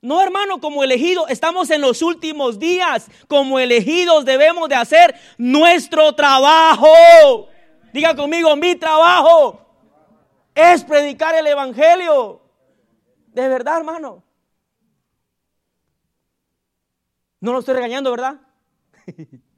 No, 0.00 0.22
hermano, 0.22 0.60
como 0.60 0.84
elegidos, 0.84 1.28
estamos 1.30 1.68
en 1.70 1.80
los 1.80 2.00
últimos 2.00 2.60
días. 2.60 3.10
Como 3.26 3.58
elegidos 3.58 4.24
debemos 4.24 4.68
de 4.68 4.76
hacer 4.76 5.16
nuestro 5.36 6.14
trabajo. 6.14 7.48
Diga 7.92 8.14
conmigo, 8.14 8.54
mi 8.54 8.76
trabajo 8.76 9.66
es 10.54 10.84
predicar 10.84 11.34
el 11.34 11.48
Evangelio. 11.48 12.40
De 13.26 13.48
verdad, 13.48 13.78
hermano. 13.78 14.22
No 17.40 17.52
lo 17.52 17.58
estoy 17.58 17.74
regañando, 17.74 18.12
¿verdad? 18.12 18.36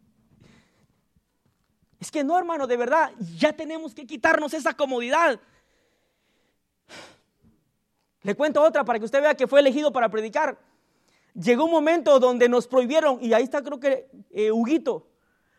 es 2.04 2.10
que 2.10 2.22
no, 2.22 2.38
hermano, 2.38 2.66
de 2.66 2.76
verdad, 2.76 3.12
ya 3.38 3.54
tenemos 3.54 3.94
que 3.94 4.06
quitarnos 4.06 4.52
esa 4.52 4.74
comodidad. 4.74 5.40
Le 8.20 8.34
cuento 8.34 8.62
otra 8.62 8.84
para 8.84 8.98
que 8.98 9.06
usted 9.06 9.22
vea 9.22 9.34
que 9.34 9.46
fue 9.46 9.60
elegido 9.60 9.90
para 9.90 10.10
predicar. 10.10 10.58
Llegó 11.32 11.64
un 11.64 11.70
momento 11.70 12.20
donde 12.20 12.46
nos 12.46 12.68
prohibieron, 12.68 13.18
y 13.22 13.32
ahí 13.32 13.44
está 13.44 13.62
creo 13.62 13.80
que 13.80 14.06
eh, 14.32 14.52
Huguito, 14.52 15.06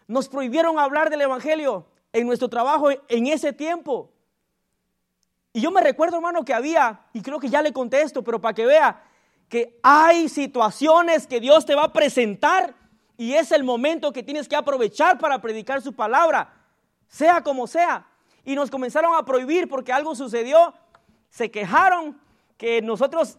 nos 0.06 0.30
prohibieron 0.30 0.78
hablar 0.78 1.10
del 1.10 1.22
Evangelio 1.22 1.88
en 2.14 2.28
nuestro 2.28 2.48
trabajo 2.48 2.90
en 2.92 3.26
ese 3.26 3.52
tiempo. 3.52 4.12
Y 5.52 5.62
yo 5.62 5.72
me 5.72 5.82
recuerdo, 5.82 6.18
hermano, 6.18 6.46
que 6.46 6.54
había, 6.54 7.08
y 7.12 7.24
creo 7.24 7.40
que 7.40 7.50
ya 7.50 7.64
le 7.64 7.74
contesto, 7.74 8.24
pero 8.24 8.40
para 8.40 8.54
que 8.54 8.68
vea 8.68 9.04
que 9.50 9.80
hay 9.82 10.30
situaciones 10.30 11.26
que 11.26 11.40
Dios 11.40 11.66
te 11.66 11.74
va 11.74 11.86
a 11.86 11.94
presentar 11.94 12.76
y 13.18 13.34
es 13.34 13.52
el 13.52 13.64
momento 13.64 14.12
que 14.12 14.24
tienes 14.24 14.48
que 14.48 14.56
aprovechar 14.56 15.18
para 15.18 15.42
predicar 15.42 15.82
su 15.82 15.94
palabra, 15.94 16.54
sea 17.08 17.42
como 17.42 17.68
sea. 17.68 18.08
Y 18.44 18.56
nos 18.56 18.70
comenzaron 18.70 19.16
a 19.16 19.26
prohibir 19.26 19.68
porque 19.68 19.94
algo 19.94 20.16
sucedió, 20.16 20.74
se 21.30 21.50
quejaron 21.50 22.20
que 22.58 22.82
nosotros 22.82 23.38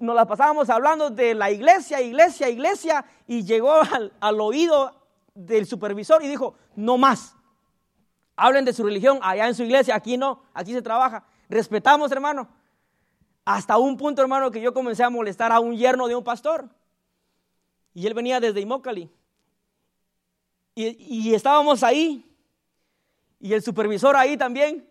nos 0.00 0.14
la 0.14 0.26
pasábamos 0.26 0.70
hablando 0.70 1.10
de 1.10 1.34
la 1.34 1.50
iglesia, 1.50 2.00
iglesia, 2.00 2.48
iglesia, 2.48 3.04
y 3.26 3.44
llegó 3.44 3.72
al, 3.72 4.12
al 4.20 4.40
oído 4.40 4.92
del 5.34 5.66
supervisor 5.66 6.22
y 6.22 6.28
dijo, 6.28 6.54
no 6.76 6.98
más. 6.98 7.34
Hablen 8.36 8.64
de 8.64 8.72
su 8.72 8.84
religión 8.84 9.18
allá 9.22 9.46
en 9.48 9.54
su 9.54 9.62
iglesia, 9.62 9.94
aquí 9.94 10.16
no, 10.16 10.42
aquí 10.54 10.72
se 10.72 10.82
trabaja. 10.82 11.24
Respetamos, 11.48 12.10
hermano. 12.12 12.48
Hasta 13.44 13.76
un 13.76 13.96
punto, 13.96 14.22
hermano, 14.22 14.50
que 14.50 14.60
yo 14.60 14.72
comencé 14.72 15.02
a 15.02 15.10
molestar 15.10 15.52
a 15.52 15.60
un 15.60 15.76
yerno 15.76 16.06
de 16.06 16.14
un 16.14 16.24
pastor. 16.24 16.68
Y 17.94 18.06
él 18.06 18.14
venía 18.14 18.40
desde 18.40 18.60
Imócali. 18.60 19.10
Y, 20.74 21.34
estábamos 21.34 21.82
ahí. 21.82 22.26
Y 23.38 23.52
el 23.52 23.62
supervisor 23.62 24.16
ahí 24.16 24.36
también. 24.36 24.88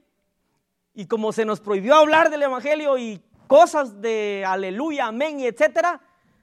Y 0.93 1.05
como 1.05 1.31
se 1.31 1.45
nos 1.45 1.59
prohibió 1.59 1.95
hablar 1.95 2.29
del 2.29 2.43
Evangelio 2.43 2.97
y 2.97 3.21
cosas 3.47 4.01
de 4.01 4.43
aleluya, 4.45 5.07
amén 5.07 5.39
y 5.39 5.45
etcétera, 5.45 6.01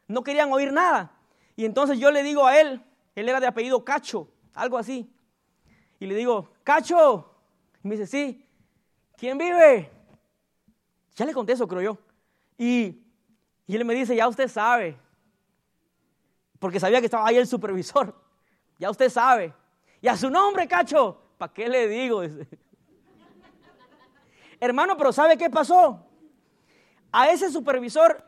no 0.09 0.23
querían 0.23 0.53
oír 0.53 0.73
nada. 0.73 1.13
Y 1.55 1.65
entonces 1.65 1.99
yo 1.99 2.11
le 2.11 2.23
digo 2.23 2.47
a 2.47 2.59
él, 2.59 2.83
él 3.15 3.29
era 3.29 3.41
de 3.41 3.47
apellido 3.47 3.85
Cacho, 3.85 4.29
algo 4.55 4.79
así. 4.79 5.11
Y 6.01 6.07
le 6.07 6.15
digo, 6.15 6.51
Cacho. 6.65 7.35
Y 7.85 7.89
me 7.89 7.97
dice, 7.97 8.07
sí. 8.07 8.45
¿Quién 9.17 9.37
vive? 9.37 9.91
Ya 11.17 11.27
le 11.27 11.35
conté 11.35 11.53
eso, 11.53 11.67
creo 11.67 11.83
yo. 11.83 11.99
Y, 12.57 13.03
y 13.67 13.77
él 13.77 13.85
me 13.85 13.95
dice, 13.95 14.15
ya 14.15 14.29
usted 14.29 14.49
sabe. 14.49 14.97
Porque 16.59 16.81
sabía 16.81 17.01
que 17.01 17.07
estaba 17.07 17.27
ahí 17.27 17.37
el 17.37 17.47
supervisor. 17.47 18.15
Ya 18.79 18.91
usted 18.91 19.11
sabe. 19.11 19.55
Y 20.01 20.09
a 20.09 20.17
su 20.17 20.31
nombre, 20.31 20.67
Cacho. 20.67 21.21
¿Para 21.37 21.53
qué 21.53 21.69
le 21.69 21.89
digo? 21.89 22.23
Hermano, 24.61 24.97
pero 24.97 25.13
¿sabe 25.13 25.37
qué 25.37 25.49
pasó? 25.51 26.05
A 27.13 27.31
ese 27.31 27.51
supervisor 27.51 28.25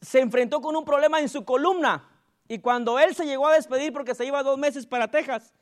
se 0.00 0.20
enfrentó 0.20 0.60
con 0.60 0.74
un 0.74 0.84
problema 0.84 1.20
en 1.20 1.28
su 1.28 1.44
columna. 1.44 2.08
Y 2.48 2.58
cuando 2.58 2.98
él 2.98 3.14
se 3.14 3.24
llegó 3.24 3.46
a 3.46 3.54
despedir 3.54 3.92
porque 3.92 4.14
se 4.14 4.24
iba 4.26 4.42
dos 4.42 4.58
meses 4.58 4.84
para 4.84 5.08
Texas, 5.08 5.54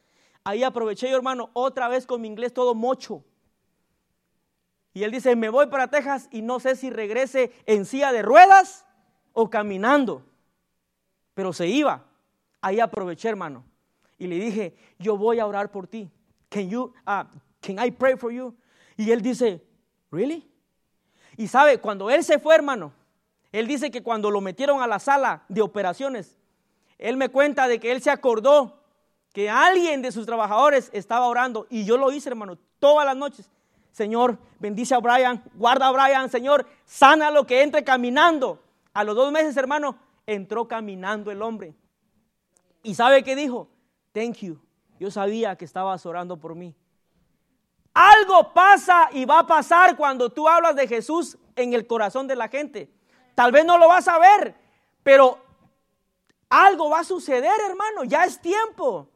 Ahí 0.45 0.63
aproveché 0.63 1.11
yo, 1.11 1.17
hermano, 1.17 1.51
otra 1.53 1.89
vez 1.89 2.07
con 2.07 2.21
mi 2.21 2.29
inglés 2.29 2.55
todo 2.55 2.75
mocho. 2.75 3.25
Y 4.93 5.05
él 5.05 5.11
dice, 5.11 5.37
me 5.37 5.51
voy 5.51 5.67
para 5.67 5.89
Texas 5.89 6.29
y 6.33 6.43
no 6.43 6.61
sé 6.61 6.77
si 6.77 6.91
regrese 6.91 7.53
en 7.67 7.85
silla 7.85 8.11
de 8.13 8.23
ruedas 8.23 8.87
o 9.33 9.51
caminando. 9.51 10.27
Pero 11.41 11.55
se 11.55 11.67
iba. 11.67 12.05
Ahí 12.61 12.81
aproveché, 12.81 13.31
hermano. 13.31 13.65
Y 14.19 14.27
le 14.27 14.37
dije, 14.37 14.77
yo 14.99 15.17
voy 15.17 15.39
a 15.39 15.47
orar 15.47 15.71
por 15.71 15.87
ti. 15.87 16.11
Can 16.51 16.69
you, 16.69 16.93
uh, 17.07 17.25
can 17.63 17.83
I 17.83 17.91
pray 17.91 18.15
for 18.19 18.31
you? 18.31 18.55
Y 18.99 19.11
él 19.11 19.23
dice, 19.23 19.65
really? 20.13 20.47
Y 21.39 21.49
sabe, 21.49 21.79
cuando 21.79 22.11
él 22.11 22.25
se 22.25 22.39
fue, 22.39 22.55
hermano, 22.55 22.93
él 23.53 23.67
dice 23.67 23.91
que 23.91 24.03
cuando 24.03 24.31
lo 24.31 24.43
metieron 24.43 24.83
a 24.83 24.87
la 24.87 24.99
sala 24.99 25.45
de 25.49 25.63
operaciones, 25.63 26.37
él 26.99 27.17
me 27.17 27.31
cuenta 27.31 27.69
de 27.69 27.81
que 27.81 27.91
él 27.91 28.03
se 28.03 28.11
acordó 28.11 28.79
que 29.33 29.49
alguien 29.49 30.03
de 30.03 30.13
sus 30.13 30.27
trabajadores 30.27 30.91
estaba 30.93 31.27
orando 31.27 31.67
y 31.71 31.87
yo 31.87 31.97
lo 31.97 32.13
hice, 32.13 32.29
hermano, 32.29 32.59
todas 32.81 33.07
las 33.07 33.17
noches. 33.17 33.49
Señor, 33.93 34.37
bendice 34.59 34.95
a 34.95 34.99
Brian, 34.99 35.43
guarda 35.55 35.87
a 35.87 35.91
Brian, 35.91 36.29
Señor, 36.29 36.67
sana 36.85 37.31
lo 37.31 37.47
que 37.47 37.63
entre 37.63 37.83
caminando. 37.83 38.63
A 38.93 39.05
los 39.05 39.17
dos 39.17 39.33
meses, 39.33 39.57
hermano, 39.57 39.97
entró 40.35 40.69
caminando 40.69 41.31
el 41.31 41.43
hombre. 41.43 41.75
¿Y 42.83 42.95
sabe 42.95 43.23
qué 43.23 43.37
dijo? 43.37 43.69
Thank 44.13 44.39
you. 44.39 44.61
Yo 44.99 45.11
sabía 45.11 45.57
que 45.57 45.65
estabas 45.65 46.05
orando 46.07 46.37
por 46.37 46.55
mí. 46.55 46.75
Algo 47.93 48.53
pasa 48.53 49.09
y 49.13 49.25
va 49.25 49.41
a 49.41 49.47
pasar 49.47 49.97
cuando 49.97 50.31
tú 50.31 50.49
hablas 50.49 50.77
de 50.77 50.87
Jesús 50.87 51.37
en 51.57 51.73
el 51.75 51.87
corazón 51.87 52.27
de 52.27 52.37
la 52.37 52.49
gente. 52.49 52.89
Tal 53.35 53.51
vez 53.51 53.65
no 53.65 53.79
lo 53.79 53.89
vas 53.89 54.07
a 54.07 54.19
ver, 54.19 54.55
pero 55.03 55.39
algo 56.49 56.91
va 56.91 57.01
a 57.01 57.05
suceder, 57.05 57.59
hermano. 57.69 58.05
Ya 58.05 58.25
es 58.25 58.41
tiempo. 58.41 59.09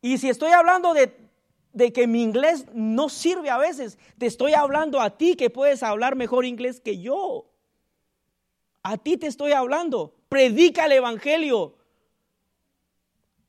Y 0.00 0.18
si 0.18 0.28
estoy 0.28 0.50
hablando 0.50 0.94
de, 0.94 1.92
que 1.92 2.06
mi 2.06 2.22
inglés 2.22 2.66
no 2.72 3.08
sirve 3.08 3.50
a 3.50 3.58
veces, 3.58 3.98
te 4.18 4.26
estoy 4.26 4.54
hablando 4.54 5.00
a 5.00 5.10
ti 5.10 5.36
que 5.36 5.50
puedes 5.50 5.82
hablar 5.82 6.16
mejor 6.16 6.44
inglés 6.44 6.80
que 6.80 6.98
yo. 6.98 7.46
A 8.82 8.96
ti 8.96 9.16
te 9.16 9.28
estoy 9.28 9.52
hablando. 9.52 10.14
Predica 10.32 10.86
el 10.86 10.92
Evangelio. 10.92 11.74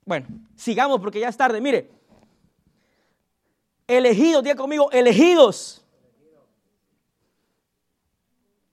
Bueno, 0.06 0.28
sigamos 0.56 1.00
porque 1.00 1.22
ya 1.22 1.30
es 1.30 1.38
tarde. 1.38 1.62
Mire, 1.62 1.90
elegidos, 3.88 4.44
diga 4.44 4.56
conmigo, 4.56 4.92
elegidos. 4.92 5.86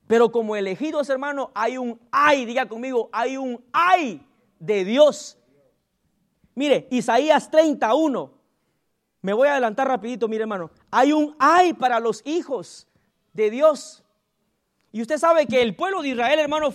Pero 0.09 0.33
como 0.33 0.57
elegidos, 0.57 1.09
hermano, 1.09 1.53
hay 1.55 1.79
un 1.79 2.01
ay, 2.11 2.45
diga 2.45 2.69
conmigo, 2.69 3.09
hay 3.13 3.37
un 3.37 3.65
ay 3.73 4.27
de 4.59 4.85
Dios 4.85 5.39
Mire, 6.61 6.87
Isaías 6.91 7.51
31. 7.51 8.31
Me 9.23 9.33
voy 9.33 9.49
a 9.49 9.53
adelantar 9.53 9.89
rapidito, 9.89 10.29
mire 10.29 10.43
hermano. 10.43 10.71
Hay 10.91 11.11
un 11.11 11.35
ay 11.39 11.73
para 11.73 12.01
los 12.01 12.21
hijos 12.27 12.87
de 13.33 13.51
Dios. 13.51 14.03
Y 14.93 15.01
usted 15.01 15.17
sabe 15.17 15.47
que 15.47 15.63
el 15.63 15.75
pueblo 15.75 16.03
de 16.03 16.09
Israel, 16.09 16.39
hermano, 16.39 16.71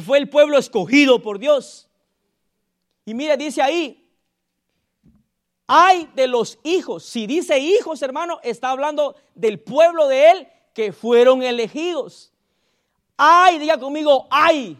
fue, 0.00 0.06
fue 0.06 0.18
el 0.18 0.28
pueblo 0.28 0.58
escogido 0.58 1.22
por 1.22 1.38
Dios. 1.38 1.88
Y 3.04 3.14
mire, 3.14 3.36
dice 3.36 3.62
ahí, 3.62 4.06
hay 5.66 6.08
de 6.14 6.26
los 6.26 6.58
hijos. 6.62 7.04
Si 7.04 7.26
dice 7.26 7.58
hijos, 7.58 8.02
hermano, 8.02 8.40
está 8.42 8.70
hablando 8.70 9.16
del 9.34 9.60
pueblo 9.60 10.08
de 10.08 10.30
él 10.30 10.48
que 10.74 10.92
fueron 10.92 11.42
elegidos. 11.42 12.32
Ay, 13.16 13.58
diga 13.58 13.78
conmigo, 13.78 14.26
ay. 14.30 14.78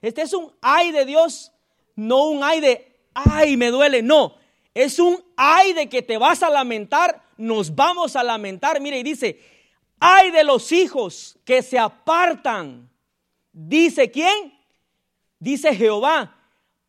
Este 0.00 0.22
es 0.22 0.32
un 0.32 0.52
ay 0.62 0.92
de 0.92 1.04
Dios, 1.04 1.52
no 1.94 2.28
un 2.28 2.42
ay 2.42 2.60
de 2.60 2.96
ay, 3.12 3.56
me 3.56 3.70
duele. 3.70 4.02
No, 4.02 4.34
es 4.72 4.98
un 4.98 5.22
ay 5.36 5.72
de 5.72 5.88
que 5.88 6.02
te 6.02 6.16
vas 6.16 6.42
a 6.42 6.50
lamentar, 6.50 7.22
nos 7.36 7.74
vamos 7.74 8.16
a 8.16 8.22
lamentar. 8.22 8.80
Mire, 8.80 8.98
y 8.98 9.02
dice, 9.02 9.40
ay 9.98 10.30
de 10.30 10.44
los 10.44 10.72
hijos 10.72 11.38
que 11.44 11.62
se 11.62 11.78
apartan. 11.78 12.88
Dice 13.52 14.10
quién? 14.10 14.52
Dice 15.38 15.74
Jehová, 15.74 16.36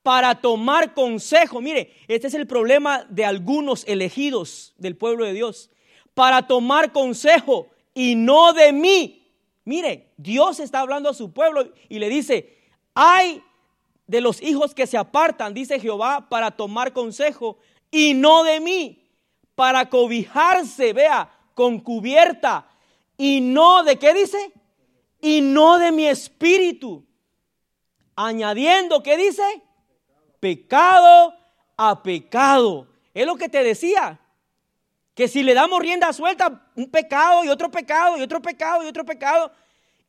para 0.03 0.35
tomar 0.35 0.93
consejo. 0.93 1.61
Mire, 1.61 1.93
este 2.07 2.27
es 2.27 2.33
el 2.33 2.47
problema 2.47 3.05
de 3.09 3.25
algunos 3.25 3.83
elegidos 3.87 4.73
del 4.77 4.97
pueblo 4.97 5.25
de 5.25 5.33
Dios. 5.33 5.69
Para 6.13 6.47
tomar 6.47 6.91
consejo 6.91 7.69
y 7.93 8.15
no 8.15 8.53
de 8.53 8.73
mí. 8.73 9.31
Mire, 9.63 10.11
Dios 10.17 10.59
está 10.59 10.79
hablando 10.79 11.09
a 11.09 11.13
su 11.13 11.31
pueblo 11.31 11.71
y 11.87 11.99
le 11.99 12.09
dice, 12.09 12.57
ay 12.93 13.41
de 14.11 14.19
los 14.19 14.41
hijos 14.41 14.75
que 14.75 14.87
se 14.87 14.97
apartan, 14.97 15.53
dice 15.53 15.79
Jehová, 15.79 16.27
para 16.27 16.51
tomar 16.51 16.91
consejo, 16.91 17.57
y 17.89 18.13
no 18.13 18.43
de 18.43 18.59
mí, 18.59 19.07
para 19.55 19.89
cobijarse, 19.89 20.91
vea, 20.91 21.31
con 21.53 21.79
cubierta, 21.79 22.67
y 23.17 23.39
no 23.39 23.85
de 23.85 23.97
qué 23.97 24.13
dice? 24.13 24.51
Y 25.21 25.41
no 25.41 25.77
de 25.77 25.91
mi 25.91 26.07
espíritu. 26.07 27.05
Añadiendo, 28.15 29.01
¿qué 29.01 29.15
dice? 29.15 29.43
Pecado 30.39 31.33
a 31.77 32.03
pecado. 32.03 32.87
Es 33.13 33.25
lo 33.25 33.35
que 33.35 33.47
te 33.47 33.63
decía. 33.63 34.19
Que 35.13 35.27
si 35.27 35.43
le 35.43 35.53
damos 35.53 35.79
rienda 35.79 36.11
suelta, 36.13 36.67
un 36.75 36.89
pecado 36.89 37.43
y 37.43 37.49
otro 37.49 37.69
pecado 37.69 38.17
y 38.17 38.21
otro 38.21 38.41
pecado 38.41 38.83
y 38.83 38.87
otro 38.87 39.05
pecado. 39.05 39.51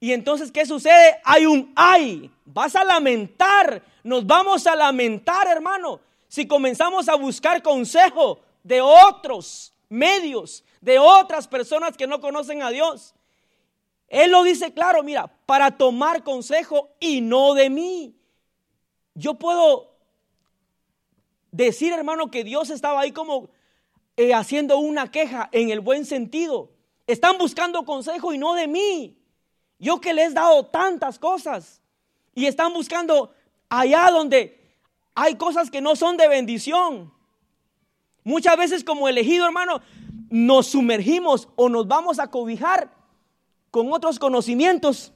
Y 0.01 0.13
entonces, 0.13 0.51
¿qué 0.51 0.67
sucede? 0.67 1.21
Hay 1.25 1.47
un 1.47 1.73
ay. 1.77 2.31
Vas 2.45 2.75
a 2.75 2.85
lamentar. 2.85 3.83
Nos 4.03 4.27
vamos 4.27 4.67
a 4.67 4.75
lamentar, 4.75 5.47
hermano. 5.47 6.01
Si 6.29 6.47
comenzamos 6.47 7.09
a 7.09 7.15
buscar 7.15 7.63
consejo 7.63 8.41
de 8.63 8.81
otros 8.81 9.73
medios, 9.89 10.65
de 10.81 10.99
otras 10.99 11.47
personas 11.47 11.97
que 11.97 12.07
no 12.07 12.21
conocen 12.21 12.63
a 12.63 12.71
Dios. 12.71 13.15
Él 14.13 14.31
lo 14.31 14.43
dice 14.43 14.75
claro, 14.75 15.03
mira, 15.03 15.27
para 15.47 15.79
tomar 15.79 16.23
consejo 16.23 16.91
y 17.01 17.23
no 17.23 17.55
de 17.55 17.71
mí. 17.71 18.15
Yo 19.15 19.39
puedo 19.39 19.97
decir, 21.51 21.95
hermano, 21.95 22.31
que 22.31 22.45
Dios 22.45 22.69
estaba 22.69 23.01
ahí 23.01 23.13
como 23.13 23.49
eh, 24.19 24.35
haciendo 24.35 24.77
una 24.77 25.11
queja 25.11 25.49
en 25.51 25.71
el 25.71 25.81
buen 25.81 26.05
sentido. 26.05 26.69
Están 27.07 27.39
buscando 27.39 27.87
consejo 27.87 28.35
y 28.35 28.39
no 28.39 28.53
de 28.53 28.69
mí. 28.69 29.19
Yo 29.79 29.99
que 29.99 30.13
les 30.13 30.33
he 30.33 30.35
dado 30.35 30.67
tantas 30.67 31.19
cosas. 31.19 31.81
Y 32.35 32.45
están 32.45 32.75
buscando 32.75 33.33
allá 33.71 34.11
donde 34.11 34.77
hay 35.15 35.37
cosas 35.37 35.71
que 35.71 35.81
no 35.81 35.97
son 35.97 36.19
de 36.19 36.29
bendición. 36.29 37.15
Muchas 38.25 38.59
veces 38.59 38.85
como 38.85 39.09
elegido, 39.09 39.47
hermano, 39.47 39.81
nos 40.29 40.67
sumergimos 40.67 41.49
o 41.57 41.71
nos 41.71 41.89
vamos 41.89 42.19
a 42.19 42.31
cobijar 42.31 43.02
con 43.73 43.91
otros 43.91 44.19
conocimientos 44.19 45.15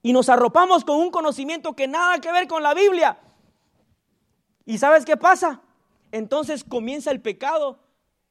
y 0.00 0.14
nos 0.14 0.28
arropamos 0.28 0.84
con 0.84 0.96
un 0.96 1.10
conocimiento 1.10 1.74
que 1.74 1.88
nada 1.88 2.20
que 2.20 2.32
ver 2.32 2.46
con 2.46 2.62
la 2.62 2.72
Biblia. 2.72 3.18
¿Y 4.64 4.78
sabes 4.78 5.04
qué 5.04 5.16
pasa? 5.16 5.60
Entonces 6.12 6.62
comienza 6.62 7.10
el 7.10 7.20
pecado 7.20 7.80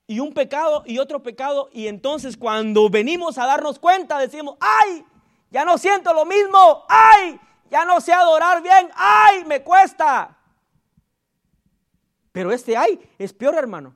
y 0.08 0.22
un 0.22 0.34
pecado 0.34 0.84
y 0.86 0.98
otro 0.98 1.22
pecado 1.22 1.70
y 1.74 1.88
entonces 1.88 2.38
cuando 2.38 2.90
venimos 2.90 3.38
a 3.38 3.46
darnos 3.46 3.80
cuenta 3.80 4.18
decimos, 4.18 4.56
ay, 4.62 5.06
ya 5.52 5.66
no 5.66 5.78
siento 5.78 6.14
lo 6.14 6.26
mismo, 6.26 6.86
ay, 6.88 7.38
ya 7.70 7.84
no 7.84 8.00
sé 8.00 8.14
adorar 8.14 8.64
bien, 8.64 8.90
ay, 8.96 9.44
me 9.44 9.62
cuesta. 9.62 10.38
Pero 12.32 12.54
este 12.54 12.78
ay 12.78 12.98
es 13.18 13.34
peor, 13.34 13.56
hermano. 13.56 13.94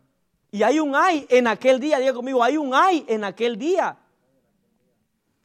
Y 0.52 0.62
hay 0.62 0.82
un 0.82 0.94
ay 0.94 1.26
en 1.30 1.48
aquel 1.48 1.80
día, 1.80 2.00
diga 2.00 2.14
conmigo, 2.14 2.44
hay 2.44 2.58
un 2.58 2.76
ay 2.76 3.06
en 3.08 3.24
aquel 3.24 3.58
día. 3.58 3.98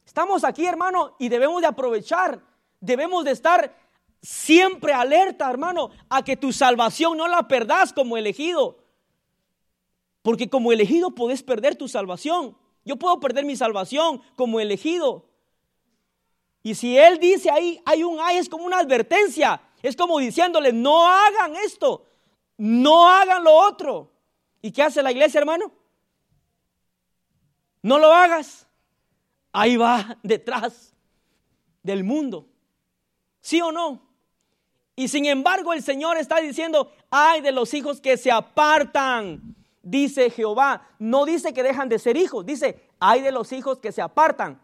Estamos 0.09 0.43
aquí, 0.43 0.65
hermano, 0.65 1.15
y 1.19 1.29
debemos 1.29 1.61
de 1.61 1.67
aprovechar, 1.67 2.41
debemos 2.79 3.23
de 3.23 3.29
estar 3.29 3.75
siempre 4.23 4.91
alerta, 4.91 5.47
hermano, 5.47 5.91
a 6.09 6.23
que 6.23 6.35
tu 6.35 6.51
salvación 6.51 7.15
no 7.15 7.27
la 7.27 7.47
perdas 7.47 7.93
como 7.93 8.17
elegido. 8.17 8.79
Porque 10.23 10.49
como 10.49 10.71
elegido 10.71 11.11
puedes 11.11 11.43
perder 11.43 11.75
tu 11.75 11.87
salvación. 11.87 12.57
Yo 12.83 12.95
puedo 12.95 13.19
perder 13.19 13.45
mi 13.45 13.55
salvación 13.55 14.23
como 14.35 14.59
elegido. 14.59 15.27
Y 16.63 16.73
si 16.73 16.97
Él 16.97 17.19
dice 17.19 17.51
ahí, 17.51 17.79
hay 17.85 18.03
un 18.03 18.17
ay, 18.19 18.39
es 18.39 18.49
como 18.49 18.65
una 18.65 18.79
advertencia. 18.79 19.61
Es 19.83 19.95
como 19.95 20.17
diciéndole, 20.17 20.73
no 20.73 21.07
hagan 21.07 21.55
esto, 21.57 22.07
no 22.57 23.07
hagan 23.07 23.43
lo 23.43 23.53
otro. 23.53 24.11
¿Y 24.59 24.71
qué 24.71 24.81
hace 24.81 25.03
la 25.03 25.11
iglesia, 25.11 25.37
hermano? 25.37 25.71
No 27.83 27.99
lo 27.99 28.11
hagas. 28.11 28.65
Ahí 29.51 29.77
va 29.77 30.17
detrás 30.23 30.93
del 31.83 32.03
mundo. 32.03 32.47
¿Sí 33.41 33.61
o 33.61 33.71
no? 33.71 34.01
Y 34.95 35.07
sin 35.07 35.25
embargo 35.25 35.73
el 35.73 35.81
Señor 35.81 36.17
está 36.17 36.41
diciendo, 36.41 36.91
ay 37.09 37.41
de 37.41 37.53
los 37.53 37.73
hijos 37.73 38.01
que 38.01 38.17
se 38.17 38.31
apartan, 38.31 39.55
dice 39.81 40.29
Jehová. 40.29 40.87
No 40.99 41.25
dice 41.25 41.53
que 41.53 41.63
dejan 41.63 41.87
de 41.87 41.99
ser 41.99 42.17
hijos, 42.17 42.45
dice, 42.45 42.89
ay 42.99 43.21
de 43.21 43.31
los 43.31 43.51
hijos 43.53 43.79
que 43.79 43.91
se 43.91 44.01
apartan. 44.01 44.61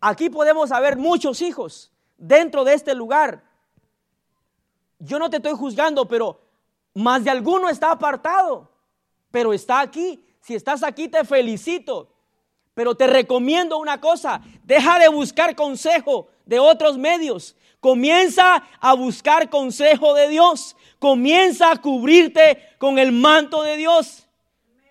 Aquí 0.00 0.30
podemos 0.30 0.72
haber 0.72 0.96
muchos 0.96 1.42
hijos 1.42 1.92
dentro 2.16 2.64
de 2.64 2.74
este 2.74 2.94
lugar. 2.94 3.42
Yo 4.98 5.18
no 5.18 5.28
te 5.28 5.38
estoy 5.38 5.54
juzgando, 5.54 6.06
pero 6.06 6.40
más 6.94 7.24
de 7.24 7.30
alguno 7.30 7.68
está 7.68 7.90
apartado, 7.90 8.70
pero 9.30 9.52
está 9.52 9.80
aquí. 9.80 10.24
Si 10.40 10.54
estás 10.54 10.82
aquí, 10.82 11.08
te 11.08 11.24
felicito. 11.24 12.12
Pero 12.80 12.94
te 12.94 13.06
recomiendo 13.06 13.76
una 13.76 14.00
cosa, 14.00 14.40
deja 14.64 14.98
de 14.98 15.08
buscar 15.08 15.54
consejo 15.54 16.28
de 16.46 16.58
otros 16.58 16.96
medios. 16.96 17.54
Comienza 17.78 18.64
a 18.80 18.94
buscar 18.94 19.50
consejo 19.50 20.14
de 20.14 20.28
Dios. 20.28 20.78
Comienza 20.98 21.72
a 21.72 21.76
cubrirte 21.76 22.58
con 22.78 22.98
el 22.98 23.12
manto 23.12 23.62
de 23.62 23.76
Dios. 23.76 24.26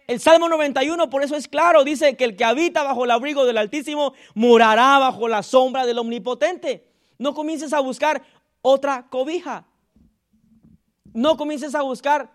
El 0.05 0.19
Salmo 0.19 0.47
91 0.49 1.09
por 1.09 1.23
eso 1.23 1.35
es 1.35 1.47
claro, 1.47 1.83
dice 1.83 2.15
que 2.15 2.25
el 2.25 2.35
que 2.35 2.45
habita 2.45 2.83
bajo 2.83 3.05
el 3.05 3.09
abrigo 3.09 3.43
del 3.45 3.57
Altísimo 3.57 4.13
morará 4.35 4.99
bajo 4.99 5.27
la 5.27 5.41
sombra 5.41 5.87
del 5.87 5.97
Omnipotente. 5.97 6.85
No 7.17 7.33
comiences 7.33 7.73
a 7.73 7.79
buscar 7.79 8.21
otra 8.61 9.07
cobija. 9.09 9.65
No 11.11 11.37
comiences 11.37 11.73
a 11.73 11.81
buscar 11.81 12.29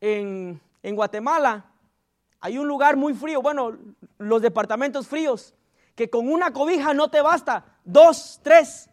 en, 0.00 0.60
Guatemala. 0.82 1.66
Hay 2.46 2.58
un 2.58 2.68
lugar 2.68 2.94
muy 2.94 3.12
frío, 3.12 3.42
bueno, 3.42 3.76
los 4.18 4.40
departamentos 4.40 5.08
fríos, 5.08 5.52
que 5.96 6.08
con 6.08 6.30
una 6.30 6.52
cobija 6.52 6.94
no 6.94 7.08
te 7.08 7.20
basta, 7.20 7.64
dos, 7.84 8.38
tres. 8.40 8.88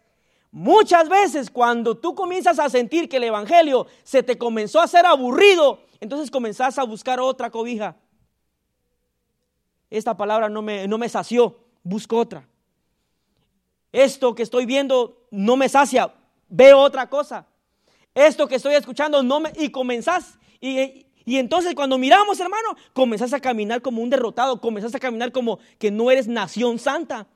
Muchas 0.50 1.08
veces 1.08 1.50
cuando 1.50 1.96
tú 1.96 2.16
comienzas 2.16 2.58
a 2.58 2.68
sentir 2.68 3.08
que 3.08 3.18
el 3.18 3.22
Evangelio 3.22 3.86
se 4.02 4.24
te 4.24 4.36
comenzó 4.36 4.80
a 4.80 4.84
hacer 4.84 5.06
aburrido, 5.06 5.84
entonces 6.00 6.32
comenzás 6.32 6.80
a 6.80 6.82
buscar 6.82 7.20
otra 7.20 7.48
cobija. 7.48 7.94
Esta 9.88 10.16
palabra 10.16 10.48
no 10.48 10.60
me, 10.60 10.88
no 10.88 10.98
me 10.98 11.08
sació, 11.08 11.60
busco 11.84 12.16
otra. 12.16 12.48
Esto 13.92 14.34
que 14.34 14.42
estoy 14.42 14.66
viendo 14.66 15.28
no 15.30 15.56
me 15.56 15.68
sacia, 15.68 16.12
veo 16.48 16.80
otra 16.80 17.08
cosa 17.08 17.46
esto 18.14 18.46
que 18.46 18.56
estoy 18.56 18.74
escuchando 18.74 19.22
no 19.22 19.40
me... 19.40 19.52
Y 19.56 19.70
comenzás, 19.70 20.38
y, 20.60 21.06
y 21.24 21.38
entonces 21.38 21.74
cuando 21.74 21.96
miramos, 21.96 22.38
hermano, 22.40 22.76
comenzás 22.92 23.32
a 23.32 23.40
caminar 23.40 23.80
como 23.80 24.02
un 24.02 24.10
derrotado, 24.10 24.60
comenzás 24.60 24.94
a 24.94 25.00
caminar 25.00 25.32
como 25.32 25.58
que 25.78 25.90
no 25.90 26.10
eres 26.10 26.28
nación 26.28 26.78
santa. 26.78 27.26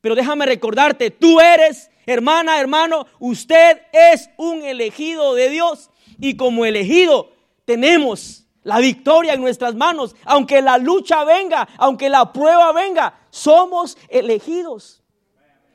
Pero 0.00 0.14
déjame 0.14 0.46
recordarte, 0.46 1.10
tú 1.10 1.40
eres, 1.40 1.90
hermana, 2.06 2.58
hermano, 2.60 3.06
usted 3.18 3.82
es 3.92 4.30
un 4.38 4.62
elegido 4.62 5.34
de 5.34 5.50
Dios. 5.50 5.90
Y 6.18 6.36
como 6.36 6.64
elegido 6.64 7.32
tenemos 7.64 8.46
la 8.62 8.78
victoria 8.78 9.34
en 9.34 9.42
nuestras 9.42 9.74
manos. 9.74 10.16
Aunque 10.24 10.62
la 10.62 10.78
lucha 10.78 11.24
venga, 11.24 11.68
aunque 11.76 12.08
la 12.08 12.32
prueba 12.32 12.72
venga, 12.72 13.18
somos 13.30 13.98
elegidos. 14.08 15.02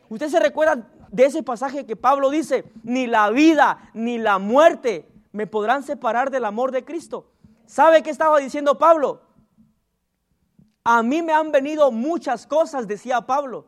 Usted 0.10 0.30
se 0.30 0.40
recuerda 0.40 0.90
de 1.12 1.26
ese 1.26 1.44
pasaje 1.44 1.86
que 1.86 1.96
Pablo 1.96 2.32
dice, 2.32 2.64
ni 2.84 3.06
la 3.06 3.30
vida 3.30 3.92
ni 3.94 4.18
la 4.18 4.40
muerte 4.40 5.08
me 5.32 5.46
podrán 5.46 5.84
separar 5.84 6.32
del 6.32 6.46
amor 6.46 6.72
de 6.72 6.84
Cristo. 6.84 7.33
¿Sabe 7.66 8.04
qué 8.04 8.10
estaba 8.10 8.40
diciendo 8.40 8.78
Pablo? 8.78 9.22
A 10.84 11.02
mí 11.02 11.22
me 11.22 11.34
han 11.34 11.52
venido 11.52 11.92
muchas 11.92 12.46
cosas, 12.46 12.88
decía 12.88 13.22
Pablo. 13.22 13.68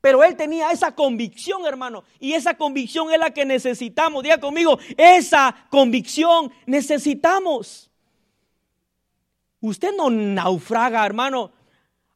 Pero 0.00 0.22
él 0.22 0.36
tenía 0.36 0.70
esa 0.70 0.94
convicción, 0.94 1.66
hermano. 1.66 2.04
Y 2.20 2.34
esa 2.34 2.54
convicción 2.54 3.10
es 3.10 3.18
la 3.18 3.30
que 3.32 3.44
necesitamos. 3.44 4.22
Diga 4.22 4.38
conmigo, 4.38 4.78
esa 4.96 5.54
convicción 5.70 6.52
necesitamos. 6.66 7.90
Usted 9.60 9.94
no 9.96 10.08
naufraga, 10.10 11.04
hermano. 11.04 11.52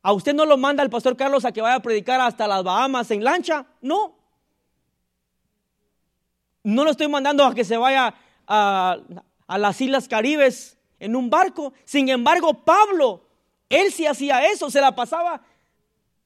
A 0.02 0.12
usted 0.12 0.34
no 0.34 0.44
lo 0.44 0.56
manda 0.56 0.82
el 0.82 0.90
pastor 0.90 1.16
Carlos 1.16 1.44
a 1.44 1.52
que 1.52 1.60
vaya 1.60 1.76
a 1.76 1.82
predicar 1.82 2.20
hasta 2.20 2.46
las 2.46 2.62
Bahamas 2.62 3.10
en 3.10 3.24
lancha. 3.24 3.66
No. 3.80 4.16
No 6.64 6.84
lo 6.84 6.90
estoy 6.90 7.08
mandando 7.08 7.44
a 7.44 7.54
que 7.54 7.64
se 7.64 7.76
vaya 7.76 8.14
a, 8.46 8.98
las 9.48 9.80
Islas 9.80 10.08
Caribes 10.08 10.78
en 11.02 11.16
un 11.16 11.28
barco. 11.28 11.72
Sin 11.84 12.08
embargo, 12.08 12.54
Pablo, 12.64 13.24
él 13.68 13.92
sí 13.92 14.06
hacía 14.06 14.46
eso, 14.46 14.70
se 14.70 14.80
la 14.80 14.94
pasaba 14.94 15.42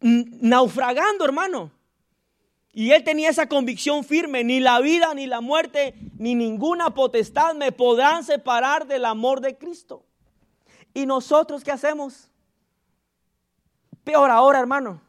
naufragando, 0.00 1.24
hermano. 1.24 1.72
Y 2.74 2.90
él 2.90 3.02
tenía 3.02 3.30
esa 3.30 3.48
convicción 3.48 4.04
firme, 4.04 4.44
ni 4.44 4.60
la 4.60 4.78
vida, 4.80 5.14
ni 5.14 5.26
la 5.26 5.40
muerte, 5.40 5.94
ni 6.18 6.34
ninguna 6.34 6.90
potestad 6.90 7.54
me 7.54 7.72
podrán 7.72 8.22
separar 8.22 8.86
del 8.86 9.06
amor 9.06 9.40
de 9.40 9.56
Cristo. 9.56 10.04
¿Y 10.92 11.06
nosotros 11.06 11.64
qué 11.64 11.72
hacemos? 11.72 12.28
Peor 14.04 14.30
ahora, 14.30 14.60
hermano, 14.60 15.00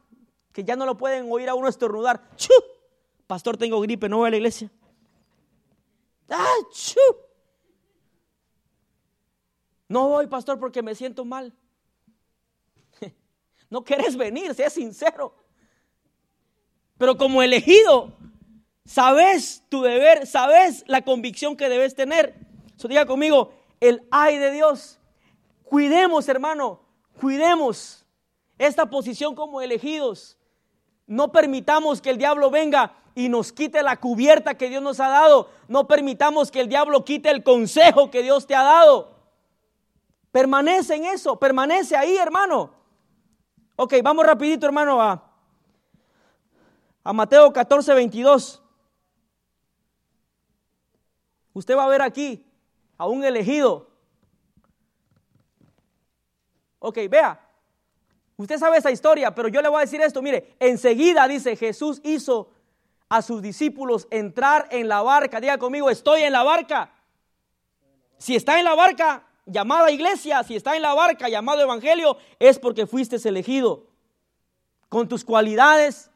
que 0.54 0.64
ya 0.64 0.78
no 0.78 0.86
lo 0.86 0.98
pueden 0.98 1.30
oír 1.30 1.50
a 1.50 1.56
uno 1.56 1.68
estornudar. 1.68 2.22
¡Chu! 2.38 2.54
Pastor, 3.28 3.58
tengo 3.58 3.82
gripe, 3.82 4.08
no 4.08 4.20
voy 4.20 4.28
a 4.28 4.32
la 4.32 4.38
iglesia. 4.38 4.72
No 9.88 10.10
voy, 10.10 10.28
pastor, 10.28 10.60
porque 10.60 10.82
me 10.82 10.96
siento 10.96 11.26
mal. 11.26 11.54
No 13.70 13.84
quieres 13.84 14.16
venir, 14.16 14.56
sea 14.56 14.70
sincero. 14.70 15.36
Pero 16.98 17.18
como 17.18 17.44
elegido, 17.44 18.14
sabes 18.86 19.64
tu 19.68 19.82
deber, 19.82 20.26
sabes 20.26 20.86
la 20.88 21.02
convicción 21.02 21.58
que 21.58 21.68
debes 21.68 21.94
tener. 21.94 22.34
So, 22.78 22.88
diga 22.88 23.06
conmigo, 23.06 23.54
el 23.82 24.08
ay 24.10 24.38
de 24.38 24.52
Dios. 24.52 25.00
Cuidemos, 25.64 26.30
hermano, 26.30 26.80
cuidemos 27.20 28.06
esta 28.58 28.90
posición 28.90 29.36
como 29.36 29.62
elegidos. 29.62 30.38
No 31.06 31.32
permitamos 31.32 32.02
que 32.02 32.10
el 32.10 32.18
diablo 32.18 32.50
venga 32.50 32.96
y 33.16 33.30
nos 33.30 33.52
quite 33.52 33.84
la 33.84 33.98
cubierta 33.98 34.56
que 34.58 34.70
Dios 34.70 34.82
nos 34.82 35.00
ha 35.00 35.10
dado. 35.10 35.50
No 35.68 35.88
permitamos 35.88 36.52
que 36.52 36.62
el 36.62 36.70
diablo 36.70 37.04
quite 37.04 37.30
el 37.30 37.44
consejo 37.44 38.12
que 38.12 38.24
Dios 38.24 38.48
te 38.48 38.56
ha 38.56 38.64
dado. 38.64 39.17
Permanece 40.38 40.94
en 40.94 41.06
eso, 41.06 41.40
permanece 41.40 41.98
ahí, 41.98 42.16
hermano. 42.16 42.72
Ok, 43.76 43.96
vamos 44.04 44.24
rapidito, 44.24 44.68
hermano, 44.68 45.02
a, 45.02 45.34
a 47.04 47.12
Mateo 47.12 47.52
14, 47.52 47.92
22. 47.96 48.62
Usted 51.54 51.76
va 51.76 51.86
a 51.86 51.90
ver 51.90 52.04
aquí 52.04 52.46
a 53.00 53.08
un 53.08 53.24
elegido. 53.24 53.90
Ok, 56.78 57.00
vea. 57.10 57.44
Usted 58.36 58.60
sabe 58.60 58.78
esa 58.78 58.92
historia, 58.92 59.34
pero 59.34 59.48
yo 59.48 59.64
le 59.64 59.70
voy 59.70 59.80
a 59.80 59.86
decir 59.86 60.02
esto. 60.02 60.22
Mire, 60.22 60.56
enseguida 60.60 61.28
dice 61.28 61.56
Jesús 61.56 62.00
hizo 62.04 62.52
a 63.10 63.24
sus 63.24 63.42
discípulos 63.42 64.08
entrar 64.12 64.68
en 64.70 64.88
la 64.88 65.02
barca. 65.02 65.42
Diga 65.42 65.58
conmigo, 65.58 65.90
estoy 65.90 66.22
en 66.22 66.34
la 66.34 66.44
barca. 66.44 66.92
Si 68.20 68.36
está 68.36 68.60
en 68.60 68.66
la 68.66 68.76
barca, 68.76 69.27
llamada 69.48 69.90
iglesia, 69.90 70.44
si 70.44 70.56
está 70.56 70.76
en 70.76 70.82
la 70.82 70.94
barca, 70.94 71.30
llamado 71.30 71.62
evangelio, 71.62 72.18
es 72.40 72.60
porque 72.60 72.86
fuiste 72.86 73.16
elegido. 73.28 73.88
Con 74.90 75.08
tus 75.08 75.26
cualidades, 75.26 76.12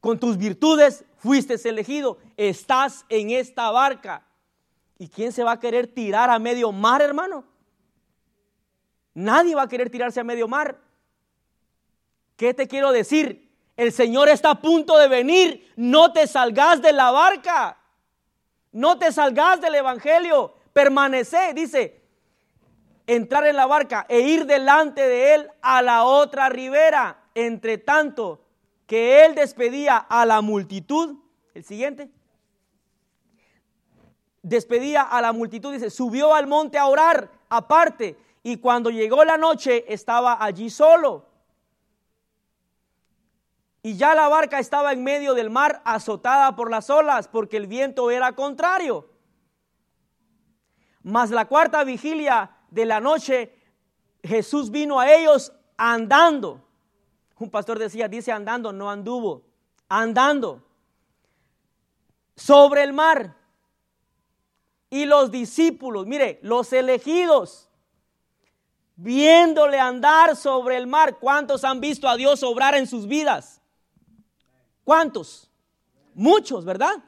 con 0.00 0.18
tus 0.18 0.38
virtudes, 0.38 1.04
fuiste 1.18 1.56
elegido. 1.68 2.18
Estás 2.36 3.04
en 3.08 3.30
esta 3.30 3.70
barca. 3.70 4.24
¿Y 4.98 5.08
quién 5.08 5.32
se 5.32 5.44
va 5.44 5.52
a 5.52 5.60
querer 5.60 5.86
tirar 5.86 6.30
a 6.30 6.38
medio 6.38 6.72
mar, 6.72 7.02
hermano? 7.02 7.44
Nadie 9.14 9.54
va 9.54 9.62
a 9.62 9.68
querer 9.68 9.90
tirarse 9.90 10.20
a 10.20 10.24
medio 10.24 10.48
mar. 10.48 10.78
¿Qué 12.36 12.54
te 12.54 12.66
quiero 12.66 12.92
decir? 12.92 13.50
El 13.76 13.92
Señor 13.92 14.28
está 14.28 14.50
a 14.50 14.60
punto 14.60 14.96
de 14.96 15.08
venir. 15.08 15.72
No 15.76 16.12
te 16.12 16.26
salgas 16.26 16.80
de 16.82 16.92
la 16.92 17.10
barca. 17.10 17.78
No 18.72 18.98
te 18.98 19.10
salgas 19.12 19.60
del 19.60 19.74
Evangelio. 19.74 20.54
Permanece, 20.72 21.52
dice, 21.54 21.99
entrar 23.14 23.44
en 23.46 23.56
la 23.56 23.66
barca 23.66 24.06
e 24.08 24.20
ir 24.20 24.46
delante 24.46 25.00
de 25.00 25.34
Él 25.34 25.50
a 25.62 25.82
la 25.82 26.04
otra 26.04 26.48
ribera. 26.48 27.24
Entre 27.34 27.78
tanto 27.78 28.44
que 28.86 29.24
Él 29.24 29.34
despedía 29.34 29.96
a 29.96 30.24
la 30.24 30.40
multitud. 30.40 31.16
El 31.52 31.64
siguiente. 31.64 32.08
Despedía 34.42 35.02
a 35.02 35.20
la 35.20 35.32
multitud, 35.32 35.72
dice, 35.72 35.90
subió 35.90 36.34
al 36.34 36.46
monte 36.46 36.78
a 36.78 36.86
orar 36.86 37.30
aparte 37.48 38.16
y 38.42 38.56
cuando 38.56 38.90
llegó 38.90 39.24
la 39.24 39.36
noche 39.36 39.84
estaba 39.92 40.42
allí 40.42 40.70
solo. 40.70 41.26
Y 43.82 43.96
ya 43.96 44.14
la 44.14 44.28
barca 44.28 44.58
estaba 44.60 44.92
en 44.92 45.02
medio 45.02 45.34
del 45.34 45.50
mar 45.50 45.82
azotada 45.84 46.54
por 46.54 46.70
las 46.70 46.88
olas 46.90 47.28
porque 47.28 47.56
el 47.56 47.66
viento 47.66 48.10
era 48.10 48.34
contrario. 48.34 49.10
Mas 51.02 51.30
la 51.30 51.46
cuarta 51.46 51.82
vigilia 51.84 52.56
de 52.70 52.84
la 52.84 53.00
noche 53.00 53.52
Jesús 54.22 54.70
vino 54.70 55.00
a 55.00 55.12
ellos 55.12 55.52
andando. 55.76 56.62
Un 57.38 57.50
pastor 57.50 57.78
decía, 57.78 58.08
dice 58.08 58.32
andando, 58.32 58.72
no 58.72 58.90
anduvo, 58.90 59.42
andando 59.88 60.62
sobre 62.36 62.82
el 62.82 62.92
mar. 62.92 63.36
Y 64.90 65.04
los 65.04 65.30
discípulos, 65.30 66.06
mire, 66.06 66.40
los 66.42 66.72
elegidos, 66.72 67.68
viéndole 68.96 69.78
andar 69.78 70.36
sobre 70.36 70.76
el 70.76 70.86
mar. 70.86 71.18
¿Cuántos 71.18 71.64
han 71.64 71.80
visto 71.80 72.08
a 72.08 72.16
Dios 72.16 72.42
obrar 72.42 72.74
en 72.74 72.86
sus 72.86 73.06
vidas? 73.06 73.62
¿Cuántos? 74.84 75.50
Muchos, 76.12 76.64
¿verdad? 76.64 77.02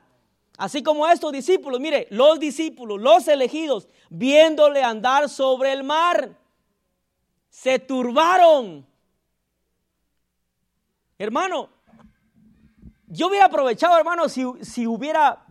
Así 0.59 0.83
como 0.83 1.07
estos 1.09 1.33
discípulos, 1.33 1.81
mire, 1.81 2.07
los 2.11 2.39
discípulos, 2.39 3.01
los 3.01 3.27
elegidos, 3.29 3.89
viéndole 4.11 4.83
andar 4.83 5.29
sobre 5.29 5.73
el 5.73 5.83
mar, 5.83 6.37
se 7.49 7.79
turbaron. 7.79 8.87
Hermano, 11.19 11.69
yo 13.07 13.29
hubiera 13.29 13.47
aprovechado, 13.47 13.97
hermano, 13.99 14.29
si, 14.29 14.45
si 14.63 14.87
hubiera, 14.87 15.45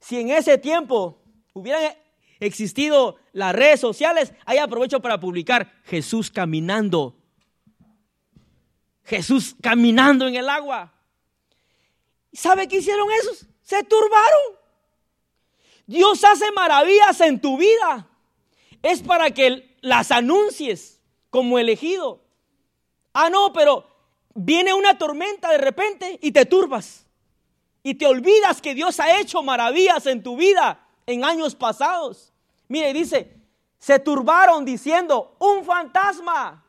si 0.00 0.20
en 0.20 0.30
ese 0.30 0.58
tiempo 0.58 1.18
hubieran 1.52 1.94
existido 2.40 3.16
las 3.32 3.54
redes 3.54 3.80
sociales, 3.80 4.32
ahí 4.44 4.58
aprovecho 4.58 5.00
para 5.00 5.18
publicar 5.18 5.72
Jesús 5.84 6.30
caminando. 6.30 7.16
Jesús 9.04 9.54
caminando 9.60 10.26
en 10.26 10.36
el 10.36 10.48
agua. 10.48 10.92
¿Sabe 12.32 12.66
qué 12.66 12.78
hicieron 12.78 13.08
esos? 13.12 13.46
Se 13.64 13.82
turbaron. 13.82 14.58
Dios 15.86 16.22
hace 16.22 16.52
maravillas 16.52 17.20
en 17.22 17.40
tu 17.40 17.56
vida. 17.58 18.06
Es 18.82 19.02
para 19.02 19.30
que 19.30 19.76
las 19.80 20.12
anuncies 20.12 21.00
como 21.30 21.58
elegido. 21.58 22.20
Ah, 23.12 23.30
no, 23.30 23.52
pero 23.52 23.86
viene 24.34 24.72
una 24.74 24.96
tormenta 24.98 25.50
de 25.50 25.58
repente 25.58 26.18
y 26.22 26.30
te 26.30 26.46
turbas. 26.46 27.06
Y 27.82 27.94
te 27.94 28.06
olvidas 28.06 28.62
que 28.62 28.74
Dios 28.74 29.00
ha 29.00 29.18
hecho 29.18 29.42
maravillas 29.42 30.06
en 30.06 30.22
tu 30.22 30.36
vida 30.36 30.86
en 31.06 31.24
años 31.24 31.54
pasados. 31.54 32.32
Mire, 32.68 32.92
dice, 32.92 33.34
se 33.78 33.98
turbaron 33.98 34.64
diciendo, 34.64 35.36
un 35.38 35.64
fantasma. 35.64 36.64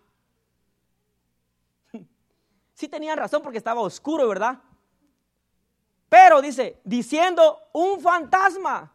Sí 2.74 2.90
tenían 2.90 3.18
razón 3.18 3.42
porque 3.42 3.58
estaba 3.58 3.80
oscuro, 3.80 4.28
¿verdad? 4.28 4.60
Pero 6.10 6.42
dice, 6.42 6.80
diciendo, 6.84 7.60
un 7.74 8.00
fantasma. 8.02 8.92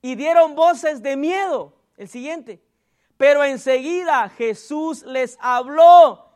Y 0.00 0.14
dieron 0.14 0.54
voces 0.54 1.02
de 1.02 1.16
miedo. 1.16 1.74
El 1.96 2.08
siguiente. 2.08 2.62
Pero 3.16 3.42
enseguida 3.42 4.28
Jesús 4.28 5.02
les 5.02 5.36
habló. 5.40 6.26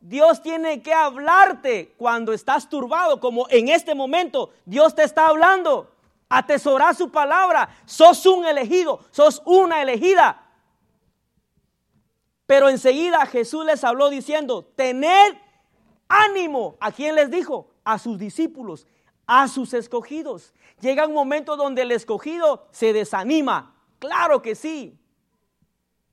Dios 0.00 0.42
tiene 0.42 0.80
que 0.80 0.92
hablarte 0.92 1.94
cuando 1.96 2.32
estás 2.32 2.68
turbado, 2.68 3.18
como 3.18 3.48
en 3.50 3.68
este 3.68 3.96
momento 3.96 4.50
Dios 4.64 4.94
te 4.94 5.02
está 5.02 5.26
hablando 5.26 5.90
atesorar 6.28 6.94
su 6.94 7.10
palabra. 7.10 7.68
Sos 7.84 8.24
un 8.26 8.44
elegido, 8.44 9.00
sos 9.10 9.42
una 9.44 9.82
elegida. 9.82 10.44
Pero 12.46 12.68
enseguida 12.68 13.26
Jesús 13.26 13.64
les 13.64 13.84
habló 13.84 14.08
diciendo, 14.08 14.64
tened 14.76 15.36
ánimo. 16.08 16.76
¿A 16.80 16.92
quién 16.92 17.14
les 17.14 17.30
dijo? 17.30 17.70
A 17.84 17.98
sus 17.98 18.18
discípulos, 18.18 18.86
a 19.28 19.46
sus 19.46 19.74
escogidos. 19.74 20.54
Llega 20.80 21.06
un 21.06 21.12
momento 21.12 21.56
donde 21.56 21.82
el 21.82 21.92
escogido 21.92 22.66
se 22.72 22.92
desanima. 22.92 23.76
Claro 24.00 24.42
que 24.42 24.56
sí. 24.56 24.98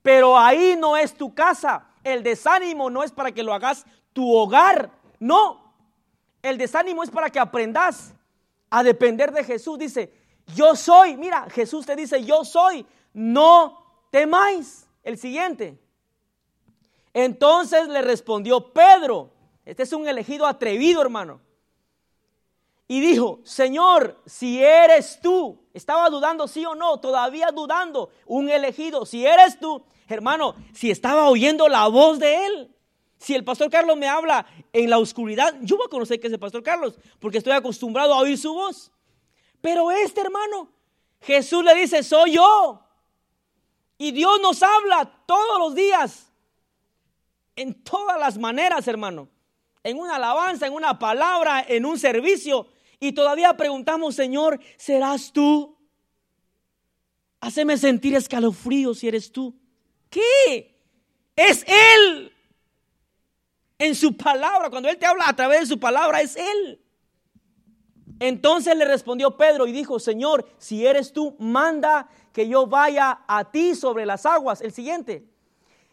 Pero 0.04 0.38
ahí 0.38 0.76
no 0.78 0.98
es 0.98 1.16
tu 1.16 1.34
casa. 1.34 1.88
El 2.04 2.22
desánimo 2.22 2.90
no 2.90 3.04
es 3.04 3.12
para 3.12 3.32
que 3.32 3.42
lo 3.42 3.54
hagas 3.54 3.86
tu 4.14 4.36
hogar. 4.36 4.92
No. 5.18 5.74
El 6.44 6.58
desánimo 6.58 7.04
es 7.04 7.10
para 7.10 7.30
que 7.30 7.40
aprendas 7.40 8.14
a 8.70 8.84
depender 8.84 9.32
de 9.32 9.46
Jesús. 9.46 9.80
Dice, 9.80 10.14
yo 10.54 10.76
soy, 10.76 11.16
mira, 11.16 11.48
Jesús 11.50 11.86
te 11.86 11.96
dice, 11.96 12.24
yo 12.24 12.44
soy, 12.44 12.86
no 13.14 14.08
temáis. 14.12 14.88
El 15.04 15.18
siguiente. 15.20 15.80
Entonces 17.14 17.88
le 17.88 18.02
respondió 18.02 18.74
Pedro, 18.74 19.30
este 19.64 19.84
es 19.84 19.94
un 19.94 20.08
elegido 20.08 20.48
atrevido, 20.48 21.02
hermano. 21.02 21.45
Y 22.88 23.00
dijo, 23.00 23.40
Señor, 23.44 24.22
si 24.26 24.62
eres 24.64 25.20
tú, 25.22 25.60
estaba 25.74 26.10
dudando 26.10 26.48
sí 26.48 26.66
o 26.66 26.76
no, 26.76 27.00
todavía 27.00 27.50
dudando, 27.52 28.10
un 28.28 28.50
elegido, 28.50 29.06
si 29.06 29.26
eres 29.26 29.60
tú, 29.60 29.84
hermano, 30.08 30.56
si 30.72 30.92
estaba 30.92 31.30
oyendo 31.30 31.68
la 31.68 31.88
voz 31.88 32.20
de 32.20 32.46
él, 32.46 32.76
si 33.18 33.34
el 33.34 33.44
pastor 33.44 33.72
Carlos 33.72 33.98
me 33.98 34.08
habla 34.08 34.46
en 34.72 34.90
la 34.90 35.00
oscuridad, 35.00 35.56
yo 35.62 35.78
voy 35.78 35.88
a 35.88 35.90
conocer 35.90 36.20
que 36.20 36.28
es 36.28 36.34
el 36.34 36.40
pastor 36.40 36.62
Carlos, 36.62 37.00
porque 37.20 37.40
estoy 37.40 37.54
acostumbrado 37.54 38.14
a 38.14 38.20
oír 38.20 38.38
su 38.38 38.54
voz. 38.54 38.92
Pero 39.62 39.90
este 39.90 40.22
hermano, 40.22 40.70
Jesús 41.22 41.64
le 41.64 41.74
dice, 41.74 42.04
soy 42.04 42.34
yo. 42.34 42.82
Y 43.98 44.12
Dios 44.12 44.40
nos 44.42 44.62
habla 44.62 45.10
todos 45.26 45.58
los 45.58 45.74
días, 45.74 46.32
en 47.56 47.74
todas 47.84 48.20
las 48.20 48.38
maneras, 48.38 48.88
hermano. 48.88 49.30
En 49.82 49.98
una 49.98 50.18
alabanza, 50.18 50.68
en 50.68 50.74
una 50.74 51.00
palabra, 51.00 51.66
en 51.68 51.86
un 51.86 51.98
servicio. 51.98 52.68
Y 53.06 53.12
todavía 53.12 53.56
preguntamos, 53.56 54.16
Señor, 54.16 54.60
¿serás 54.78 55.32
tú? 55.32 55.78
Haceme 57.40 57.78
sentir 57.78 58.16
escalofrío 58.16 58.96
si 58.96 59.08
eres 59.08 59.32
tú. 59.32 59.56
¿Qué? 60.10 60.76
Es 61.36 61.64
Él 61.68 62.34
en 63.78 63.94
su 63.94 64.18
palabra. 64.18 64.72
Cuando 64.72 64.90
Él 64.90 64.98
te 64.98 65.06
habla 65.06 65.30
a 65.30 65.36
través 65.36 65.60
de 65.60 65.66
su 65.68 65.80
palabra, 65.80 66.20
es 66.22 66.36
Él. 66.36 66.82
Entonces 68.20 68.76
le 68.76 68.86
respondió 68.86 69.38
Pedro 69.38 69.68
y 69.68 69.72
dijo, 69.72 70.00
Señor, 70.00 70.50
si 70.58 70.84
eres 70.88 71.14
tú, 71.14 71.36
manda 71.38 72.10
que 72.34 72.48
yo 72.48 72.66
vaya 72.66 73.20
a 73.28 73.52
ti 73.52 73.76
sobre 73.76 74.08
las 74.08 74.26
aguas. 74.26 74.62
El 74.62 74.72
siguiente. 74.72 75.28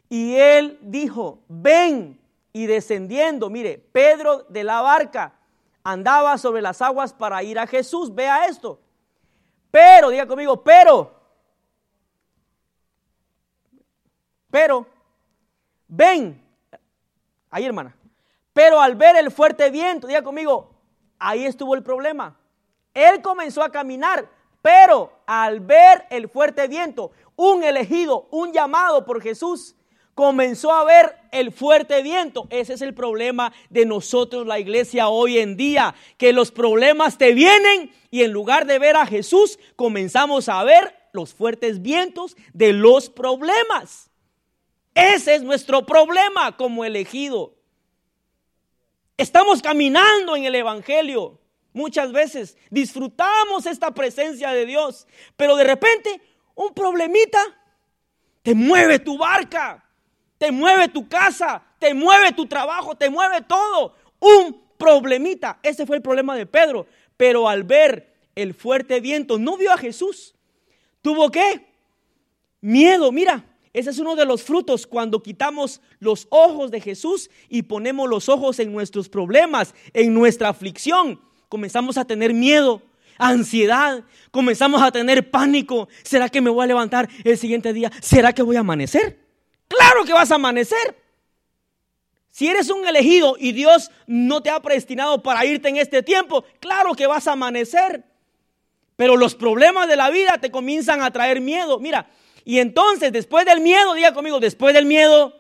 Y 0.09 0.37
él 0.37 0.79
dijo, 0.81 1.43
ven. 1.47 2.19
Y 2.55 2.65
descendiendo, 2.65 3.51
mire, 3.51 3.77
Pedro 3.93 4.47
de 4.49 4.65
la 4.65 4.81
barca 4.81 5.41
andaba 5.85 6.39
sobre 6.39 6.62
las 6.62 6.80
aguas 6.83 7.12
para 7.12 7.43
ir 7.43 7.59
a 7.59 7.66
Jesús. 7.66 8.14
Vea 8.14 8.47
esto. 8.47 8.80
Pero, 9.70 10.11
diga 10.11 10.26
conmigo, 10.26 10.62
pero, 10.62 11.12
pero, 14.51 14.87
ven. 15.89 16.41
Ahí, 17.51 17.64
hermana. 17.64 17.97
Pero 18.53 18.80
al 18.80 18.97
ver 18.97 19.16
el 19.16 19.30
fuerte 19.30 19.70
viento, 19.70 20.07
diga 20.07 20.22
conmigo, 20.22 20.74
ahí 21.18 21.47
estuvo 21.47 21.74
el 21.74 21.83
problema. 21.83 22.37
Él 22.93 23.22
comenzó 23.22 23.62
a 23.62 23.72
caminar, 23.72 24.28
pero 24.61 25.11
al 25.26 25.61
ver 25.61 26.07
el 26.11 26.28
fuerte 26.28 26.68
viento, 26.68 27.12
un 27.35 27.64
elegido, 27.64 28.28
un 28.30 28.53
llamado 28.53 29.07
por 29.07 29.22
Jesús, 29.22 29.74
comenzó 30.15 30.73
a 30.73 30.85
ver 30.85 31.17
el 31.31 31.53
fuerte 31.53 32.03
viento. 32.03 32.47
Ese 32.51 32.75
es 32.75 32.83
el 32.83 32.95
problema 32.95 33.53
de 33.71 33.87
nosotros, 33.87 34.47
la 34.47 34.59
iglesia, 34.59 35.09
hoy 35.09 35.39
en 35.39 35.57
día, 35.57 35.95
que 36.19 36.33
los 36.33 36.51
problemas 36.51 37.19
te 37.19 37.33
vienen 37.33 37.93
y 38.11 38.23
en 38.23 38.33
lugar 38.33 38.67
de 38.67 38.79
ver 38.79 38.97
a 38.97 39.07
Jesús, 39.07 39.59
comenzamos 39.77 40.49
a 40.49 40.63
ver 40.65 40.95
los 41.13 41.35
fuertes 41.35 41.83
vientos 41.83 42.37
de 42.53 42.73
los 42.73 43.09
problemas. 43.11 44.11
Ese 44.95 45.35
es 45.35 45.43
nuestro 45.43 45.87
problema 45.87 46.57
como 46.57 46.85
elegido. 46.85 47.55
Estamos 49.17 49.63
caminando 49.63 50.37
en 50.37 50.45
el 50.45 50.55
Evangelio. 50.55 51.39
Muchas 51.73 52.13
veces 52.13 52.59
disfrutamos 52.71 53.65
esta 53.65 53.93
presencia 53.95 54.51
de 54.51 54.67
Dios, 54.67 55.07
pero 55.37 55.57
de 55.57 55.65
repente 55.65 56.21
un 56.55 56.75
problemita 56.75 57.41
te 58.43 58.55
mueve 58.55 58.99
tu 58.99 59.17
barca 59.17 59.83
te 60.43 60.51
mueve 60.51 60.88
tu 60.88 61.09
casa, 61.09 61.62
te 61.78 61.95
mueve 61.95 62.32
tu 62.32 62.47
trabajo, 62.47 62.97
te 62.97 63.09
mueve 63.09 63.43
todo. 63.43 63.95
Un 64.18 64.61
problemita. 64.76 65.61
Ese 65.62 65.86
fue 65.86 65.95
el 65.95 66.03
problema 66.03 66.34
de 66.34 66.47
Pedro. 66.47 66.88
Pero 67.16 67.49
al 67.49 67.62
ver 67.62 68.12
el 68.34 68.53
fuerte 68.53 68.99
viento, 68.99 69.38
no 69.38 69.57
vio 69.57 69.72
a 69.72 69.76
Jesús. 69.76 70.34
¿Tuvo 71.01 71.30
qué? 71.30 71.64
Miedo. 72.61 73.12
Mira, 73.12 73.45
ese 73.72 73.90
es 73.90 74.01
uno 74.01 74.16
de 74.16 74.24
los 74.24 74.43
frutos 74.43 74.84
cuando 74.84 75.22
quitamos 75.22 75.80
los 76.01 76.26
ojos 76.30 76.72
de 76.72 76.80
Jesús 76.80 77.30
y 77.49 77.62
ponemos 77.62 78.11
los 78.11 78.28
ojos 78.28 78.59
en 78.59 78.72
nuestros 78.72 79.09
problemas, 79.09 79.76
en 79.93 80.12
nuestra 80.12 80.49
aflicción. 80.49 81.20
Comenzamos 81.49 81.97
a 81.97 82.05
tener 82.05 82.34
miedo, 82.34 82.82
ansiedad, 83.16 84.03
comenzamos 84.32 84.82
a 84.82 84.90
tener 84.90 85.30
pánico. 85.30 85.88
¿Será 86.03 86.28
que 86.28 86.40
me 86.40 86.51
voy 86.51 86.64
a 86.64 86.66
levantar 86.66 87.09
el 87.22 87.38
siguiente 87.38 87.72
día? 87.72 87.93
¿Será 88.01 88.32
que 88.32 88.43
voy 88.43 88.57
a 88.57 88.61
amanecer? 88.61 89.22
Claro 89.73 90.05
que 90.05 90.12
vas 90.12 90.31
a 90.31 90.35
amanecer. 90.35 90.97
Si 92.31 92.47
eres 92.47 92.68
un 92.70 92.87
elegido 92.87 93.37
y 93.39 93.53
Dios 93.53 93.91
no 94.07 94.43
te 94.43 94.51
ha 94.51 94.61
predestinado 94.61 95.23
para 95.23 95.45
irte 95.47 95.68
en 95.68 95.79
este 95.79 96.03
tiempo, 96.03 96.45
claro 96.61 96.95
que 96.95 97.07
vas 97.07 97.27
a 97.27 97.33
amanecer. 97.33 98.05
Pero 98.97 99.16
los 99.16 99.35
problemas 99.35 99.89
de 99.89 99.97
la 99.97 100.11
vida 100.11 100.39
te 100.39 100.51
comienzan 100.51 101.03
a 101.03 101.11
traer 101.11 101.41
miedo. 101.41 101.79
Mira, 101.79 102.11
y 102.45 102.59
entonces 102.59 103.12
después 103.12 103.47
del 103.47 103.61
miedo, 103.61 103.95
diga 103.95 104.12
conmigo, 104.12 104.41
después 104.41 104.75
del 104.75 104.85
miedo, 104.85 105.35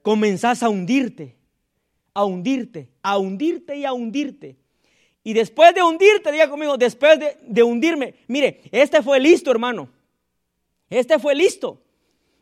comenzás 0.00 0.62
a 0.62 0.70
hundirte, 0.70 1.36
a 2.14 2.24
hundirte, 2.24 2.88
a 3.02 3.18
hundirte 3.18 3.76
y 3.76 3.84
a 3.84 3.92
hundirte. 3.92 4.56
Y 5.22 5.34
después 5.34 5.74
de 5.74 5.82
hundirte, 5.82 6.32
diga 6.32 6.48
conmigo, 6.48 6.78
después 6.78 7.18
de, 7.18 7.36
de 7.42 7.62
hundirme, 7.62 8.14
mire, 8.28 8.62
este 8.70 9.02
fue 9.02 9.20
listo, 9.20 9.50
hermano. 9.50 9.90
Este 10.88 11.18
fue 11.18 11.34
listo 11.34 11.82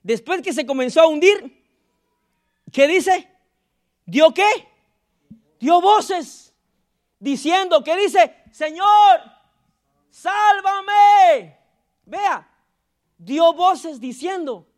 después 0.04 0.42
que 0.42 0.52
se 0.52 0.64
comenzó 0.64 1.00
a 1.00 1.08
hundir, 1.08 1.60
¿qué 2.70 2.86
dice? 2.86 3.28
¿Dio 4.06 4.32
qué? 4.32 4.68
Dio 5.58 5.80
voces 5.80 6.54
diciendo, 7.18 7.82
¿qué 7.82 7.96
dice? 7.96 8.36
Señor, 8.52 9.20
sálvame. 10.10 11.58
Vea, 12.04 12.48
dio 13.18 13.52
voces 13.54 13.98
diciendo. 13.98 14.68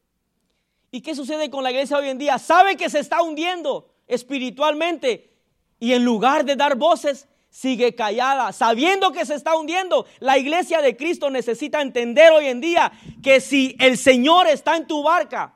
¿Y 0.93 1.03
qué 1.03 1.15
sucede 1.15 1.51
con 1.51 1.65
la 1.65 1.73
iglesia 1.73 1.99
hoy 1.99 2.09
en 2.09 2.19
día? 2.19 2.39
Sabe 2.39 2.77
que 2.77 2.89
se 2.89 3.01
está 3.01 3.21
hundiendo 3.21 3.91
espiritualmente 4.07 5.35
y 5.81 5.93
en 5.93 6.05
lugar 6.05 6.45
de 6.45 6.55
dar 6.55 6.77
voces, 6.77 7.29
sigue 7.57 7.95
callada, 7.95 8.53
sabiendo 8.53 9.13
que 9.13 9.25
se 9.25 9.35
está 9.35 9.57
hundiendo. 9.57 10.05
La 10.19 10.37
iglesia 10.37 10.83
de 10.83 10.95
Cristo 10.95 11.31
necesita 11.31 11.81
entender 11.81 12.31
hoy 12.31 12.49
en 12.49 12.61
día 12.61 12.93
que 13.23 13.41
si 13.41 13.75
el 13.79 13.97
Señor 13.97 14.47
está 14.47 14.77
en 14.77 14.87
tu 14.87 15.03
barca, 15.03 15.55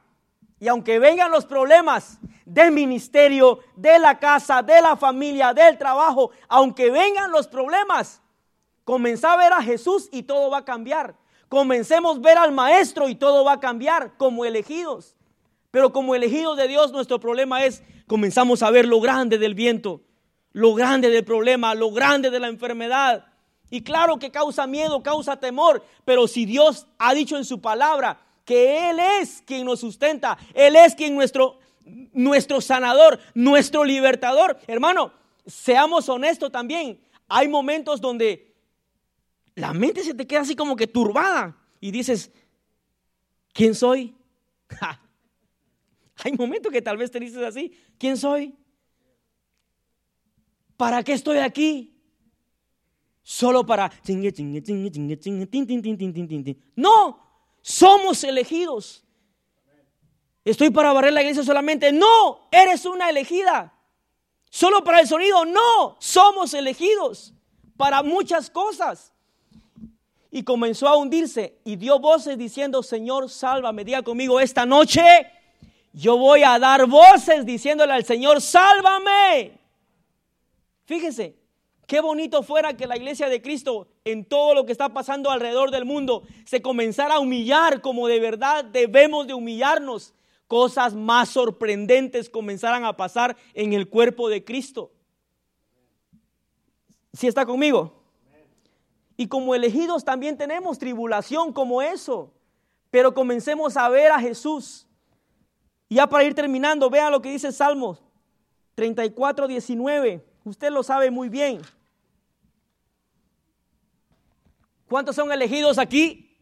y 0.58 0.68
aunque 0.68 0.98
vengan 0.98 1.30
los 1.30 1.44
problemas 1.44 2.18
del 2.46 2.72
ministerio, 2.72 3.58
de 3.76 3.98
la 3.98 4.18
casa, 4.18 4.62
de 4.62 4.80
la 4.80 4.96
familia, 4.96 5.52
del 5.52 5.76
trabajo, 5.76 6.30
aunque 6.48 6.90
vengan 6.90 7.32
los 7.32 7.46
problemas, 7.46 8.22
comenzá 8.84 9.34
a 9.34 9.36
ver 9.36 9.52
a 9.52 9.62
Jesús 9.62 10.08
y 10.10 10.22
todo 10.22 10.48
va 10.48 10.58
a 10.58 10.64
cambiar. 10.64 11.16
Comencemos 11.50 12.16
a 12.16 12.20
ver 12.20 12.38
al 12.38 12.52
Maestro 12.52 13.10
y 13.10 13.14
todo 13.14 13.44
va 13.44 13.52
a 13.52 13.60
cambiar 13.60 14.16
como 14.16 14.46
elegidos. 14.46 15.16
Pero 15.70 15.92
como 15.92 16.14
elegidos 16.14 16.56
de 16.56 16.66
Dios, 16.66 16.92
nuestro 16.92 17.20
problema 17.20 17.62
es 17.66 17.82
comenzamos 18.06 18.62
a 18.62 18.70
ver 18.70 18.86
lo 18.86 19.02
grande 19.02 19.36
del 19.36 19.54
viento 19.54 20.00
lo 20.52 20.74
grande 20.74 21.10
del 21.10 21.24
problema, 21.24 21.74
lo 21.74 21.90
grande 21.90 22.30
de 22.30 22.40
la 22.40 22.48
enfermedad. 22.48 23.26
Y 23.70 23.82
claro 23.82 24.18
que 24.18 24.30
causa 24.30 24.66
miedo, 24.66 25.02
causa 25.02 25.38
temor, 25.38 25.84
pero 26.04 26.26
si 26.26 26.44
Dios 26.44 26.86
ha 26.98 27.14
dicho 27.14 27.36
en 27.36 27.44
su 27.44 27.60
palabra 27.60 28.20
que 28.44 28.90
Él 28.90 28.98
es 29.20 29.42
quien 29.46 29.64
nos 29.64 29.80
sustenta, 29.80 30.36
Él 30.54 30.74
es 30.74 30.94
quien 30.94 31.14
nuestro, 31.14 31.60
nuestro 32.12 32.60
sanador, 32.60 33.20
nuestro 33.34 33.84
libertador, 33.84 34.58
hermano, 34.66 35.12
seamos 35.46 36.08
honestos 36.08 36.50
también. 36.50 37.00
Hay 37.28 37.46
momentos 37.46 38.00
donde 38.00 38.54
la 39.54 39.72
mente 39.72 40.02
se 40.02 40.14
te 40.14 40.26
queda 40.26 40.40
así 40.40 40.56
como 40.56 40.74
que 40.74 40.88
turbada 40.88 41.56
y 41.80 41.92
dices, 41.92 42.32
¿quién 43.52 43.74
soy? 43.74 44.16
Hay 46.24 46.32
momentos 46.32 46.72
que 46.72 46.82
tal 46.82 46.96
vez 46.96 47.10
te 47.10 47.20
dices 47.20 47.42
así, 47.42 47.72
¿quién 47.98 48.16
soy? 48.16 48.54
¿Para 50.80 51.02
qué 51.02 51.12
estoy 51.12 51.36
aquí? 51.36 51.94
Solo 53.22 53.66
para... 53.66 53.92
No, 56.74 57.18
somos 57.60 58.24
elegidos. 58.24 59.04
Estoy 60.42 60.70
para 60.70 60.94
barrer 60.94 61.12
la 61.12 61.20
iglesia 61.20 61.42
solamente. 61.42 61.92
No, 61.92 62.48
eres 62.50 62.86
una 62.86 63.10
elegida. 63.10 63.74
Solo 64.48 64.82
para 64.82 65.00
el 65.00 65.06
sonido. 65.06 65.44
No, 65.44 65.98
somos 66.00 66.54
elegidos 66.54 67.34
para 67.76 68.02
muchas 68.02 68.48
cosas. 68.48 69.12
Y 70.30 70.44
comenzó 70.44 70.88
a 70.88 70.96
hundirse 70.96 71.58
y 71.62 71.76
dio 71.76 71.98
voces 71.98 72.38
diciendo, 72.38 72.82
Señor, 72.82 73.28
sálvame. 73.28 73.84
Diga 73.84 74.00
conmigo 74.00 74.40
esta 74.40 74.64
noche. 74.64 75.02
Yo 75.92 76.16
voy 76.16 76.42
a 76.42 76.58
dar 76.58 76.86
voces 76.86 77.44
diciéndole 77.44 77.92
al 77.92 78.06
Señor, 78.06 78.40
sálvame. 78.40 79.59
Fíjese, 80.90 81.36
qué 81.86 82.00
bonito 82.00 82.42
fuera 82.42 82.76
que 82.76 82.88
la 82.88 82.96
iglesia 82.96 83.28
de 83.28 83.40
Cristo 83.40 83.86
en 84.04 84.24
todo 84.24 84.54
lo 84.54 84.66
que 84.66 84.72
está 84.72 84.88
pasando 84.88 85.30
alrededor 85.30 85.70
del 85.70 85.84
mundo 85.84 86.24
se 86.44 86.62
comenzara 86.62 87.14
a 87.14 87.20
humillar 87.20 87.80
como 87.80 88.08
de 88.08 88.18
verdad 88.18 88.64
debemos 88.64 89.28
de 89.28 89.34
humillarnos. 89.34 90.14
Cosas 90.48 90.96
más 90.96 91.28
sorprendentes 91.28 92.28
comenzaran 92.28 92.84
a 92.84 92.96
pasar 92.96 93.36
en 93.54 93.72
el 93.72 93.88
cuerpo 93.88 94.28
de 94.28 94.44
Cristo. 94.44 94.90
¿Si 97.12 97.28
está 97.28 97.46
conmigo? 97.46 98.02
Y 99.16 99.28
como 99.28 99.54
elegidos 99.54 100.04
también 100.04 100.36
tenemos 100.36 100.76
tribulación 100.76 101.52
como 101.52 101.82
eso. 101.82 102.34
Pero 102.90 103.14
comencemos 103.14 103.76
a 103.76 103.88
ver 103.88 104.10
a 104.10 104.18
Jesús. 104.18 104.88
Ya 105.88 106.08
para 106.08 106.24
ir 106.24 106.34
terminando, 106.34 106.90
vea 106.90 107.10
lo 107.10 107.22
que 107.22 107.30
dice 107.30 107.52
Salmos 107.52 108.02
34, 108.74 109.46
19. 109.46 110.29
Usted 110.50 110.72
lo 110.72 110.82
sabe 110.82 111.12
muy 111.12 111.28
bien. 111.28 111.62
¿Cuántos 114.88 115.14
son 115.14 115.30
elegidos 115.30 115.78
aquí? 115.78 116.36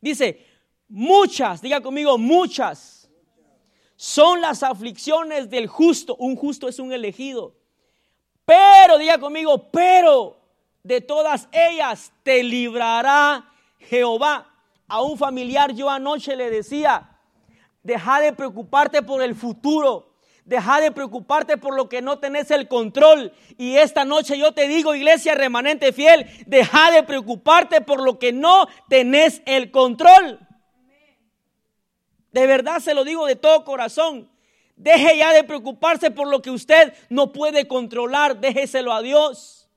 Dice, 0.00 0.46
muchas, 0.88 1.60
diga 1.60 1.80
conmigo, 1.80 2.16
muchas 2.16 3.10
son 3.96 4.40
las 4.40 4.62
aflicciones 4.62 5.50
del 5.50 5.66
justo. 5.66 6.14
Un 6.14 6.36
justo 6.36 6.68
es 6.68 6.78
un 6.78 6.92
elegido. 6.92 7.56
Pero, 8.44 8.98
diga 8.98 9.18
conmigo, 9.18 9.68
pero 9.72 10.40
de 10.84 11.00
todas 11.00 11.48
ellas 11.50 12.12
te 12.22 12.44
librará 12.44 13.52
Jehová. 13.80 14.46
A 14.86 15.02
un 15.02 15.18
familiar 15.18 15.72
yo 15.72 15.90
anoche 15.90 16.36
le 16.36 16.48
decía, 16.50 17.18
deja 17.82 18.20
de 18.20 18.32
preocuparte 18.32 19.02
por 19.02 19.22
el 19.22 19.34
futuro 19.34 20.09
Deja 20.50 20.80
de 20.80 20.90
preocuparte 20.90 21.58
por 21.58 21.76
lo 21.76 21.88
que 21.88 22.02
no 22.02 22.18
tenés 22.18 22.50
el 22.50 22.66
control. 22.66 23.32
Y 23.56 23.76
esta 23.76 24.04
noche 24.04 24.36
yo 24.36 24.50
te 24.50 24.66
digo, 24.66 24.96
iglesia 24.96 25.36
remanente 25.36 25.92
fiel, 25.92 26.26
deja 26.44 26.90
de 26.90 27.04
preocuparte 27.04 27.82
por 27.82 28.02
lo 28.02 28.18
que 28.18 28.32
no 28.32 28.66
tenés 28.88 29.42
el 29.46 29.70
control. 29.70 30.40
De 32.32 32.48
verdad 32.48 32.80
se 32.80 32.94
lo 32.94 33.04
digo 33.04 33.26
de 33.26 33.36
todo 33.36 33.64
corazón. 33.64 34.28
Deje 34.74 35.18
ya 35.18 35.32
de 35.32 35.44
preocuparse 35.44 36.10
por 36.10 36.26
lo 36.26 36.42
que 36.42 36.50
usted 36.50 36.94
no 37.10 37.30
puede 37.30 37.68
controlar. 37.68 38.40
Déjeselo 38.40 38.92
a 38.92 39.02
Dios. 39.02 39.68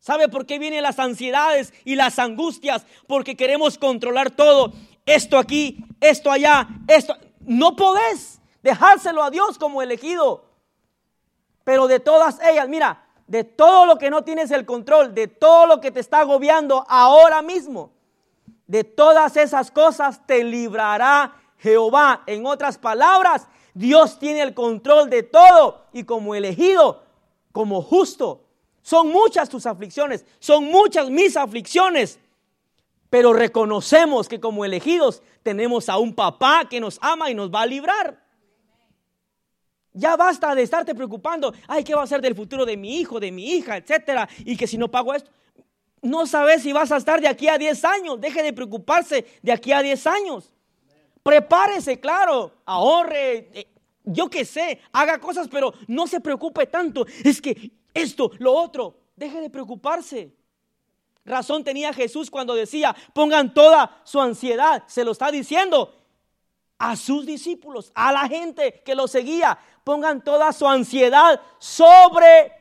¿Sabe 0.00 0.26
por 0.26 0.46
qué 0.46 0.58
vienen 0.58 0.82
las 0.82 0.98
ansiedades 0.98 1.72
y 1.84 1.94
las 1.94 2.18
angustias? 2.18 2.84
Porque 3.06 3.36
queremos 3.36 3.78
controlar 3.78 4.32
todo. 4.32 4.72
Esto 5.06 5.38
aquí, 5.38 5.78
esto 6.00 6.32
allá, 6.32 6.66
esto. 6.88 7.16
No 7.38 7.76
podés 7.76 8.37
dejárselo 8.62 9.22
a 9.22 9.30
Dios 9.30 9.58
como 9.58 9.82
elegido. 9.82 10.44
Pero 11.64 11.86
de 11.86 12.00
todas 12.00 12.40
ellas, 12.40 12.68
mira, 12.68 13.04
de 13.26 13.44
todo 13.44 13.86
lo 13.86 13.98
que 13.98 14.10
no 14.10 14.24
tienes 14.24 14.50
el 14.50 14.64
control, 14.64 15.14
de 15.14 15.28
todo 15.28 15.66
lo 15.66 15.80
que 15.80 15.90
te 15.90 16.00
está 16.00 16.20
agobiando 16.20 16.84
ahora 16.88 17.42
mismo, 17.42 17.92
de 18.66 18.84
todas 18.84 19.36
esas 19.36 19.70
cosas 19.70 20.26
te 20.26 20.42
librará 20.44 21.36
Jehová. 21.58 22.22
En 22.26 22.46
otras 22.46 22.78
palabras, 22.78 23.46
Dios 23.74 24.18
tiene 24.18 24.42
el 24.42 24.54
control 24.54 25.10
de 25.10 25.22
todo 25.22 25.84
y 25.92 26.04
como 26.04 26.34
elegido, 26.34 27.02
como 27.52 27.82
justo. 27.82 28.44
Son 28.82 29.08
muchas 29.08 29.50
tus 29.50 29.66
aflicciones, 29.66 30.24
son 30.38 30.64
muchas 30.64 31.10
mis 31.10 31.36
aflicciones, 31.36 32.18
pero 33.10 33.34
reconocemos 33.34 34.28
que 34.28 34.40
como 34.40 34.64
elegidos 34.64 35.22
tenemos 35.42 35.90
a 35.90 35.98
un 35.98 36.14
papá 36.14 36.66
que 36.68 36.80
nos 36.80 36.98
ama 37.02 37.30
y 37.30 37.34
nos 37.34 37.50
va 37.50 37.62
a 37.62 37.66
librar. 37.66 38.27
Ya 39.98 40.14
basta 40.16 40.54
de 40.54 40.62
estarte 40.62 40.94
preocupando, 40.94 41.52
ay, 41.66 41.82
¿qué 41.82 41.92
va 41.92 42.04
a 42.04 42.06
ser 42.06 42.20
del 42.20 42.36
futuro 42.36 42.64
de 42.64 42.76
mi 42.76 43.00
hijo, 43.00 43.18
de 43.18 43.32
mi 43.32 43.50
hija, 43.50 43.76
etcétera? 43.76 44.28
Y 44.44 44.56
que 44.56 44.68
si 44.68 44.78
no 44.78 44.88
pago 44.88 45.12
esto, 45.12 45.28
no 46.02 46.24
sabes 46.24 46.62
si 46.62 46.72
vas 46.72 46.92
a 46.92 46.98
estar 46.98 47.20
de 47.20 47.26
aquí 47.26 47.48
a 47.48 47.58
10 47.58 47.84
años. 47.84 48.20
Deje 48.20 48.44
de 48.44 48.52
preocuparse 48.52 49.26
de 49.42 49.50
aquí 49.50 49.72
a 49.72 49.82
10 49.82 50.06
años. 50.06 50.52
Prepárese, 51.24 51.98
claro, 51.98 52.52
ahorre, 52.64 53.50
eh, 53.52 53.66
yo 54.04 54.30
qué 54.30 54.44
sé, 54.44 54.78
haga 54.92 55.18
cosas, 55.18 55.48
pero 55.48 55.74
no 55.88 56.06
se 56.06 56.20
preocupe 56.20 56.66
tanto. 56.66 57.04
Es 57.24 57.42
que 57.42 57.72
esto, 57.92 58.30
lo 58.38 58.54
otro, 58.54 59.00
deje 59.16 59.40
de 59.40 59.50
preocuparse. 59.50 60.32
Razón 61.24 61.64
tenía 61.64 61.92
Jesús 61.92 62.30
cuando 62.30 62.54
decía, 62.54 62.94
pongan 63.12 63.52
toda 63.52 64.00
su 64.04 64.20
ansiedad. 64.20 64.84
Se 64.86 65.04
lo 65.04 65.10
está 65.10 65.32
diciendo 65.32 65.92
a 66.78 66.96
sus 66.96 67.26
discípulos, 67.26 67.90
a 67.94 68.12
la 68.12 68.28
gente 68.28 68.82
que 68.84 68.94
lo 68.94 69.08
seguía 69.08 69.58
pongan 69.84 70.22
toda 70.22 70.52
su 70.52 70.68
ansiedad 70.68 71.40
sobre, 71.58 72.52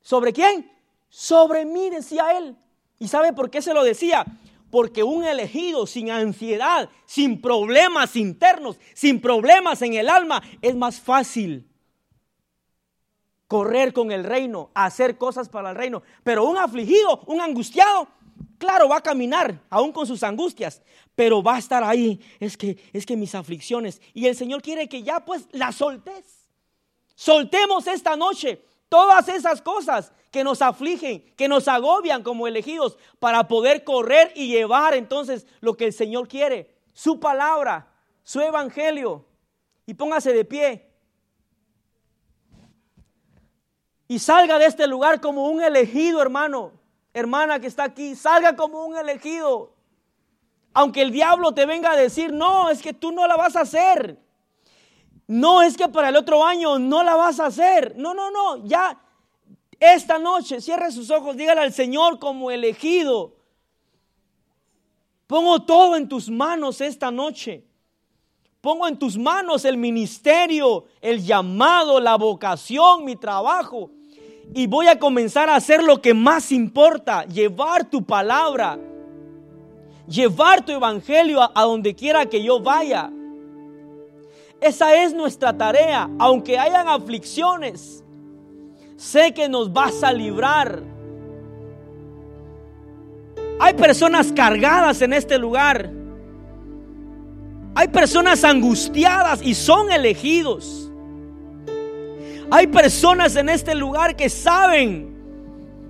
¿sobre 0.00 0.32
quién? 0.32 0.70
Sobre 1.08 1.64
mí, 1.64 1.90
decía 1.90 2.36
él. 2.36 2.56
¿Y 2.98 3.08
sabe 3.08 3.32
por 3.32 3.50
qué 3.50 3.62
se 3.62 3.74
lo 3.74 3.82
decía? 3.82 4.24
Porque 4.70 5.02
un 5.02 5.24
elegido 5.24 5.86
sin 5.86 6.10
ansiedad, 6.10 6.88
sin 7.06 7.40
problemas 7.40 8.16
internos, 8.16 8.78
sin 8.92 9.20
problemas 9.20 9.82
en 9.82 9.94
el 9.94 10.08
alma, 10.08 10.42
es 10.60 10.76
más 10.76 11.00
fácil 11.00 11.66
correr 13.48 13.92
con 13.92 14.12
el 14.12 14.24
reino, 14.24 14.70
hacer 14.74 15.16
cosas 15.16 15.48
para 15.48 15.70
el 15.70 15.76
reino. 15.76 16.02
Pero 16.22 16.44
un 16.44 16.58
afligido, 16.58 17.22
un 17.26 17.40
angustiado, 17.40 18.08
claro, 18.64 18.88
va 18.88 18.96
a 18.96 19.02
caminar, 19.02 19.60
aún 19.68 19.92
con 19.92 20.06
sus 20.06 20.22
angustias, 20.22 20.80
pero 21.14 21.42
va 21.42 21.56
a 21.56 21.58
estar 21.58 21.84
ahí. 21.84 22.18
Es 22.40 22.56
que, 22.56 22.78
es 22.92 23.04
que 23.04 23.16
mis 23.16 23.34
aflicciones. 23.34 24.00
Y 24.14 24.26
el 24.26 24.34
Señor 24.34 24.62
quiere 24.62 24.88
que 24.88 25.02
ya 25.02 25.20
pues 25.20 25.46
la 25.52 25.70
soltes. 25.70 26.48
Soltemos 27.14 27.86
esta 27.86 28.16
noche 28.16 28.64
todas 28.88 29.28
esas 29.28 29.60
cosas 29.60 30.12
que 30.30 30.44
nos 30.44 30.62
afligen, 30.62 31.20
que 31.36 31.48
nos 31.48 31.68
agobian 31.68 32.22
como 32.22 32.46
elegidos, 32.46 32.96
para 33.18 33.48
poder 33.48 33.84
correr 33.84 34.32
y 34.34 34.48
llevar 34.48 34.94
entonces 34.94 35.46
lo 35.60 35.76
que 35.76 35.86
el 35.86 35.92
Señor 35.92 36.26
quiere, 36.26 36.74
su 36.92 37.20
palabra, 37.20 37.92
su 38.22 38.40
evangelio. 38.40 39.26
Y 39.84 39.94
póngase 39.94 40.32
de 40.32 40.44
pie. 40.44 40.90
Y 44.08 44.18
salga 44.18 44.58
de 44.58 44.66
este 44.66 44.86
lugar 44.86 45.20
como 45.20 45.48
un 45.48 45.62
elegido, 45.62 46.22
hermano, 46.22 46.83
hermana 47.14 47.60
que 47.60 47.68
está 47.68 47.84
aquí, 47.84 48.14
salga 48.14 48.54
como 48.56 48.84
un 48.84 48.96
elegido. 48.96 49.72
Aunque 50.74 51.02
el 51.02 51.12
diablo 51.12 51.54
te 51.54 51.64
venga 51.64 51.92
a 51.92 51.96
decir, 51.96 52.32
no, 52.32 52.68
es 52.68 52.82
que 52.82 52.92
tú 52.92 53.12
no 53.12 53.26
la 53.28 53.36
vas 53.36 53.54
a 53.54 53.60
hacer. 53.60 54.18
No 55.26 55.62
es 55.62 55.76
que 55.76 55.88
para 55.88 56.10
el 56.10 56.16
otro 56.16 56.44
año 56.44 56.78
no 56.78 57.02
la 57.02 57.14
vas 57.14 57.40
a 57.40 57.46
hacer. 57.46 57.94
No, 57.96 58.12
no, 58.12 58.30
no. 58.30 58.66
Ya 58.66 59.00
esta 59.78 60.18
noche 60.18 60.60
cierre 60.60 60.90
sus 60.90 61.10
ojos, 61.10 61.36
dígale 61.36 61.60
al 61.60 61.72
Señor 61.72 62.18
como 62.18 62.50
elegido. 62.50 63.36
Pongo 65.26 65.62
todo 65.62 65.96
en 65.96 66.08
tus 66.08 66.28
manos 66.28 66.80
esta 66.80 67.10
noche. 67.10 67.64
Pongo 68.60 68.88
en 68.88 68.98
tus 68.98 69.16
manos 69.16 69.64
el 69.64 69.76
ministerio, 69.76 70.86
el 71.00 71.22
llamado, 71.24 72.00
la 72.00 72.16
vocación, 72.16 73.04
mi 73.04 73.14
trabajo. 73.14 73.90
Y 74.52 74.66
voy 74.66 74.86
a 74.88 74.98
comenzar 74.98 75.48
a 75.48 75.56
hacer 75.56 75.82
lo 75.82 76.00
que 76.00 76.14
más 76.14 76.52
importa, 76.52 77.24
llevar 77.24 77.84
tu 77.84 78.04
palabra, 78.04 78.78
llevar 80.06 80.64
tu 80.64 80.72
evangelio 80.72 81.40
a, 81.42 81.62
donde 81.62 81.94
quiera 81.94 82.26
que 82.26 82.42
yo 82.42 82.60
vaya. 82.60 83.10
Esa 84.60 85.02
es 85.02 85.12
nuestra 85.14 85.56
tarea, 85.56 86.08
aunque 86.18 86.58
hayan 86.58 86.88
aflicciones. 86.88 88.04
Sé 88.96 89.32
que 89.34 89.48
nos 89.48 89.72
vas 89.72 90.02
a 90.02 90.12
librar. 90.12 90.82
Hay 93.58 93.74
personas 93.74 94.32
cargadas 94.32 95.02
en 95.02 95.12
este 95.12 95.38
lugar. 95.38 95.90
Hay 97.74 97.88
personas 97.88 98.44
angustiadas 98.44 99.42
y 99.42 99.54
son 99.54 99.90
elegidos. 99.90 100.83
Hay 102.50 102.66
personas 102.66 103.36
en 103.36 103.48
este 103.48 103.74
lugar 103.74 104.16
que 104.16 104.28
saben 104.28 105.14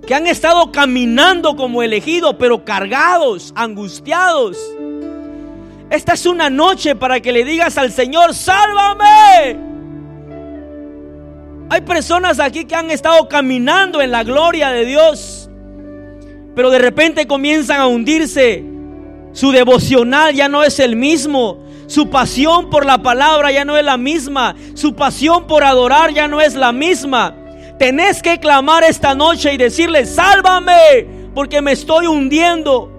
que 0.05 0.13
han 0.13 0.27
estado 0.27 0.71
caminando 0.71 1.55
como 1.55 1.81
elegidos, 1.81 2.35
pero 2.37 2.63
cargados, 2.63 3.51
angustiados. 3.55 4.57
Esta 5.89 6.13
es 6.13 6.25
una 6.25 6.49
noche 6.49 6.95
para 6.95 7.19
que 7.19 7.31
le 7.31 7.43
digas 7.43 7.77
al 7.77 7.91
Señor, 7.91 8.33
sálvame. 8.33 9.59
Hay 11.69 11.81
personas 11.81 12.39
aquí 12.39 12.65
que 12.65 12.75
han 12.75 12.91
estado 12.91 13.27
caminando 13.27 14.01
en 14.01 14.11
la 14.11 14.23
gloria 14.23 14.69
de 14.69 14.85
Dios, 14.85 15.49
pero 16.55 16.69
de 16.69 16.79
repente 16.79 17.27
comienzan 17.27 17.79
a 17.81 17.87
hundirse. 17.87 18.63
Su 19.33 19.51
devocional 19.51 20.33
ya 20.33 20.47
no 20.47 20.63
es 20.63 20.79
el 20.79 20.95
mismo. 20.95 21.65
Su 21.87 22.09
pasión 22.09 22.69
por 22.69 22.85
la 22.85 22.97
palabra 22.99 23.51
ya 23.51 23.65
no 23.65 23.77
es 23.77 23.85
la 23.85 23.97
misma. 23.97 24.55
Su 24.73 24.95
pasión 24.95 25.47
por 25.47 25.63
adorar 25.63 26.13
ya 26.13 26.27
no 26.27 26.41
es 26.41 26.55
la 26.55 26.71
misma. 26.71 27.35
Tenés 27.77 28.21
que 28.21 28.39
clamar 28.39 28.83
esta 28.83 29.13
noche 29.13 29.53
y 29.53 29.57
decirle, 29.57 30.05
sálvame, 30.05 31.07
porque 31.33 31.61
me 31.61 31.73
estoy 31.73 32.07
hundiendo. 32.07 32.91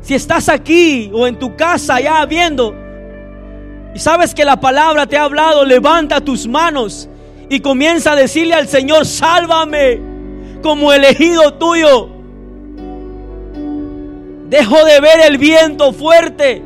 Si 0.00 0.14
estás 0.14 0.48
aquí 0.48 1.10
o 1.12 1.26
en 1.26 1.38
tu 1.38 1.56
casa 1.56 2.00
ya 2.00 2.24
viendo 2.26 2.86
y 3.96 3.98
sabes 3.98 4.34
que 4.34 4.44
la 4.44 4.60
palabra 4.60 5.06
te 5.06 5.16
ha 5.16 5.24
hablado, 5.24 5.64
levanta 5.64 6.20
tus 6.20 6.46
manos 6.46 7.08
y 7.48 7.60
comienza 7.60 8.12
a 8.12 8.16
decirle 8.16 8.54
al 8.54 8.68
Señor, 8.68 9.06
sálvame 9.06 9.98
como 10.62 10.92
elegido 10.92 11.54
tuyo. 11.54 12.15
Dejo 14.48 14.84
de 14.84 15.00
ver 15.00 15.20
el 15.26 15.38
viento 15.38 15.92
fuerte. 15.92 16.62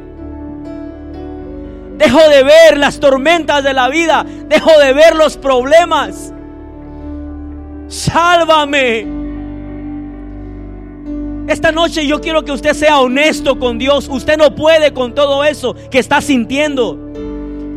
Dejo 1.96 2.28
de 2.28 2.42
ver 2.42 2.78
las 2.78 3.00
tormentas 3.00 3.64
de 3.64 3.72
la 3.72 3.88
vida. 3.88 4.24
Dejo 4.48 4.78
de 4.78 4.92
ver 4.92 5.16
los 5.16 5.36
problemas. 5.36 6.32
Sálvame. 7.88 9.06
Esta 11.48 11.72
noche 11.72 12.06
yo 12.06 12.20
quiero 12.20 12.44
que 12.44 12.52
usted 12.52 12.74
sea 12.74 13.00
honesto 13.00 13.58
con 13.58 13.78
Dios. 13.78 14.08
Usted 14.08 14.36
no 14.36 14.54
puede 14.54 14.92
con 14.92 15.14
todo 15.14 15.42
eso 15.44 15.74
que 15.90 15.98
está 15.98 16.20
sintiendo. 16.20 16.98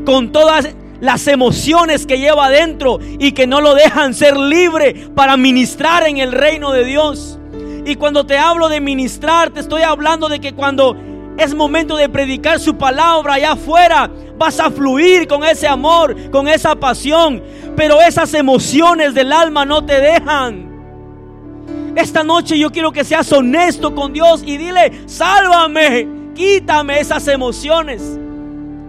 Con 0.05 0.31
todas 0.31 0.69
las 0.99 1.27
emociones 1.27 2.05
que 2.05 2.19
lleva 2.19 2.45
adentro 2.45 2.99
y 3.19 3.31
que 3.31 3.47
no 3.47 3.61
lo 3.61 3.73
dejan 3.73 4.13
ser 4.13 4.37
libre 4.37 5.07
para 5.15 5.37
ministrar 5.37 6.07
en 6.07 6.17
el 6.17 6.31
reino 6.31 6.71
de 6.71 6.85
Dios. 6.85 7.39
Y 7.85 7.95
cuando 7.95 8.25
te 8.25 8.37
hablo 8.37 8.69
de 8.69 8.79
ministrar, 8.79 9.49
te 9.49 9.59
estoy 9.59 9.81
hablando 9.81 10.29
de 10.29 10.39
que 10.39 10.53
cuando 10.53 10.95
es 11.37 11.53
momento 11.53 11.97
de 11.97 12.09
predicar 12.09 12.59
su 12.59 12.77
palabra 12.77 13.33
allá 13.33 13.53
afuera, 13.53 14.09
vas 14.37 14.59
a 14.59 14.69
fluir 14.71 15.27
con 15.27 15.43
ese 15.43 15.67
amor, 15.67 16.15
con 16.31 16.47
esa 16.47 16.75
pasión. 16.75 17.41
Pero 17.75 18.01
esas 18.01 18.33
emociones 18.33 19.13
del 19.13 19.33
alma 19.33 19.65
no 19.65 19.83
te 19.83 19.99
dejan. 19.99 20.73
Esta 21.95 22.23
noche 22.23 22.57
yo 22.57 22.71
quiero 22.71 22.91
que 22.91 23.03
seas 23.03 23.31
honesto 23.31 23.93
con 23.93 24.13
Dios 24.13 24.43
y 24.45 24.57
dile, 24.57 24.91
sálvame, 25.05 26.07
quítame 26.33 26.99
esas 26.99 27.27
emociones. 27.27 28.19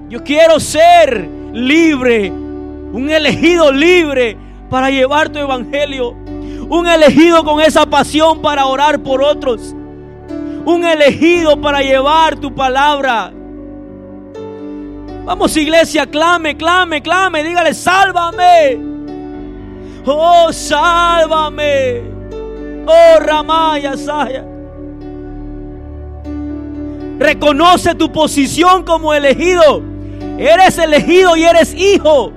Yo 0.09 0.23
quiero 0.23 0.61
ser 0.61 1.29
libre, 1.53 2.31
un 2.31 3.11
elegido 3.11 3.71
libre 3.73 4.37
para 4.71 4.91
llevar 4.91 5.29
tu 5.29 5.39
evangelio, 5.39 6.15
un 6.69 6.87
elegido 6.87 7.45
con 7.45 7.61
esa 7.61 7.87
pasión 7.87 8.41
para 8.41 8.67
orar 8.67 9.03
por 9.03 9.23
otros, 9.23 9.75
un 10.65 10.85
elegido 10.85 11.61
para 11.61 11.81
llevar 11.81 12.37
tu 12.37 12.55
palabra. 12.55 13.33
Vamos 15.25 15.57
iglesia, 15.57 16.07
clame, 16.07 16.57
clame, 16.57 17.01
clame, 17.01 17.43
dígale, 17.43 17.73
sálvame. 17.73 18.79
Oh, 20.07 20.53
sálvame. 20.53 22.03
Oh, 22.87 23.21
Ramaya, 23.21 23.97
Saya. 23.97 24.45
Reconoce 27.19 27.95
tu 27.95 28.13
posición 28.13 28.85
como 28.85 29.15
elegido. 29.15 29.83
Eres 30.37 30.77
elegido 30.79 31.37
y 31.37 31.45
eres 31.45 31.73
hijo. 31.75 32.33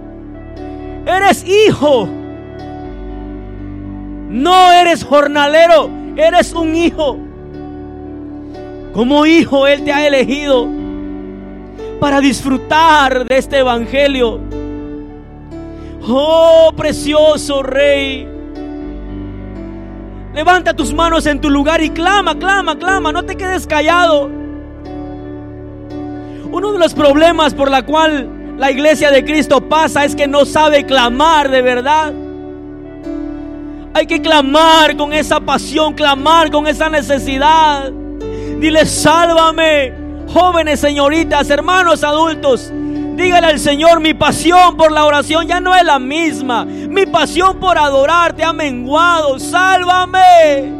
Eres 1.05 1.43
hijo. 1.45 2.07
No 4.29 4.71
eres 4.71 5.03
jornalero, 5.03 5.89
eres 6.15 6.53
un 6.53 6.75
hijo. 6.75 7.17
Como 8.93 9.25
hijo 9.25 9.67
Él 9.67 9.83
te 9.83 9.93
ha 9.93 10.05
elegido 10.05 10.67
para 11.99 12.19
disfrutar 12.19 13.25
de 13.25 13.37
este 13.37 13.59
evangelio. 13.59 14.39
Oh, 16.07 16.71
precioso 16.75 17.63
Rey. 17.63 18.27
Levanta 20.33 20.73
tus 20.73 20.93
manos 20.93 21.25
en 21.25 21.41
tu 21.41 21.49
lugar 21.49 21.81
y 21.81 21.89
clama, 21.89 22.37
clama, 22.37 22.77
clama. 22.77 23.11
No 23.11 23.23
te 23.23 23.35
quedes 23.35 23.65
callado. 23.65 24.29
Uno 26.51 26.71
de 26.71 26.79
los 26.79 26.93
problemas 26.93 27.53
por 27.53 27.69
la 27.69 27.83
cual 27.83 28.55
la 28.57 28.71
iglesia 28.71 29.11
de 29.11 29.25
Cristo 29.25 29.61
pasa 29.61 30.05
es 30.05 30.15
que 30.15 30.27
no 30.27 30.45
sabe 30.45 30.85
clamar 30.85 31.49
de 31.49 31.61
verdad. 31.61 32.13
Hay 33.97 34.05
que 34.05 34.21
clamar 34.21 34.95
con 34.95 35.11
esa 35.11 35.39
pasión, 35.39 35.95
clamar 35.95 36.51
con 36.51 36.67
esa 36.67 36.87
necesidad. 36.87 37.91
Dile, 38.59 38.85
sálvame, 38.85 39.91
jóvenes, 40.31 40.79
señoritas, 40.81 41.49
hermanos 41.49 42.03
adultos. 42.03 42.71
Dígale 43.15 43.47
al 43.47 43.57
Señor, 43.57 43.99
mi 43.99 44.13
pasión 44.13 44.77
por 44.77 44.91
la 44.91 45.03
oración 45.03 45.47
ya 45.47 45.59
no 45.59 45.73
es 45.73 45.83
la 45.83 45.97
misma. 45.97 46.63
Mi 46.63 47.07
pasión 47.07 47.59
por 47.59 47.75
adorarte 47.75 48.43
ha 48.43 48.53
menguado. 48.53 49.39
Sálvame. 49.39 50.71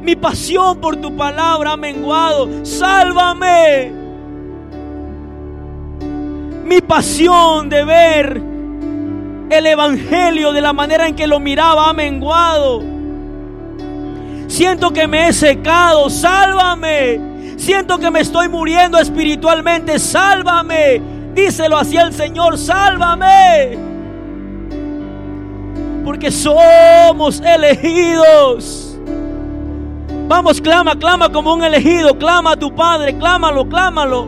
Mi 0.00 0.14
pasión 0.14 0.78
por 0.78 0.94
tu 0.94 1.16
palabra 1.16 1.72
ha 1.72 1.76
menguado. 1.76 2.64
Sálvame. 2.64 3.90
Mi 6.64 6.80
pasión 6.80 7.68
de 7.68 7.84
ver 7.84 8.51
el 9.58 9.66
Evangelio 9.66 10.52
de 10.52 10.60
la 10.60 10.72
manera 10.72 11.06
en 11.06 11.14
que 11.14 11.26
lo 11.26 11.40
miraba 11.40 11.88
ha 11.88 11.92
menguado. 11.92 12.82
Siento 14.48 14.92
que 14.92 15.06
me 15.06 15.28
he 15.28 15.32
secado. 15.32 16.10
Sálvame. 16.10 17.20
Siento 17.56 17.98
que 17.98 18.10
me 18.10 18.20
estoy 18.20 18.48
muriendo 18.48 18.98
espiritualmente. 18.98 19.98
Sálvame. 19.98 21.00
Díselo 21.34 21.78
así 21.78 21.96
al 21.96 22.12
Señor. 22.12 22.58
Sálvame. 22.58 23.78
Porque 26.04 26.30
somos 26.30 27.40
elegidos. 27.40 28.98
Vamos, 30.28 30.60
clama, 30.60 30.96
clama 30.96 31.30
como 31.30 31.54
un 31.54 31.64
elegido. 31.64 32.18
Clama 32.18 32.52
a 32.52 32.56
tu 32.56 32.74
Padre, 32.74 33.16
clámalo, 33.16 33.68
clámalo. 33.68 34.26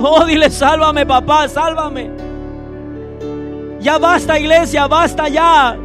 Oh, 0.00 0.24
dile, 0.24 0.50
sálvame, 0.50 1.04
papá, 1.04 1.48
sálvame. 1.48 2.27
Ya 3.80 3.98
basta, 3.98 4.38
iglesia, 4.38 4.86
basta 4.86 5.28
ya. 5.28 5.76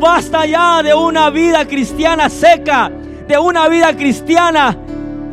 Basta 0.00 0.46
ya 0.46 0.82
de 0.82 0.94
una 0.94 1.30
vida 1.30 1.66
cristiana 1.66 2.28
seca, 2.28 2.90
de 3.26 3.38
una 3.38 3.68
vida 3.68 3.96
cristiana 3.96 4.76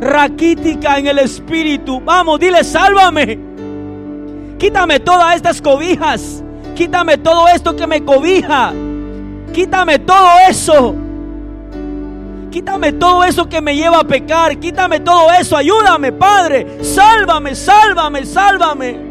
raquítica 0.00 0.98
en 0.98 1.06
el 1.06 1.18
espíritu. 1.18 2.00
Vamos, 2.00 2.40
dile, 2.40 2.64
sálvame. 2.64 3.38
Quítame 4.58 5.00
todas 5.00 5.36
estas 5.36 5.60
cobijas. 5.60 6.42
Quítame 6.74 7.18
todo 7.18 7.48
esto 7.48 7.74
que 7.74 7.86
me 7.86 8.04
cobija. 8.04 8.72
Quítame 9.52 9.98
todo 9.98 10.28
eso. 10.48 10.94
Quítame 12.50 12.92
todo 12.92 13.24
eso 13.24 13.48
que 13.48 13.60
me 13.60 13.76
lleva 13.76 14.00
a 14.00 14.04
pecar. 14.04 14.58
Quítame 14.58 15.00
todo 15.00 15.30
eso. 15.32 15.56
Ayúdame, 15.56 16.12
Padre. 16.12 16.82
Sálvame, 16.82 17.54
sálvame, 17.54 18.24
sálvame. 18.24 19.05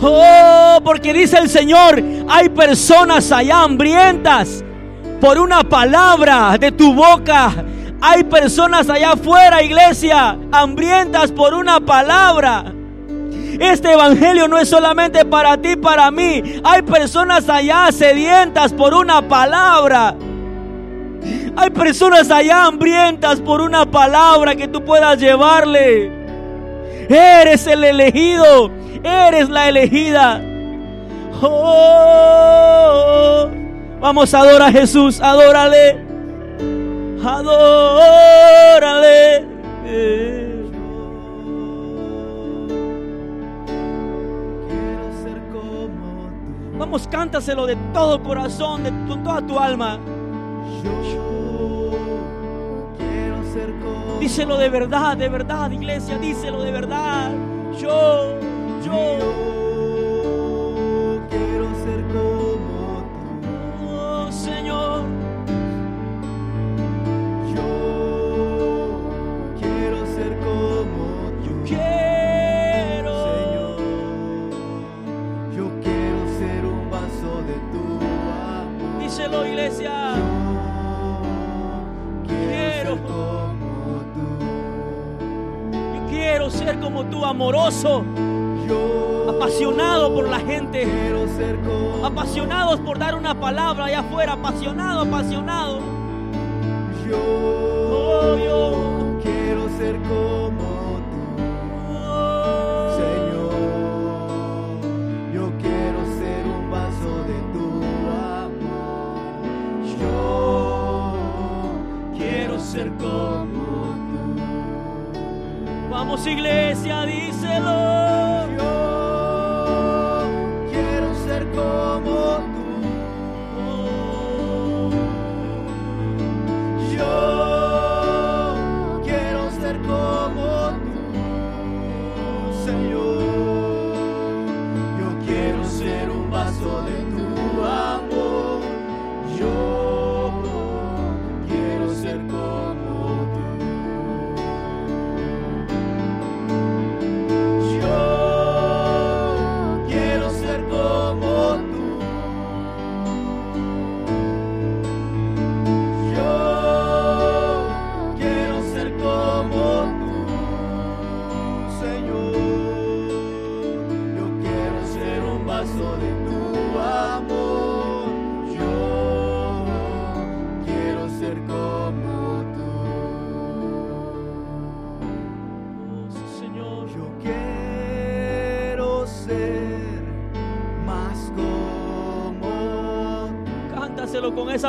Oh, 0.00 0.80
porque 0.84 1.12
dice 1.12 1.38
el 1.38 1.48
Señor, 1.48 2.02
hay 2.28 2.48
personas 2.48 3.30
allá 3.32 3.62
hambrientas 3.62 4.64
por 5.20 5.38
una 5.38 5.62
palabra 5.62 6.56
de 6.58 6.72
tu 6.72 6.92
boca. 6.92 7.52
Hay 8.00 8.24
personas 8.24 8.90
allá 8.90 9.12
afuera, 9.12 9.62
iglesia, 9.62 10.36
hambrientas 10.52 11.32
por 11.32 11.54
una 11.54 11.80
palabra. 11.80 12.72
Este 13.58 13.92
evangelio 13.92 14.48
no 14.48 14.58
es 14.58 14.68
solamente 14.68 15.24
para 15.24 15.56
ti, 15.56 15.76
para 15.76 16.10
mí. 16.10 16.60
Hay 16.64 16.82
personas 16.82 17.48
allá 17.48 17.90
sedientas 17.92 18.72
por 18.72 18.94
una 18.94 19.22
palabra. 19.26 20.14
Hay 21.56 21.70
personas 21.70 22.30
allá 22.30 22.64
hambrientas 22.64 23.40
por 23.40 23.60
una 23.60 23.86
palabra 23.86 24.56
que 24.56 24.68
tú 24.68 24.84
puedas 24.84 25.18
llevarle. 25.18 26.23
Eres 27.08 27.66
el 27.66 27.84
elegido. 27.84 28.70
Eres 29.02 29.48
la 29.48 29.68
elegida. 29.68 30.40
Oh, 31.42 33.48
vamos 34.00 34.32
a 34.32 34.40
adorar 34.40 34.68
a 34.68 34.72
Jesús. 34.72 35.20
Adórale. 35.20 35.98
Adórale. 37.24 39.44
Vamos, 46.78 47.08
cántaselo 47.08 47.66
de 47.66 47.76
todo 47.92 48.22
corazón, 48.22 48.84
de 48.84 48.92
toda 49.06 49.46
tu 49.46 49.58
alma. 49.58 49.98
Díselo 54.24 54.56
de 54.56 54.70
verdad, 54.70 55.18
de 55.18 55.28
verdad, 55.28 55.70
iglesia, 55.70 56.16
díselo 56.16 56.62
de 56.62 56.70
verdad. 56.72 57.30
Yo, 57.78 58.40
yo. 58.82 59.18
quiero 61.28 61.66
ser 61.84 62.02
como 62.08 63.04
tú. 63.12 63.86
Oh, 63.86 64.32
Señor. 64.32 65.02
Yo 67.54 69.12
quiero 69.60 70.06
ser 70.06 70.38
como 70.38 71.28
tú. 71.42 71.50
Yo 71.50 71.52
quiero. 71.66 73.12
Señor. 73.28 73.76
Yo 75.54 75.64
quiero 75.82 76.20
ser 76.38 76.64
un 76.64 76.90
vaso 76.90 77.42
de 77.42 77.56
tu 77.72 77.84
amor. 78.40 79.02
Díselo, 79.02 79.46
iglesia. 79.46 80.03
Ser 86.64 86.80
como 86.80 87.04
tú, 87.04 87.24
amoroso, 87.24 88.04
Yo 88.66 89.28
apasionado 89.28 90.14
por 90.14 90.28
la 90.28 90.40
gente, 90.40 90.86
apasionados 92.02 92.80
por 92.80 92.98
dar 92.98 93.14
una 93.14 93.34
palabra 93.38 93.86
allá 93.86 94.00
afuera, 94.00 94.32
apasionado, 94.32 95.02
apasionado. 95.02 95.80
yo. 97.08 98.38
Yo. 98.38 99.20
quiero 99.22 99.68
ser 99.76 99.98
como 100.02 100.43
Vamos, 116.06 116.26
iglesia, 116.26 117.06
díselo. 117.06 118.03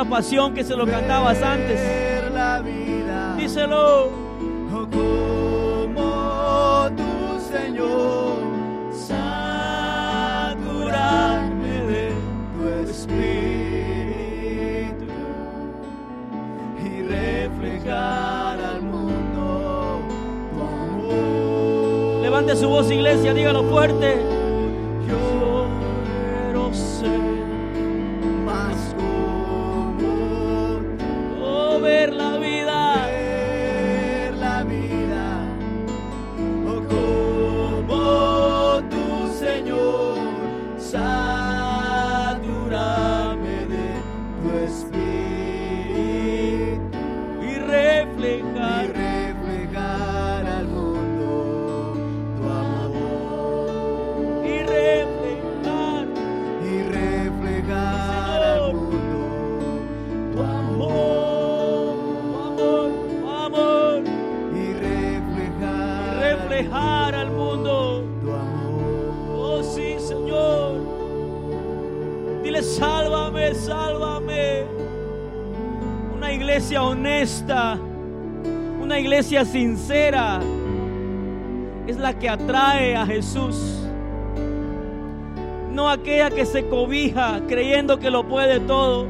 Pasión 0.06 0.54
que 0.54 0.64
se 0.64 0.76
lo 0.76 0.86
cantabas 0.86 1.42
antes. 1.42 1.80
Díselo. 3.36 4.15
Atrae 82.42 82.96
a 82.96 83.06
Jesús. 83.06 83.82
No 85.70 85.90
aquella 85.90 86.30
que 86.30 86.46
se 86.46 86.66
cobija 86.68 87.40
creyendo 87.46 87.98
que 87.98 88.10
lo 88.10 88.26
puede 88.26 88.60
todo. 88.60 89.06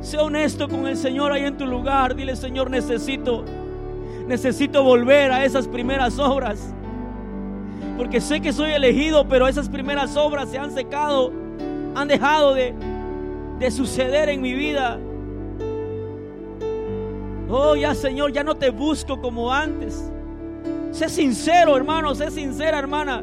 Sé 0.00 0.18
honesto 0.18 0.68
con 0.68 0.86
el 0.86 0.96
Señor 0.96 1.32
ahí 1.32 1.44
en 1.44 1.56
tu 1.56 1.66
lugar. 1.66 2.14
Dile, 2.14 2.34
Señor, 2.34 2.70
necesito, 2.70 3.44
necesito 4.26 4.82
volver 4.82 5.30
a 5.30 5.44
esas 5.44 5.68
primeras 5.68 6.18
obras 6.18 6.74
porque 7.98 8.20
sé 8.20 8.40
que 8.40 8.52
soy 8.52 8.70
elegido, 8.70 9.26
pero 9.28 9.48
esas 9.48 9.68
primeras 9.68 10.16
obras 10.16 10.48
se 10.50 10.56
han 10.56 10.70
secado, 10.70 11.32
han 11.96 12.06
dejado 12.06 12.54
de, 12.54 12.72
de 13.58 13.70
suceder 13.72 14.28
en 14.28 14.40
mi 14.40 14.54
vida. 14.54 15.00
Oh, 17.50 17.74
ya 17.74 17.96
Señor, 17.96 18.32
ya 18.32 18.44
no 18.44 18.56
te 18.56 18.70
busco 18.70 19.20
como 19.20 19.52
antes. 19.52 20.12
Sé 20.90 21.08
sincero, 21.08 21.76
hermano, 21.76 22.14
sé 22.14 22.30
sincera, 22.30 22.78
hermana. 22.78 23.22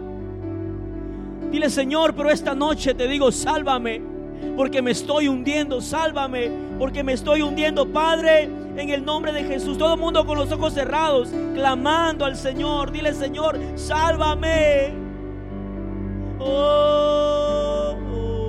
Dile, 1.52 1.70
Señor, 1.70 2.16
pero 2.16 2.30
esta 2.30 2.54
noche 2.54 2.94
te 2.94 3.08
digo, 3.08 3.32
sálvame, 3.32 4.02
porque 4.58 4.82
me 4.82 4.92
estoy 4.92 5.28
hundiendo, 5.28 5.82
sálvame, 5.82 6.52
porque 6.78 7.04
me 7.04 7.14
estoy 7.14 7.42
hundiendo, 7.42 7.88
Padre, 7.92 8.50
en 8.76 8.90
el 8.90 9.06
nombre 9.06 9.32
de 9.32 9.44
Jesús. 9.44 9.78
Todo 9.78 9.94
el 9.94 10.00
mundo 10.00 10.26
con 10.26 10.38
los 10.38 10.52
ojos 10.52 10.74
cerrados, 10.74 11.30
clamando 11.54 12.26
al 12.26 12.36
Señor. 12.36 12.92
Dile, 12.92 13.14
Señor, 13.14 13.58
sálvame. 13.76 14.94
Oh, 16.40 17.96
oh. 18.12 18.46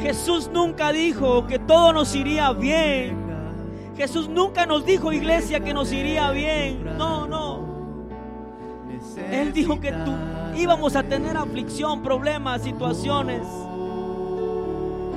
Jesús 0.00 0.48
nunca 0.52 0.92
dijo 0.92 1.46
que 1.46 1.58
todo 1.58 1.92
nos 1.92 2.14
iría 2.14 2.52
bien. 2.52 3.27
Jesús 3.98 4.28
nunca 4.28 4.64
nos 4.64 4.86
dijo, 4.86 5.12
iglesia, 5.12 5.58
que 5.58 5.74
nos 5.74 5.92
iría 5.92 6.30
bien. 6.30 6.96
No, 6.96 7.26
no. 7.26 7.66
Él 9.32 9.52
dijo 9.52 9.80
que 9.80 9.90
tú 9.90 10.14
íbamos 10.56 10.94
a 10.94 11.02
tener 11.02 11.36
aflicción, 11.36 12.00
problemas, 12.00 12.62
situaciones. 12.62 13.42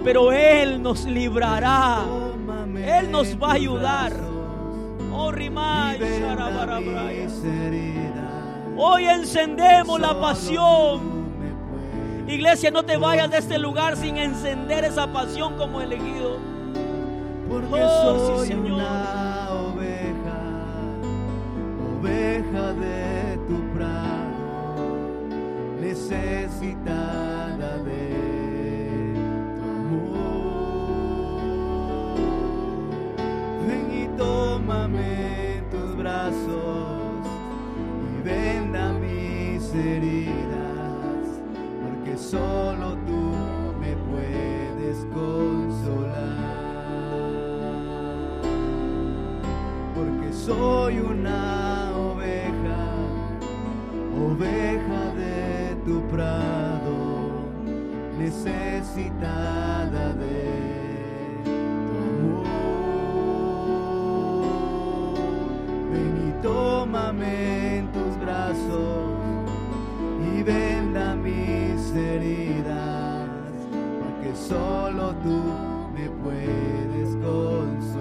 Pero 0.04 0.32
Él 0.32 0.82
nos 0.82 1.06
librará. 1.06 2.00
Él 2.76 3.12
nos 3.12 3.40
va 3.40 3.52
a 3.52 3.54
ayudar. 3.54 4.14
Oh, 5.14 5.32
Rimay. 5.32 6.00
Hoy 8.76 9.06
encendemos 9.06 10.00
la 10.00 10.20
pasión. 10.20 11.22
Iglesia, 12.28 12.72
no 12.72 12.82
te 12.82 12.98
vayas 12.98 13.30
de 13.30 13.38
este 13.38 13.60
lugar 13.60 13.96
sin 13.96 14.18
encender 14.18 14.86
esa 14.86 15.14
pasión 15.14 15.56
como 15.56 15.82
elegido. 15.82 16.51
Porque 17.52 17.82
Oh, 17.84 18.38
soy 18.38 18.48
sí, 18.48 18.54
una 18.54 19.50
oveja, 19.52 20.42
oveja 22.00 22.74
de 22.74 23.38
tu 23.48 23.58
prado, 23.74 24.88
necesitada 25.82 27.78
de 27.84 29.14
tu 29.58 29.64
amor. 29.70 30.12
Ven 33.68 33.86
y 33.92 34.08
tómame 34.18 35.58
en 35.58 35.70
tus 35.70 35.98
brazos 35.98 37.28
y 38.18 38.22
venda 38.24 38.94
mis 38.94 39.64
heridas, 39.76 41.26
porque 41.84 42.18
solo 42.18 42.96
soy 50.46 51.00
una 51.00 51.92
oveja, 51.96 52.84
oveja 54.20 55.14
de 55.16 55.76
tu 55.86 56.02
prado, 56.08 57.46
necesitada 58.18 60.14
de 60.14 61.44
amor. 61.86 62.48
Ven 65.92 66.16
y 66.30 66.42
tómame 66.42 67.78
en 67.78 67.92
tus 67.92 68.20
brazos 68.20 69.20
y 70.34 70.42
venda 70.42 71.16
mis 71.16 71.94
heridas, 71.96 73.30
porque 74.00 74.36
solo 74.36 75.14
tú 75.24 75.40
me 75.94 76.10
puedes 76.24 77.16
consolar. 77.24 78.01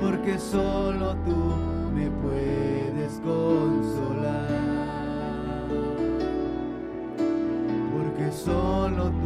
Porque 0.00 0.38
solo 0.38 1.14
tú 1.26 1.54
me 1.94 2.10
puedes 2.10 3.20
consolar. 3.22 4.48
Porque 7.92 8.32
solo 8.32 9.10
tú 9.10 9.19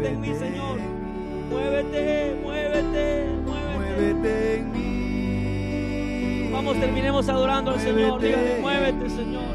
muévete 0.00 0.08
en 0.08 0.20
mí, 0.20 0.34
Señor. 0.34 0.78
Muévete, 1.50 2.38
muévete, 2.42 3.26
muévete. 3.44 3.76
Muévete 3.76 4.54
en 4.56 4.72
mí. 4.72 6.50
Vamos, 6.52 6.80
terminemos 6.80 7.28
adorando 7.28 7.70
al 7.72 7.80
Señor. 7.80 8.20
Dígale, 8.20 8.58
muévete, 8.60 9.10
Señor. 9.10 9.54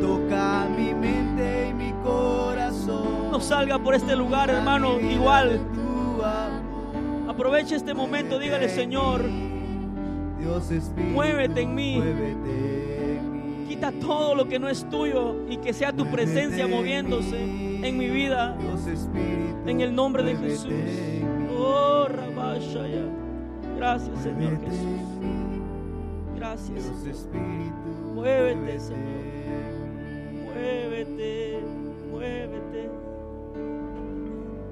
Toca 0.00 0.66
mi 0.76 0.94
mente 0.94 1.68
y 1.70 1.74
mi 1.74 1.92
corazón. 2.02 3.30
No 3.30 3.40
salga 3.40 3.78
por 3.78 3.94
este 3.94 4.16
lugar, 4.16 4.50
hermano, 4.50 4.98
igual. 5.00 5.60
Aproveche 7.28 7.76
este 7.76 7.94
momento, 7.94 8.38
dígale, 8.38 8.68
Señor, 8.68 9.22
Dios 10.38 10.70
Muévete 10.96 11.62
en 11.62 11.74
mí. 11.74 11.96
muévete 11.96 13.16
en 13.16 13.32
mí. 13.62 13.66
quita 13.68 13.90
todo 13.92 14.34
lo 14.36 14.46
que 14.46 14.58
no 14.58 14.68
es 14.68 14.88
tuyo 14.88 15.34
y 15.48 15.56
que 15.56 15.72
sea 15.72 15.92
tu 15.92 16.06
presencia 16.06 16.66
moviéndose 16.68 17.63
en 17.84 17.98
mi 17.98 18.08
vida. 18.08 18.56
En 19.66 19.80
el 19.80 19.94
nombre 19.94 20.22
de 20.22 20.36
Jesús. 20.36 20.72
Oh, 21.56 22.06
Rabashaya. 22.08 23.04
Gracias, 23.76 24.18
Señor 24.22 24.58
Jesús. 24.60 25.00
Gracias. 26.36 26.84
Espíritu, 27.06 28.14
Muévete, 28.14 28.80
Señor. 28.80 29.00
Muévete, 30.44 31.60
muévete. 32.10 32.90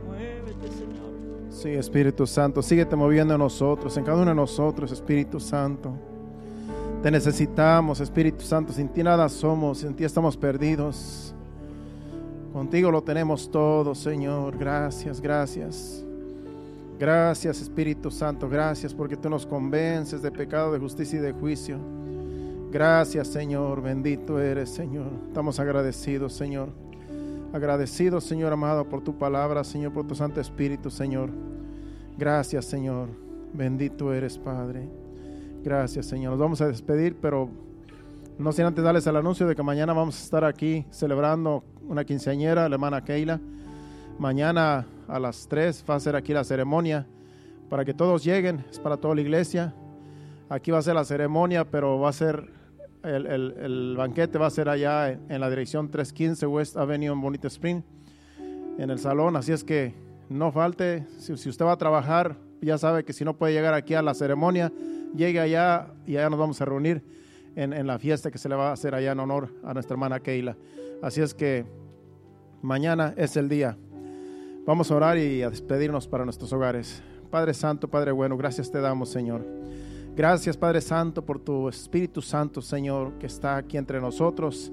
Muévete, 0.06 0.68
Señor. 0.68 1.50
Sí, 1.50 1.68
Espíritu 1.70 2.26
Santo, 2.26 2.62
síguete 2.62 2.96
moviendo 2.96 3.34
en 3.34 3.40
nosotros, 3.40 3.96
en 3.96 4.04
cada 4.04 4.16
uno 4.16 4.30
de 4.30 4.34
nosotros, 4.34 4.90
Espíritu 4.90 5.38
Santo. 5.38 5.92
Te 7.02 7.10
necesitamos, 7.10 8.00
Espíritu 8.00 8.42
Santo. 8.42 8.72
Sin 8.72 8.88
ti 8.88 9.02
nada 9.02 9.28
somos, 9.28 9.78
sin 9.78 9.94
ti 9.94 10.04
estamos 10.04 10.36
perdidos. 10.36 11.34
Contigo 12.52 12.90
lo 12.90 13.02
tenemos 13.02 13.50
todo, 13.50 13.94
Señor. 13.94 14.58
Gracias, 14.58 15.20
gracias. 15.20 16.04
Gracias, 16.98 17.62
Espíritu 17.62 18.10
Santo. 18.10 18.48
Gracias 18.48 18.92
porque 18.92 19.16
tú 19.16 19.30
nos 19.30 19.46
convences 19.46 20.20
de 20.20 20.30
pecado, 20.30 20.72
de 20.72 20.78
justicia 20.78 21.18
y 21.18 21.22
de 21.22 21.32
juicio. 21.32 21.78
Gracias, 22.70 23.28
Señor. 23.28 23.80
Bendito 23.80 24.38
eres, 24.38 24.68
Señor. 24.68 25.08
Estamos 25.28 25.58
agradecidos, 25.58 26.34
Señor. 26.34 26.68
Agradecidos, 27.54 28.24
Señor 28.24 28.52
amado, 28.52 28.88
por 28.88 29.02
tu 29.02 29.16
palabra, 29.18 29.64
Señor, 29.64 29.92
por 29.92 30.06
tu 30.06 30.14
Santo 30.14 30.40
Espíritu, 30.40 30.90
Señor. 30.90 31.30
Gracias, 32.18 32.66
Señor. 32.66 33.08
Bendito 33.54 34.12
eres, 34.12 34.38
Padre. 34.38 34.88
Gracias, 35.64 36.06
Señor. 36.06 36.32
Nos 36.32 36.40
vamos 36.40 36.60
a 36.60 36.68
despedir, 36.68 37.16
pero 37.20 37.48
no 38.38 38.52
sin 38.52 38.66
antes 38.66 38.84
darles 38.84 39.06
el 39.06 39.16
anuncio 39.16 39.46
de 39.46 39.56
que 39.56 39.62
mañana 39.62 39.92
vamos 39.92 40.20
a 40.20 40.24
estar 40.24 40.44
aquí 40.44 40.84
celebrando 40.90 41.64
una 41.88 42.04
quinceañera, 42.04 42.68
la 42.68 42.74
hermana 42.74 43.04
Keila. 43.04 43.40
Mañana 44.18 44.86
a 45.08 45.18
las 45.18 45.46
3 45.48 45.84
va 45.88 45.96
a 45.96 46.00
ser 46.00 46.16
aquí 46.16 46.32
la 46.32 46.44
ceremonia 46.44 47.06
para 47.68 47.84
que 47.84 47.94
todos 47.94 48.24
lleguen, 48.24 48.64
es 48.70 48.78
para 48.78 48.96
toda 48.96 49.14
la 49.14 49.20
iglesia. 49.20 49.74
Aquí 50.48 50.70
va 50.70 50.78
a 50.78 50.82
ser 50.82 50.94
la 50.94 51.04
ceremonia, 51.04 51.64
pero 51.64 51.98
va 51.98 52.10
a 52.10 52.12
ser 52.12 52.50
el, 53.02 53.94
banquete 53.96 54.38
va 54.38 54.46
a 54.46 54.50
ser 54.50 54.68
allá 54.68 55.10
en, 55.10 55.40
la 55.40 55.50
dirección 55.50 55.90
315 55.90 56.46
West 56.46 56.76
Avenue 56.76 57.12
en 57.12 57.20
Bonita 57.20 57.48
Spring, 57.48 57.82
en 58.78 58.90
el 58.90 58.98
salón. 58.98 59.36
Así 59.36 59.52
es 59.52 59.64
que 59.64 59.94
no 60.28 60.52
falte, 60.52 61.06
si, 61.18 61.36
si 61.36 61.48
usted 61.48 61.64
va 61.64 61.72
a 61.72 61.78
trabajar, 61.78 62.36
ya 62.60 62.78
sabe 62.78 63.04
que 63.04 63.12
si 63.12 63.24
no 63.24 63.36
puede 63.36 63.52
llegar 63.52 63.74
aquí 63.74 63.94
a 63.94 64.02
la 64.02 64.14
ceremonia, 64.14 64.72
llegue 65.16 65.40
allá 65.40 65.88
y 66.06 66.16
allá 66.16 66.30
nos 66.30 66.38
vamos 66.38 66.60
a 66.60 66.64
reunir 66.64 67.02
en, 67.56 67.72
en 67.72 67.86
la 67.86 67.98
fiesta 67.98 68.30
que 68.30 68.38
se 68.38 68.48
le 68.48 68.54
va 68.54 68.70
a 68.70 68.72
hacer 68.72 68.94
allá 68.94 69.12
en 69.12 69.20
honor 69.20 69.48
a 69.64 69.74
nuestra 69.74 69.94
hermana 69.94 70.20
Keila. 70.20 70.56
Así 71.02 71.20
es 71.20 71.34
que 71.34 71.66
mañana 72.62 73.12
es 73.16 73.36
el 73.36 73.48
día. 73.48 73.76
Vamos 74.64 74.88
a 74.88 74.94
orar 74.94 75.18
y 75.18 75.42
a 75.42 75.50
despedirnos 75.50 76.06
para 76.06 76.24
nuestros 76.24 76.52
hogares. 76.52 77.02
Padre 77.28 77.54
Santo, 77.54 77.88
Padre 77.88 78.12
bueno, 78.12 78.36
gracias 78.36 78.70
te 78.70 78.80
damos, 78.80 79.08
Señor. 79.08 79.44
Gracias, 80.14 80.56
Padre 80.56 80.80
Santo, 80.80 81.24
por 81.24 81.40
tu 81.40 81.68
Espíritu 81.68 82.22
Santo, 82.22 82.62
Señor, 82.62 83.14
que 83.18 83.26
está 83.26 83.56
aquí 83.56 83.78
entre 83.78 84.00
nosotros. 84.00 84.70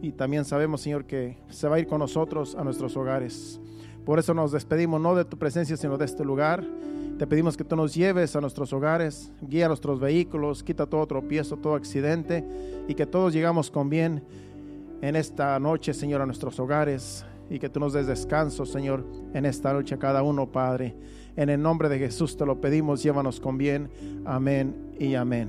Y 0.00 0.12
también 0.12 0.44
sabemos, 0.44 0.82
Señor, 0.82 1.06
que 1.06 1.38
se 1.48 1.66
va 1.66 1.74
a 1.74 1.80
ir 1.80 1.88
con 1.88 1.98
nosotros 1.98 2.54
a 2.54 2.62
nuestros 2.62 2.96
hogares. 2.96 3.60
Por 4.04 4.20
eso 4.20 4.32
nos 4.32 4.52
despedimos 4.52 5.00
no 5.00 5.16
de 5.16 5.24
tu 5.24 5.36
presencia, 5.38 5.76
sino 5.76 5.98
de 5.98 6.04
este 6.04 6.24
lugar. 6.24 6.64
Te 7.18 7.26
pedimos 7.26 7.56
que 7.56 7.64
tú 7.64 7.74
nos 7.74 7.94
lleves 7.94 8.36
a 8.36 8.40
nuestros 8.40 8.72
hogares, 8.72 9.32
guía 9.40 9.66
nuestros 9.66 9.98
vehículos, 9.98 10.62
quita 10.62 10.86
todo 10.86 11.04
tropiezo, 11.06 11.56
todo 11.56 11.74
accidente 11.74 12.44
y 12.86 12.94
que 12.94 13.06
todos 13.06 13.32
llegamos 13.32 13.70
con 13.70 13.88
bien 13.88 14.22
en 15.04 15.16
esta 15.16 15.60
noche, 15.60 15.92
Señor, 15.92 16.22
a 16.22 16.26
nuestros 16.26 16.58
hogares 16.58 17.26
y 17.50 17.58
que 17.58 17.68
tú 17.68 17.78
nos 17.78 17.92
des 17.92 18.06
descanso, 18.06 18.64
Señor, 18.64 19.04
en 19.34 19.44
esta 19.44 19.70
noche 19.74 19.96
a 19.96 19.98
cada 19.98 20.22
uno, 20.22 20.50
Padre. 20.50 20.96
En 21.36 21.50
el 21.50 21.60
nombre 21.60 21.90
de 21.90 21.98
Jesús 21.98 22.38
te 22.38 22.46
lo 22.46 22.58
pedimos, 22.58 23.02
llévanos 23.02 23.38
con 23.38 23.58
bien. 23.58 23.90
Amén 24.24 24.94
y 24.98 25.14
amén. 25.14 25.42